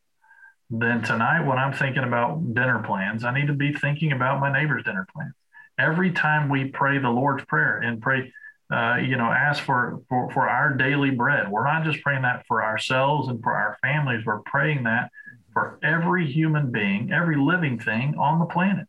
then 0.70 1.04
tonight 1.04 1.46
when 1.46 1.58
I'm 1.58 1.74
thinking 1.74 2.04
about 2.04 2.54
dinner 2.54 2.82
plans, 2.86 3.24
I 3.24 3.34
need 3.34 3.48
to 3.48 3.54
be 3.54 3.74
thinking 3.74 4.12
about 4.12 4.40
my 4.40 4.52
neighbor's 4.52 4.84
dinner 4.84 5.08
plans. 5.14 5.34
Every 5.78 6.12
time 6.12 6.50
we 6.50 6.66
pray 6.66 6.98
the 6.98 7.10
Lord's 7.10 7.46
Prayer 7.46 7.78
and 7.78 8.02
pray, 8.02 8.32
uh, 8.72 8.98
you 8.98 9.16
know, 9.18 9.26
ask 9.26 9.64
for, 9.64 10.02
for, 10.10 10.32
for 10.32 10.50
our 10.50 10.74
daily 10.74 11.12
bread, 11.12 11.50
we're 11.50 11.66
not 11.66 11.84
just 11.84 12.02
praying 12.02 12.24
that 12.24 12.46
for 12.48 12.64
ourselves 12.64 13.28
and 13.28 13.42
for 13.44 13.54
our 13.54 13.78
families, 13.82 14.26
we're 14.26 14.40
praying 14.40 14.84
that 14.84 15.12
for 15.54 15.80
every 15.84 16.32
human 16.32 16.72
being, 16.72 17.12
every 17.12 17.38
living 17.38 17.80
thing 17.80 18.16
on 18.18 18.40
the 18.40 18.46
planet. 18.46 18.88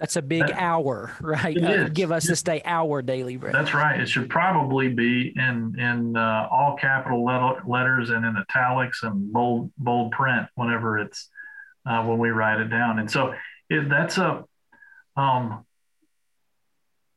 That's 0.00 0.16
a 0.16 0.22
big 0.22 0.48
that, 0.48 0.60
hour, 0.60 1.12
right? 1.20 1.62
Uh, 1.62 1.88
give 1.88 2.12
us 2.12 2.26
this 2.26 2.42
day 2.42 2.60
our 2.64 3.00
daily 3.02 3.36
bread. 3.36 3.54
That's 3.54 3.72
right. 3.72 3.98
It 4.00 4.08
should 4.08 4.28
probably 4.28 4.88
be 4.88 5.32
in 5.34 5.78
in 5.78 6.16
uh, 6.16 6.48
all 6.50 6.76
capital 6.76 7.24
letters 7.24 8.10
and 8.10 8.24
in 8.24 8.36
italics 8.36 9.02
and 9.02 9.32
bold 9.32 9.70
bold 9.78 10.12
print 10.12 10.48
whenever 10.54 10.98
it's 10.98 11.28
uh, 11.86 12.04
when 12.04 12.18
we 12.18 12.30
write 12.30 12.60
it 12.60 12.68
down. 12.68 12.98
And 12.98 13.10
so 13.10 13.34
it, 13.70 13.88
that's 13.88 14.18
a 14.18 14.44
um, 15.16 15.64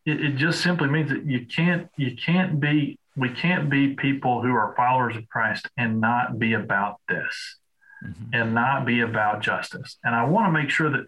it, 0.06 0.22
it 0.22 0.36
just 0.38 0.62
simply 0.62 0.88
means 0.88 1.10
that 1.10 1.26
you 1.26 1.46
can't 1.46 1.90
you 1.98 2.16
can't 2.16 2.62
be 2.62 2.98
we 3.18 3.30
can't 3.30 3.70
be 3.70 3.96
people 3.96 4.42
who 4.42 4.54
are 4.54 4.74
followers 4.78 5.18
of 5.18 5.28
Christ 5.28 5.68
and 5.76 6.00
not 6.00 6.40
be 6.40 6.54
about 6.54 7.02
this 7.10 7.58
mm-hmm. 8.04 8.34
and 8.34 8.54
not 8.54 8.86
be 8.86 9.02
about 9.02 9.42
justice. 9.42 9.98
And 10.04 10.16
I 10.16 10.26
want 10.26 10.48
to 10.48 10.52
make 10.52 10.70
sure 10.70 10.90
that 10.90 11.06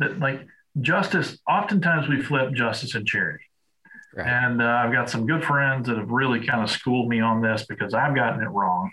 that 0.00 0.18
like 0.18 0.46
justice, 0.80 1.38
oftentimes 1.48 2.08
we 2.08 2.22
flip 2.22 2.52
justice 2.54 2.94
and 2.94 3.06
charity. 3.06 3.44
Right. 4.14 4.26
And 4.26 4.60
uh, 4.60 4.66
I've 4.66 4.92
got 4.92 5.08
some 5.08 5.26
good 5.26 5.44
friends 5.44 5.86
that 5.86 5.96
have 5.96 6.10
really 6.10 6.44
kind 6.44 6.62
of 6.62 6.70
schooled 6.70 7.08
me 7.08 7.20
on 7.20 7.42
this 7.42 7.64
because 7.66 7.94
I've 7.94 8.14
gotten 8.14 8.42
it 8.42 8.48
wrong 8.48 8.90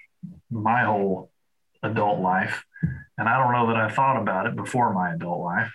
my 0.52 0.84
whole 0.84 1.32
adult 1.82 2.20
life. 2.20 2.64
And 3.18 3.28
I 3.28 3.38
don't 3.40 3.52
know 3.52 3.68
that 3.68 3.78
I 3.78 3.90
thought 3.90 4.22
about 4.22 4.46
it 4.46 4.56
before 4.56 4.94
my 4.94 5.14
adult 5.14 5.42
life, 5.42 5.74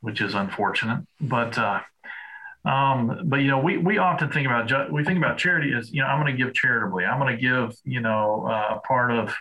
which 0.00 0.20
is 0.20 0.34
unfortunate. 0.34 1.06
But, 1.18 1.56
uh, 1.56 1.80
um, 2.64 3.22
but 3.24 3.36
you 3.36 3.48
know, 3.48 3.58
we, 3.58 3.78
we 3.78 3.96
often 3.96 4.30
think 4.30 4.46
about, 4.46 4.66
ju- 4.66 4.88
we 4.90 5.02
think 5.02 5.16
about 5.16 5.38
charity 5.38 5.72
as, 5.72 5.90
you 5.90 6.02
know, 6.02 6.08
I'm 6.08 6.20
going 6.22 6.36
to 6.36 6.44
give 6.44 6.52
charitably. 6.52 7.06
I'm 7.06 7.18
going 7.18 7.34
to 7.34 7.40
give, 7.40 7.74
you 7.84 8.00
know, 8.00 8.46
uh, 8.46 8.76
a 8.76 8.80
part 8.86 9.12
of 9.12 9.28
uh, 9.28 9.32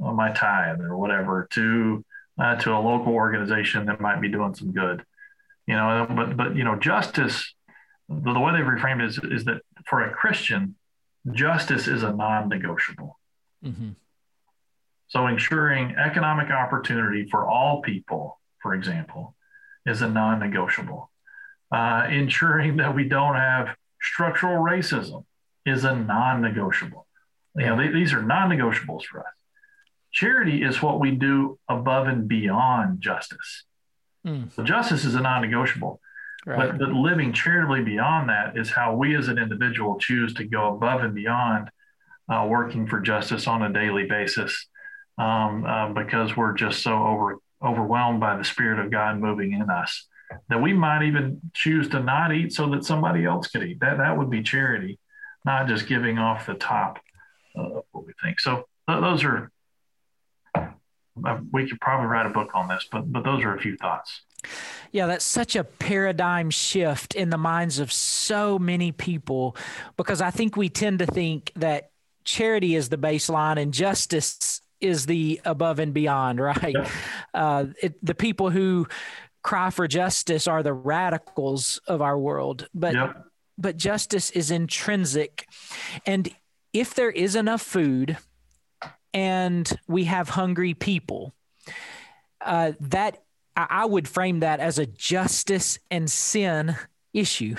my 0.00 0.32
tithe 0.32 0.80
or 0.80 0.96
whatever 0.96 1.46
to, 1.50 2.04
uh, 2.38 2.56
to 2.56 2.72
a 2.72 2.80
local 2.80 3.12
organization 3.12 3.86
that 3.86 4.00
might 4.00 4.20
be 4.20 4.28
doing 4.28 4.54
some 4.54 4.72
good 4.72 5.04
you 5.70 5.76
know 5.76 6.06
but 6.10 6.36
but 6.36 6.56
you 6.56 6.64
know 6.64 6.76
justice 6.76 7.54
the, 8.08 8.32
the 8.32 8.40
way 8.40 8.52
they've 8.52 8.64
reframed 8.64 9.02
it 9.02 9.08
is, 9.10 9.20
is 9.38 9.44
that 9.44 9.60
for 9.86 10.00
a 10.02 10.12
christian 10.12 10.74
justice 11.32 11.86
is 11.86 12.02
a 12.02 12.12
non-negotiable. 12.12 13.18
Mm-hmm. 13.64 13.90
so 15.08 15.26
ensuring 15.26 15.94
economic 15.96 16.50
opportunity 16.50 17.28
for 17.30 17.46
all 17.46 17.82
people 17.82 18.40
for 18.62 18.74
example 18.74 19.34
is 19.86 20.02
a 20.02 20.08
non-negotiable. 20.08 21.10
Uh, 21.70 22.06
ensuring 22.10 22.78
that 22.78 22.94
we 22.94 23.04
don't 23.04 23.36
have 23.36 23.76
structural 24.00 24.62
racism 24.62 25.24
is 25.64 25.84
a 25.84 25.94
non-negotiable. 25.94 27.06
You 27.56 27.66
know 27.66 27.76
they, 27.76 27.88
these 27.88 28.12
are 28.12 28.22
non-negotiables 28.22 29.04
for 29.04 29.20
us 29.20 29.32
charity 30.12 30.62
is 30.62 30.82
what 30.82 31.00
we 31.00 31.10
do 31.12 31.58
above 31.68 32.06
and 32.06 32.28
beyond 32.28 33.00
justice 33.00 33.64
Mm. 34.26 34.52
So 34.52 34.62
justice 34.62 35.04
is 35.04 35.14
a 35.14 35.20
non-negotiable. 35.20 36.00
Right. 36.46 36.70
But, 36.70 36.78
but 36.78 36.92
living 36.92 37.32
charitably 37.32 37.82
beyond 37.82 38.28
that 38.30 38.56
is 38.56 38.70
how 38.70 38.94
we 38.94 39.14
as 39.16 39.28
an 39.28 39.38
individual 39.38 39.98
choose 39.98 40.34
to 40.34 40.44
go 40.44 40.74
above 40.74 41.02
and 41.02 41.14
beyond 41.14 41.70
uh, 42.28 42.46
working 42.48 42.86
for 42.86 43.00
justice 43.00 43.46
on 43.46 43.62
a 43.62 43.72
daily 43.72 44.06
basis 44.06 44.66
um, 45.18 45.64
uh, 45.66 45.92
because 45.92 46.36
we're 46.36 46.54
just 46.54 46.82
so 46.82 46.92
over, 46.94 47.38
overwhelmed 47.62 48.20
by 48.20 48.36
the 48.36 48.44
Spirit 48.44 48.78
of 48.78 48.90
God 48.90 49.18
moving 49.18 49.52
in 49.52 49.68
us 49.68 50.06
that 50.48 50.62
we 50.62 50.72
might 50.72 51.04
even 51.04 51.40
choose 51.52 51.88
to 51.88 52.00
not 52.00 52.32
eat 52.32 52.52
so 52.52 52.70
that 52.70 52.84
somebody 52.84 53.24
else 53.24 53.48
could 53.48 53.64
eat. 53.64 53.80
That, 53.80 53.98
that 53.98 54.16
would 54.16 54.30
be 54.30 54.42
charity, 54.42 54.98
not 55.44 55.66
just 55.66 55.88
giving 55.88 56.18
off 56.18 56.46
the 56.46 56.54
top 56.54 57.00
of 57.56 57.84
what 57.90 58.06
we 58.06 58.12
think. 58.22 58.38
So 58.40 58.64
th- 58.88 59.00
those 59.00 59.24
are 59.24 59.36
uh, 59.38 59.46
we 61.52 61.68
could 61.68 61.80
probably 61.80 62.06
write 62.06 62.26
a 62.26 62.30
book 62.30 62.50
on 62.54 62.68
this, 62.68 62.86
but 62.90 63.10
but 63.12 63.24
those 63.24 63.42
are 63.44 63.54
a 63.54 63.60
few 63.60 63.76
thoughts. 63.76 64.22
Yeah, 64.92 65.06
that's 65.06 65.24
such 65.24 65.54
a 65.54 65.64
paradigm 65.64 66.50
shift 66.50 67.14
in 67.14 67.30
the 67.30 67.38
minds 67.38 67.78
of 67.78 67.92
so 67.92 68.58
many 68.58 68.90
people 68.90 69.56
because 69.96 70.20
I 70.20 70.30
think 70.30 70.56
we 70.56 70.68
tend 70.68 71.00
to 71.00 71.06
think 71.06 71.52
that 71.56 71.90
charity 72.24 72.74
is 72.74 72.88
the 72.88 72.96
baseline 72.96 73.60
and 73.60 73.72
justice 73.72 74.60
is 74.80 75.06
the 75.06 75.40
above 75.44 75.78
and 75.78 75.92
beyond, 75.92 76.40
right? 76.40 76.74
Yeah. 76.74 76.88
Uh, 77.34 77.66
it, 77.82 78.04
the 78.04 78.14
people 78.14 78.50
who 78.50 78.88
cry 79.42 79.70
for 79.70 79.86
justice 79.86 80.46
are 80.46 80.62
the 80.62 80.72
radicals 80.72 81.80
of 81.86 82.02
our 82.02 82.18
world, 82.18 82.68
but 82.74 82.94
yeah. 82.94 83.12
but 83.58 83.76
justice 83.76 84.30
is 84.30 84.50
intrinsic, 84.50 85.46
and 86.06 86.28
if 86.72 86.94
there 86.94 87.10
is 87.10 87.34
enough 87.34 87.62
food 87.62 88.16
and 89.12 89.70
we 89.88 90.04
have 90.04 90.28
hungry 90.28 90.74
people. 90.74 91.34
Uh, 92.40 92.72
that 92.80 93.22
I 93.56 93.84
would 93.84 94.08
frame 94.08 94.40
that 94.40 94.60
as 94.60 94.78
a 94.78 94.86
justice 94.86 95.78
and 95.90 96.10
sin 96.10 96.76
issue. 97.12 97.56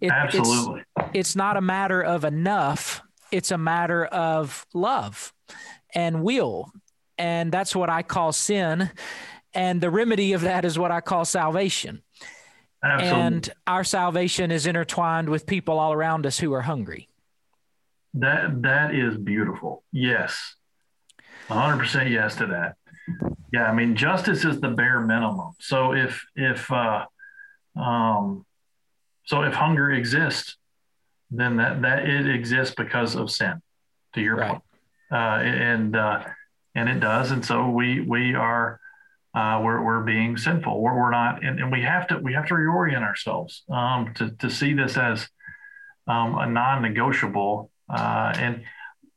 It, 0.00 0.10
Absolutely. 0.10 0.82
It's, 0.96 1.10
it's 1.14 1.36
not 1.36 1.56
a 1.56 1.60
matter 1.60 2.02
of 2.02 2.24
enough, 2.24 3.02
it's 3.30 3.50
a 3.50 3.58
matter 3.58 4.04
of 4.06 4.66
love 4.74 5.32
and 5.94 6.22
will. 6.22 6.72
And 7.18 7.52
that's 7.52 7.76
what 7.76 7.90
I 7.90 8.02
call 8.02 8.32
sin. 8.32 8.90
And 9.52 9.80
the 9.80 9.90
remedy 9.90 10.32
of 10.32 10.40
that 10.40 10.64
is 10.64 10.78
what 10.78 10.90
I 10.90 11.00
call 11.00 11.24
salvation. 11.24 12.02
Absolutely. 12.82 13.20
And 13.20 13.50
our 13.66 13.84
salvation 13.84 14.50
is 14.50 14.66
intertwined 14.66 15.28
with 15.28 15.46
people 15.46 15.78
all 15.78 15.92
around 15.92 16.26
us 16.26 16.38
who 16.38 16.52
are 16.52 16.62
hungry. 16.62 17.08
That 18.14 18.62
that 18.62 18.94
is 18.94 19.16
beautiful. 19.16 19.84
Yes. 19.92 20.56
100% 21.48 22.10
yes 22.10 22.36
to 22.36 22.46
that. 22.46 22.76
Yeah, 23.52 23.64
I 23.64 23.74
mean 23.74 23.96
justice 23.96 24.44
is 24.44 24.60
the 24.60 24.70
bare 24.70 25.00
minimum. 25.00 25.52
So 25.60 25.92
if 25.92 26.24
if 26.34 26.70
uh 26.72 27.04
um 27.76 28.44
so 29.24 29.42
if 29.42 29.54
hunger 29.54 29.90
exists, 29.92 30.56
then 31.30 31.56
that 31.56 31.82
that 31.82 32.08
it 32.08 32.28
exists 32.28 32.74
because 32.74 33.14
of 33.14 33.30
sin 33.30 33.60
to 34.14 34.20
your 34.20 34.36
Right. 34.36 34.50
point. 34.50 34.62
Uh 35.12 35.40
and 35.42 35.96
uh 35.96 36.24
and 36.74 36.88
it 36.88 37.00
does 37.00 37.30
and 37.30 37.44
so 37.44 37.68
we 37.68 38.00
we 38.00 38.34
are 38.34 38.80
uh, 39.34 39.60
we're, 39.62 39.82
we're 39.82 40.00
being 40.04 40.36
sinful. 40.36 40.80
We're, 40.80 40.94
we're 40.96 41.10
not, 41.10 41.44
and, 41.44 41.58
and 41.58 41.72
we 41.72 41.82
have 41.82 42.06
to 42.06 42.18
we 42.18 42.34
have 42.34 42.46
to 42.46 42.54
reorient 42.54 43.02
ourselves 43.02 43.64
um, 43.68 44.14
to 44.14 44.30
to 44.30 44.48
see 44.48 44.74
this 44.74 44.96
as 44.96 45.28
um, 46.06 46.38
a 46.38 46.46
non-negotiable. 46.46 47.70
Uh, 47.88 48.32
and 48.36 48.62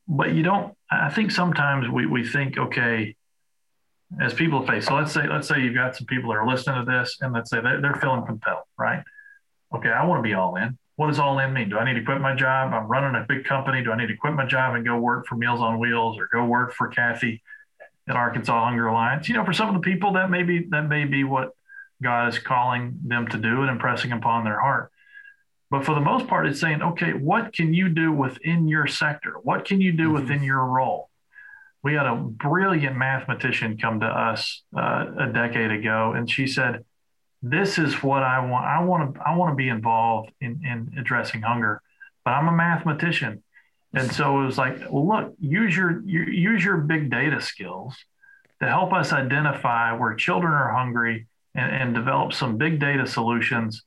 but 0.08 0.34
you 0.34 0.42
don't. 0.42 0.77
I 0.90 1.10
think 1.10 1.32
sometimes 1.32 1.90
we 1.90 2.06
we 2.06 2.26
think 2.28 2.58
okay, 2.58 3.16
as 4.22 4.34
people 4.34 4.66
face. 4.66 4.86
So 4.88 4.96
let's 4.96 5.12
say 5.12 5.28
let's 5.28 5.48
say 5.48 5.62
you've 5.62 5.76
got 5.76 5.96
some 5.96 6.08
people 6.08 6.32
that 6.32 6.38
are 6.38 6.48
listening 6.48 6.86
to 6.86 6.92
this, 6.92 7.18
and 7.22 7.34
let's 7.34 7.50
say 7.50 7.62
they're, 7.62 7.82
they're 7.82 7.96
feeling 7.96 8.26
compelled, 8.26 8.64
right? 8.78 9.04
Okay, 9.76 9.90
I 9.90 10.06
want 10.06 10.20
to 10.20 10.24
be 10.24 10.34
all 10.34 10.56
in. 10.56 10.78
What 10.96 11.08
does 11.08 11.20
all 11.20 11.38
in 11.40 11.54
mean? 11.54 11.70
Do 11.70 11.78
I 11.78 11.86
need 11.86 12.00
to 12.00 12.06
quit 12.06 12.22
my 12.22 12.36
job? 12.36 12.74
I'm 12.74 12.88
running 12.88 13.22
a 13.22 13.26
big 13.28 13.46
company. 13.46 13.84
Do 13.84 13.92
I 13.92 13.98
need 13.98 14.08
to 14.08 14.18
quit 14.18 14.34
my 14.34 14.46
job 14.46 14.76
and 14.76 14.86
go 14.86 14.98
work 14.98 15.28
for 15.28 15.36
Meals 15.36 15.60
on 15.62 15.80
Wheels 15.80 16.18
or 16.18 16.28
go 16.32 16.46
work 16.46 16.74
for 16.74 16.88
Kathy? 16.88 17.44
at 18.08 18.16
Arkansas 18.16 18.66
Hunger 18.66 18.88
Alliance. 18.88 19.28
You 19.28 19.36
know, 19.36 19.46
for 19.46 19.54
some 19.54 19.68
of 19.68 19.76
the 19.76 19.82
people, 19.82 20.14
that 20.14 20.30
may 20.30 20.44
be 20.44 20.66
that 20.70 20.88
may 20.88 21.06
be 21.06 21.24
what 21.24 21.52
God 22.02 22.30
is 22.30 22.40
calling 22.40 23.00
them 23.06 23.28
to 23.30 23.38
do 23.38 23.62
and 23.62 23.70
impressing 23.70 24.12
upon 24.12 24.44
their 24.44 24.60
heart. 24.60 24.92
But 25.70 25.86
for 25.86 25.94
the 25.94 26.02
most 26.02 26.28
part, 26.28 26.48
it's 26.48 26.60
saying, 26.60 26.82
okay, 26.82 27.12
what 27.14 27.54
can 27.54 27.74
you 27.74 27.90
do 27.90 28.12
within 28.12 28.68
your 28.68 28.88
sector? 28.88 29.34
What 29.44 29.66
can 29.66 29.82
you 29.82 29.92
do 29.92 30.10
Mhm. 30.10 30.14
within 30.14 30.44
your 30.44 30.64
role? 30.66 31.10
We 31.84 31.94
had 31.94 32.06
a 32.06 32.16
brilliant 32.16 32.98
mathematician 32.98 33.78
come 33.78 34.00
to 34.00 34.08
us 34.08 34.64
uh, 34.76 35.06
a 35.18 35.28
decade 35.28 35.72
ago, 35.72 36.14
and 36.14 36.30
she 36.30 36.48
said, 36.48 36.84
"This 37.42 37.78
is 37.78 38.02
what 38.02 38.24
I 38.24 38.40
want. 38.40 38.66
I 38.66 38.80
want 38.84 39.16
to. 39.16 39.22
I 39.22 39.36
want 39.36 39.52
to 39.52 39.56
be 39.56 39.70
involved 39.70 40.32
in 40.42 40.66
in 40.66 40.98
addressing 40.98 41.42
hunger, 41.44 41.82
but 42.26 42.32
I'm 42.32 42.48
a 42.48 42.52
mathematician. 42.52 43.44
And 43.94 44.12
so 44.12 44.42
it 44.42 44.46
was 44.46 44.58
like, 44.58 44.80
well, 44.90 45.08
look, 45.08 45.36
use 45.40 45.76
your 45.78 46.02
you- 46.02 46.26
use 46.52 46.64
your 46.64 46.78
big 46.78 47.10
data 47.10 47.40
skills 47.40 47.96
to 48.62 48.68
help 48.68 48.92
us 48.92 49.14
identify 49.14 49.94
where 49.94 50.14
children 50.16 50.52
are 50.54 50.74
hungry 50.74 51.28
and, 51.56 51.72
and 51.74 51.94
develop 51.96 52.34
some 52.34 52.58
big 52.58 52.80
data 52.80 53.06
solutions 53.08 53.84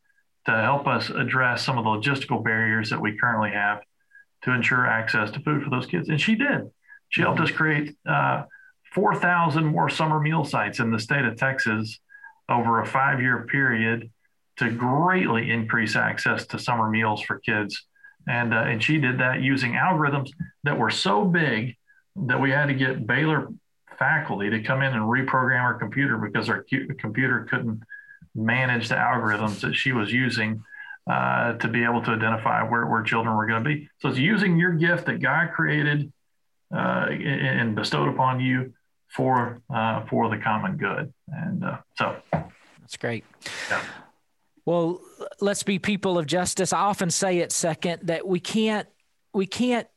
to 0.47 0.53
help 0.53 0.87
us 0.87 1.11
address 1.11 1.65
some 1.65 1.79
of 1.79 1.85
the 1.85 1.91
logistical 1.91 2.43
barriers 2.43 2.91
that 2.91 3.01
we 3.01 3.17
currently 3.17 3.51
have 3.51 3.83
to 4.43 4.53
ensure 4.53 4.87
access 4.87 5.31
to 5.33 5.41
food 5.41 5.63
for 5.63 5.71
those 5.71 5.87
kids. 5.87 6.09
And 6.09 6.21
she 6.21 6.35
did. 6.35 6.71
She 7.11 7.21
helped 7.21 7.41
us 7.41 7.51
create 7.51 7.97
uh, 8.09 8.45
4,000 8.95 9.65
more 9.65 9.91
summer 9.91 10.19
meal 10.19 10.45
sites 10.45 10.79
in 10.79 10.91
the 10.91 10.99
state 10.99 11.25
of 11.25 11.37
Texas 11.37 11.99
over 12.49 12.81
a 12.81 12.87
five 12.87 13.21
year 13.21 13.47
period 13.47 14.11
to 14.57 14.71
greatly 14.71 15.51
increase 15.51 15.95
access 15.95 16.47
to 16.47 16.59
summer 16.59 16.89
meals 16.89 17.23
for 17.23 17.39
kids 17.39 17.87
and 18.29 18.55
uh, 18.55 18.59
and 18.59 18.83
she 18.83 18.99
did 18.99 19.19
that 19.19 19.43
using 19.43 19.73
algorithms 19.73 20.31
that 20.65 20.79
were 20.79 20.91
so 20.91 21.25
big 21.25 21.77
that 22.17 22.41
we 22.41 22.51
had 22.51 22.67
to 22.67 22.75
get 22.75 23.07
Baylor 23.07 23.49
faculty 23.99 24.51
to 24.51 24.63
come 24.63 24.83
in 24.83 24.93
and 24.93 25.03
reprogram 25.03 25.63
our 25.63 25.75
computer 25.75 26.17
because 26.17 26.49
our 26.49 26.65
computer 26.99 27.47
couldn't 27.51 27.83
manage 28.35 28.89
the 28.89 28.95
algorithms 28.95 29.61
that 29.61 29.75
she 29.75 29.93
was 29.93 30.13
using 30.13 30.63
uh, 31.11 31.55
to 31.55 31.69
be 31.69 31.83
able 31.83 32.03
to 32.03 32.11
identify 32.11 32.63
where, 32.63 32.87
where 32.87 33.03
children 33.03 33.37
were 33.37 33.47
going 33.47 33.63
to 33.63 33.69
be. 33.69 33.89
So 33.99 34.09
it's 34.09 34.19
using 34.19 34.57
your 34.57 34.73
gift 34.73 35.07
that 35.07 35.21
God 35.21 35.51
created 35.53 36.13
uh, 36.73 37.07
and, 37.11 37.75
bestowed 37.75 38.09
upon 38.09 38.39
you 38.39 38.73
for 39.09 39.61
uh, 39.75 40.07
for 40.07 40.29
the 40.29 40.39
common 40.39 40.77
good. 40.77 41.13
And 41.27 41.65
uh, 41.65 41.79
so 41.97 42.17
That's 42.33 42.97
great. 42.97 43.25
Yeah. 43.69 43.83
Well, 44.65 45.01
let's 45.41 45.65
be 45.65 45.81
people 45.81 46.17
of 46.17 46.27
justice. 46.27 46.73
I 46.73 46.81
often 46.81 47.11
say 47.11 47.39
it 47.39 47.51
second 47.51 48.03
that 48.05 48.27
we 48.27 48.39
can't 48.39 48.87
we 49.33 49.47
can't 49.47 49.89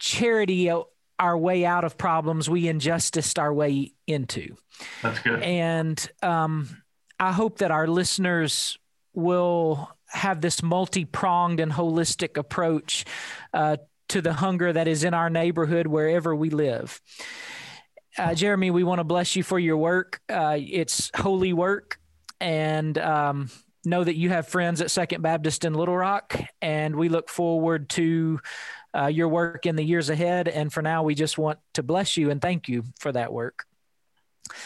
charity 0.00 0.70
our 1.18 1.38
way 1.38 1.64
out 1.64 1.84
of 1.84 1.96
problems. 1.98 2.48
We 2.48 2.66
injustice 2.68 3.34
our 3.38 3.52
way 3.52 3.92
into. 4.06 4.56
that's 5.02 5.20
good. 5.20 5.42
And 5.42 6.10
um, 6.22 6.82
I 7.18 7.32
hope 7.32 7.58
that 7.58 7.70
our 7.70 7.86
listeners 7.86 8.78
will 9.14 9.90
have 10.06 10.40
this 10.40 10.62
multi 10.62 11.04
pronged 11.04 11.60
and 11.60 11.72
holistic 11.72 12.36
approach 12.36 13.04
uh, 13.52 13.76
to 14.08 14.22
the 14.22 14.32
hunger 14.32 14.72
that 14.72 14.88
is 14.88 15.04
in 15.04 15.14
our 15.14 15.28
neighborhood 15.28 15.86
wherever 15.86 16.34
we 16.34 16.50
live. 16.50 17.00
Uh, 18.16 18.34
Jeremy, 18.34 18.70
we 18.70 18.84
want 18.84 18.98
to 18.98 19.04
bless 19.04 19.36
you 19.36 19.42
for 19.42 19.58
your 19.58 19.76
work. 19.76 20.20
Uh, 20.28 20.56
it's 20.58 21.10
holy 21.14 21.52
work. 21.52 21.98
And 22.40 22.96
um, 22.98 23.50
know 23.84 24.02
that 24.02 24.16
you 24.16 24.30
have 24.30 24.48
friends 24.48 24.80
at 24.80 24.90
Second 24.90 25.22
Baptist 25.22 25.64
in 25.64 25.74
Little 25.74 25.96
Rock. 25.96 26.38
And 26.62 26.96
we 26.96 27.08
look 27.08 27.28
forward 27.28 27.88
to 27.90 28.40
uh, 28.96 29.06
your 29.06 29.28
work 29.28 29.66
in 29.66 29.76
the 29.76 29.84
years 29.84 30.10
ahead. 30.10 30.48
And 30.48 30.72
for 30.72 30.82
now, 30.82 31.02
we 31.02 31.14
just 31.14 31.38
want 31.38 31.58
to 31.74 31.82
bless 31.82 32.16
you 32.16 32.30
and 32.30 32.40
thank 32.40 32.68
you 32.68 32.84
for 32.98 33.12
that 33.12 33.32
work. 33.32 33.67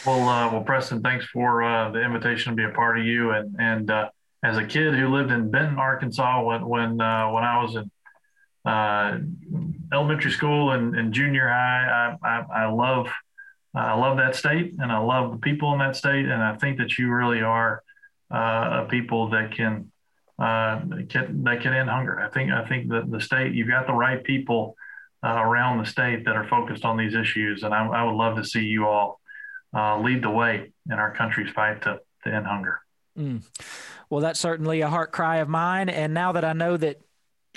Well, 0.05 0.27
uh, 0.27 0.51
well, 0.51 0.63
Preston, 0.63 1.01
thanks 1.01 1.25
for 1.25 1.63
uh, 1.63 1.91
the 1.91 2.01
invitation 2.01 2.51
to 2.51 2.55
be 2.55 2.65
a 2.65 2.75
part 2.75 2.99
of 2.99 3.05
you. 3.05 3.31
And 3.31 3.55
and 3.57 3.89
uh, 3.89 4.09
as 4.43 4.57
a 4.57 4.65
kid 4.65 4.93
who 4.93 5.07
lived 5.07 5.31
in 5.31 5.49
Benton, 5.49 5.79
Arkansas, 5.79 6.43
when 6.43 6.67
when 6.67 7.01
uh, 7.01 7.29
when 7.31 7.43
I 7.43 7.63
was 7.63 7.75
in 7.75 7.91
uh, 8.65 9.19
elementary 9.93 10.31
school 10.31 10.71
and, 10.71 10.95
and 10.97 11.13
junior 11.13 11.47
high, 11.47 12.17
I, 12.23 12.27
I, 12.27 12.63
I 12.63 12.65
love 12.65 13.07
I 13.73 13.93
love 13.93 14.17
that 14.17 14.35
state, 14.35 14.75
and 14.77 14.91
I 14.91 14.99
love 14.99 15.31
the 15.31 15.37
people 15.37 15.71
in 15.73 15.79
that 15.79 15.95
state. 15.95 16.25
And 16.25 16.43
I 16.43 16.57
think 16.57 16.77
that 16.79 16.97
you 16.97 17.09
really 17.09 17.41
are 17.41 17.81
uh, 18.29 18.83
a 18.83 18.87
people 18.89 19.29
that 19.29 19.51
can 19.55 19.89
can 20.29 21.43
that 21.43 21.61
can 21.61 21.73
end 21.73 21.89
hunger. 21.89 22.19
I 22.19 22.29
think 22.29 22.51
I 22.51 22.67
think 22.67 22.89
that 22.89 23.09
the 23.09 23.21
state 23.21 23.53
you've 23.53 23.69
got 23.69 23.87
the 23.87 23.93
right 23.93 24.21
people 24.21 24.75
around 25.23 25.77
the 25.77 25.85
state 25.85 26.25
that 26.25 26.35
are 26.35 26.45
focused 26.49 26.83
on 26.83 26.97
these 26.97 27.15
issues, 27.15 27.63
and 27.63 27.73
I, 27.73 27.87
I 27.87 28.03
would 28.03 28.15
love 28.15 28.35
to 28.35 28.43
see 28.43 28.63
you 28.65 28.85
all 28.85 29.21
uh, 29.73 29.99
lead 29.99 30.23
the 30.23 30.29
way 30.29 30.71
in 30.89 30.93
our 30.93 31.11
country's 31.11 31.51
fight 31.51 31.81
to, 31.83 31.99
to 32.23 32.33
end 32.33 32.45
hunger. 32.45 32.79
Mm. 33.17 33.43
Well, 34.09 34.21
that's 34.21 34.39
certainly 34.39 34.81
a 34.81 34.89
heart 34.89 35.11
cry 35.11 35.37
of 35.37 35.49
mine. 35.49 35.89
And 35.89 36.13
now 36.13 36.33
that 36.33 36.45
I 36.45 36.53
know 36.53 36.77
that 36.77 37.01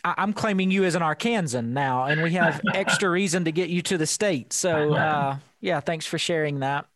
I'm 0.04 0.32
claiming 0.32 0.70
you 0.70 0.84
as 0.84 0.94
an 0.94 1.02
Arkansan 1.02 1.68
now, 1.68 2.04
and 2.04 2.22
we 2.22 2.32
have 2.32 2.60
extra 2.74 3.10
reason 3.10 3.44
to 3.44 3.52
get 3.52 3.68
you 3.68 3.82
to 3.82 3.98
the 3.98 4.06
state. 4.06 4.52
So, 4.52 4.94
uh, 4.94 5.36
yeah, 5.60 5.80
thanks 5.80 6.06
for 6.06 6.18
sharing 6.18 6.60
that. 6.60 6.86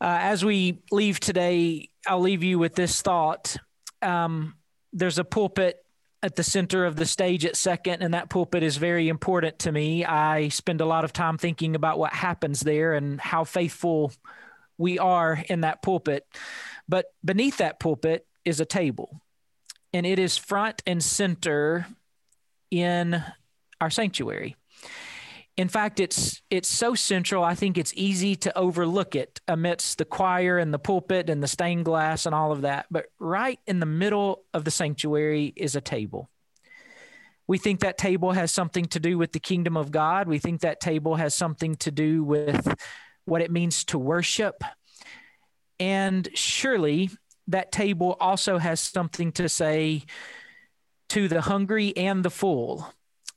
Uh, 0.00 0.18
as 0.20 0.44
we 0.44 0.82
leave 0.90 1.20
today, 1.20 1.88
I'll 2.06 2.20
leave 2.20 2.42
you 2.42 2.58
with 2.58 2.74
this 2.74 3.00
thought. 3.02 3.56
Um, 4.02 4.54
there's 4.92 5.18
a 5.18 5.24
pulpit 5.24 5.83
at 6.24 6.36
the 6.36 6.42
center 6.42 6.86
of 6.86 6.96
the 6.96 7.04
stage 7.04 7.44
at 7.44 7.54
second, 7.54 8.00
and 8.00 8.14
that 8.14 8.30
pulpit 8.30 8.62
is 8.62 8.78
very 8.78 9.10
important 9.10 9.58
to 9.58 9.70
me. 9.70 10.06
I 10.06 10.48
spend 10.48 10.80
a 10.80 10.86
lot 10.86 11.04
of 11.04 11.12
time 11.12 11.36
thinking 11.36 11.76
about 11.76 11.98
what 11.98 12.14
happens 12.14 12.60
there 12.60 12.94
and 12.94 13.20
how 13.20 13.44
faithful 13.44 14.10
we 14.78 14.98
are 14.98 15.44
in 15.50 15.60
that 15.60 15.82
pulpit. 15.82 16.26
But 16.88 17.06
beneath 17.22 17.58
that 17.58 17.78
pulpit 17.78 18.26
is 18.42 18.58
a 18.58 18.64
table, 18.64 19.20
and 19.92 20.06
it 20.06 20.18
is 20.18 20.38
front 20.38 20.82
and 20.86 21.04
center 21.04 21.86
in 22.70 23.22
our 23.78 23.90
sanctuary. 23.90 24.56
In 25.56 25.68
fact, 25.68 26.00
it's 26.00 26.42
it's 26.50 26.68
so 26.68 26.94
central. 26.94 27.44
I 27.44 27.54
think 27.54 27.78
it's 27.78 27.92
easy 27.94 28.34
to 28.36 28.58
overlook 28.58 29.14
it 29.14 29.40
amidst 29.46 29.98
the 29.98 30.04
choir 30.04 30.58
and 30.58 30.74
the 30.74 30.80
pulpit 30.80 31.30
and 31.30 31.42
the 31.42 31.48
stained 31.48 31.84
glass 31.84 32.26
and 32.26 32.34
all 32.34 32.50
of 32.50 32.62
that. 32.62 32.86
But 32.90 33.06
right 33.20 33.60
in 33.66 33.78
the 33.78 33.86
middle 33.86 34.44
of 34.52 34.64
the 34.64 34.72
sanctuary 34.72 35.52
is 35.54 35.76
a 35.76 35.80
table. 35.80 36.28
We 37.46 37.58
think 37.58 37.80
that 37.80 37.98
table 37.98 38.32
has 38.32 38.50
something 38.50 38.86
to 38.86 39.00
do 39.00 39.16
with 39.16 39.32
the 39.32 39.38
kingdom 39.38 39.76
of 39.76 39.92
God. 39.92 40.28
We 40.28 40.38
think 40.38 40.62
that 40.62 40.80
table 40.80 41.14
has 41.16 41.34
something 41.34 41.76
to 41.76 41.90
do 41.90 42.24
with 42.24 42.74
what 43.26 43.42
it 43.42 43.50
means 43.50 43.84
to 43.86 43.98
worship. 43.98 44.64
And 45.78 46.28
surely 46.34 47.10
that 47.48 47.70
table 47.70 48.16
also 48.18 48.58
has 48.58 48.80
something 48.80 49.30
to 49.32 49.48
say 49.48 50.04
to 51.10 51.28
the 51.28 51.42
hungry 51.42 51.96
and 51.96 52.24
the 52.24 52.30
full 52.30 52.92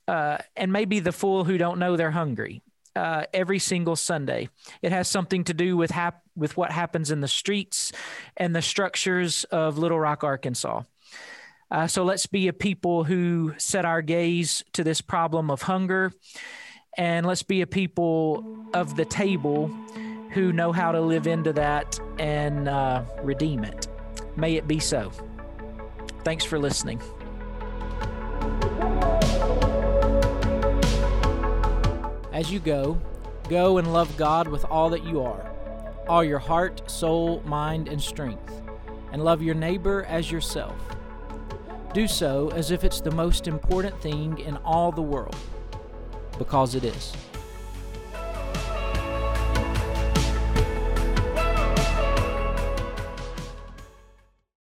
uh, 0.08 0.38
and 0.56 0.72
maybe 0.72 0.98
the 0.98 1.12
fool 1.12 1.44
who 1.44 1.58
don't 1.58 1.78
know 1.78 1.96
they're 1.96 2.10
hungry. 2.10 2.62
Uh, 2.96 3.24
every 3.32 3.60
single 3.60 3.94
Sunday, 3.94 4.48
it 4.82 4.90
has 4.90 5.06
something 5.06 5.44
to 5.44 5.54
do 5.54 5.76
with 5.76 5.92
hap- 5.92 6.22
with 6.34 6.56
what 6.56 6.72
happens 6.72 7.12
in 7.12 7.20
the 7.20 7.28
streets 7.28 7.92
and 8.36 8.56
the 8.56 8.62
structures 8.62 9.44
of 9.44 9.78
Little 9.78 10.00
Rock, 10.00 10.24
Arkansas. 10.24 10.82
Uh, 11.70 11.86
so 11.86 12.02
let's 12.02 12.26
be 12.26 12.48
a 12.48 12.52
people 12.52 13.04
who 13.04 13.54
set 13.58 13.84
our 13.84 14.02
gaze 14.02 14.64
to 14.72 14.82
this 14.82 15.00
problem 15.00 15.50
of 15.50 15.62
hunger, 15.62 16.12
and 16.96 17.24
let's 17.24 17.44
be 17.44 17.60
a 17.60 17.66
people 17.66 18.66
of 18.74 18.96
the 18.96 19.04
table 19.04 19.68
who 20.32 20.52
know 20.52 20.72
how 20.72 20.90
to 20.90 21.00
live 21.00 21.26
into 21.26 21.52
that 21.52 22.00
and 22.18 22.68
uh, 22.68 23.04
redeem 23.22 23.62
it. 23.62 23.86
May 24.36 24.56
it 24.56 24.66
be 24.66 24.80
so. 24.80 25.12
Thanks 26.24 26.44
for 26.44 26.58
listening. 26.58 27.00
As 32.38 32.52
you 32.52 32.60
go, 32.60 32.96
go 33.48 33.78
and 33.78 33.92
love 33.92 34.16
God 34.16 34.46
with 34.46 34.64
all 34.66 34.90
that 34.90 35.02
you 35.02 35.22
are, 35.22 35.50
all 36.08 36.22
your 36.22 36.38
heart, 36.38 36.88
soul, 36.88 37.42
mind, 37.44 37.88
and 37.88 38.00
strength, 38.00 38.62
and 39.10 39.24
love 39.24 39.42
your 39.42 39.56
neighbor 39.56 40.04
as 40.04 40.30
yourself. 40.30 40.76
Do 41.92 42.06
so 42.06 42.50
as 42.50 42.70
if 42.70 42.84
it's 42.84 43.00
the 43.00 43.10
most 43.10 43.48
important 43.48 44.00
thing 44.00 44.38
in 44.38 44.56
all 44.58 44.92
the 44.92 45.02
world, 45.02 45.34
because 46.38 46.76
it 46.76 46.84
is. 46.84 47.12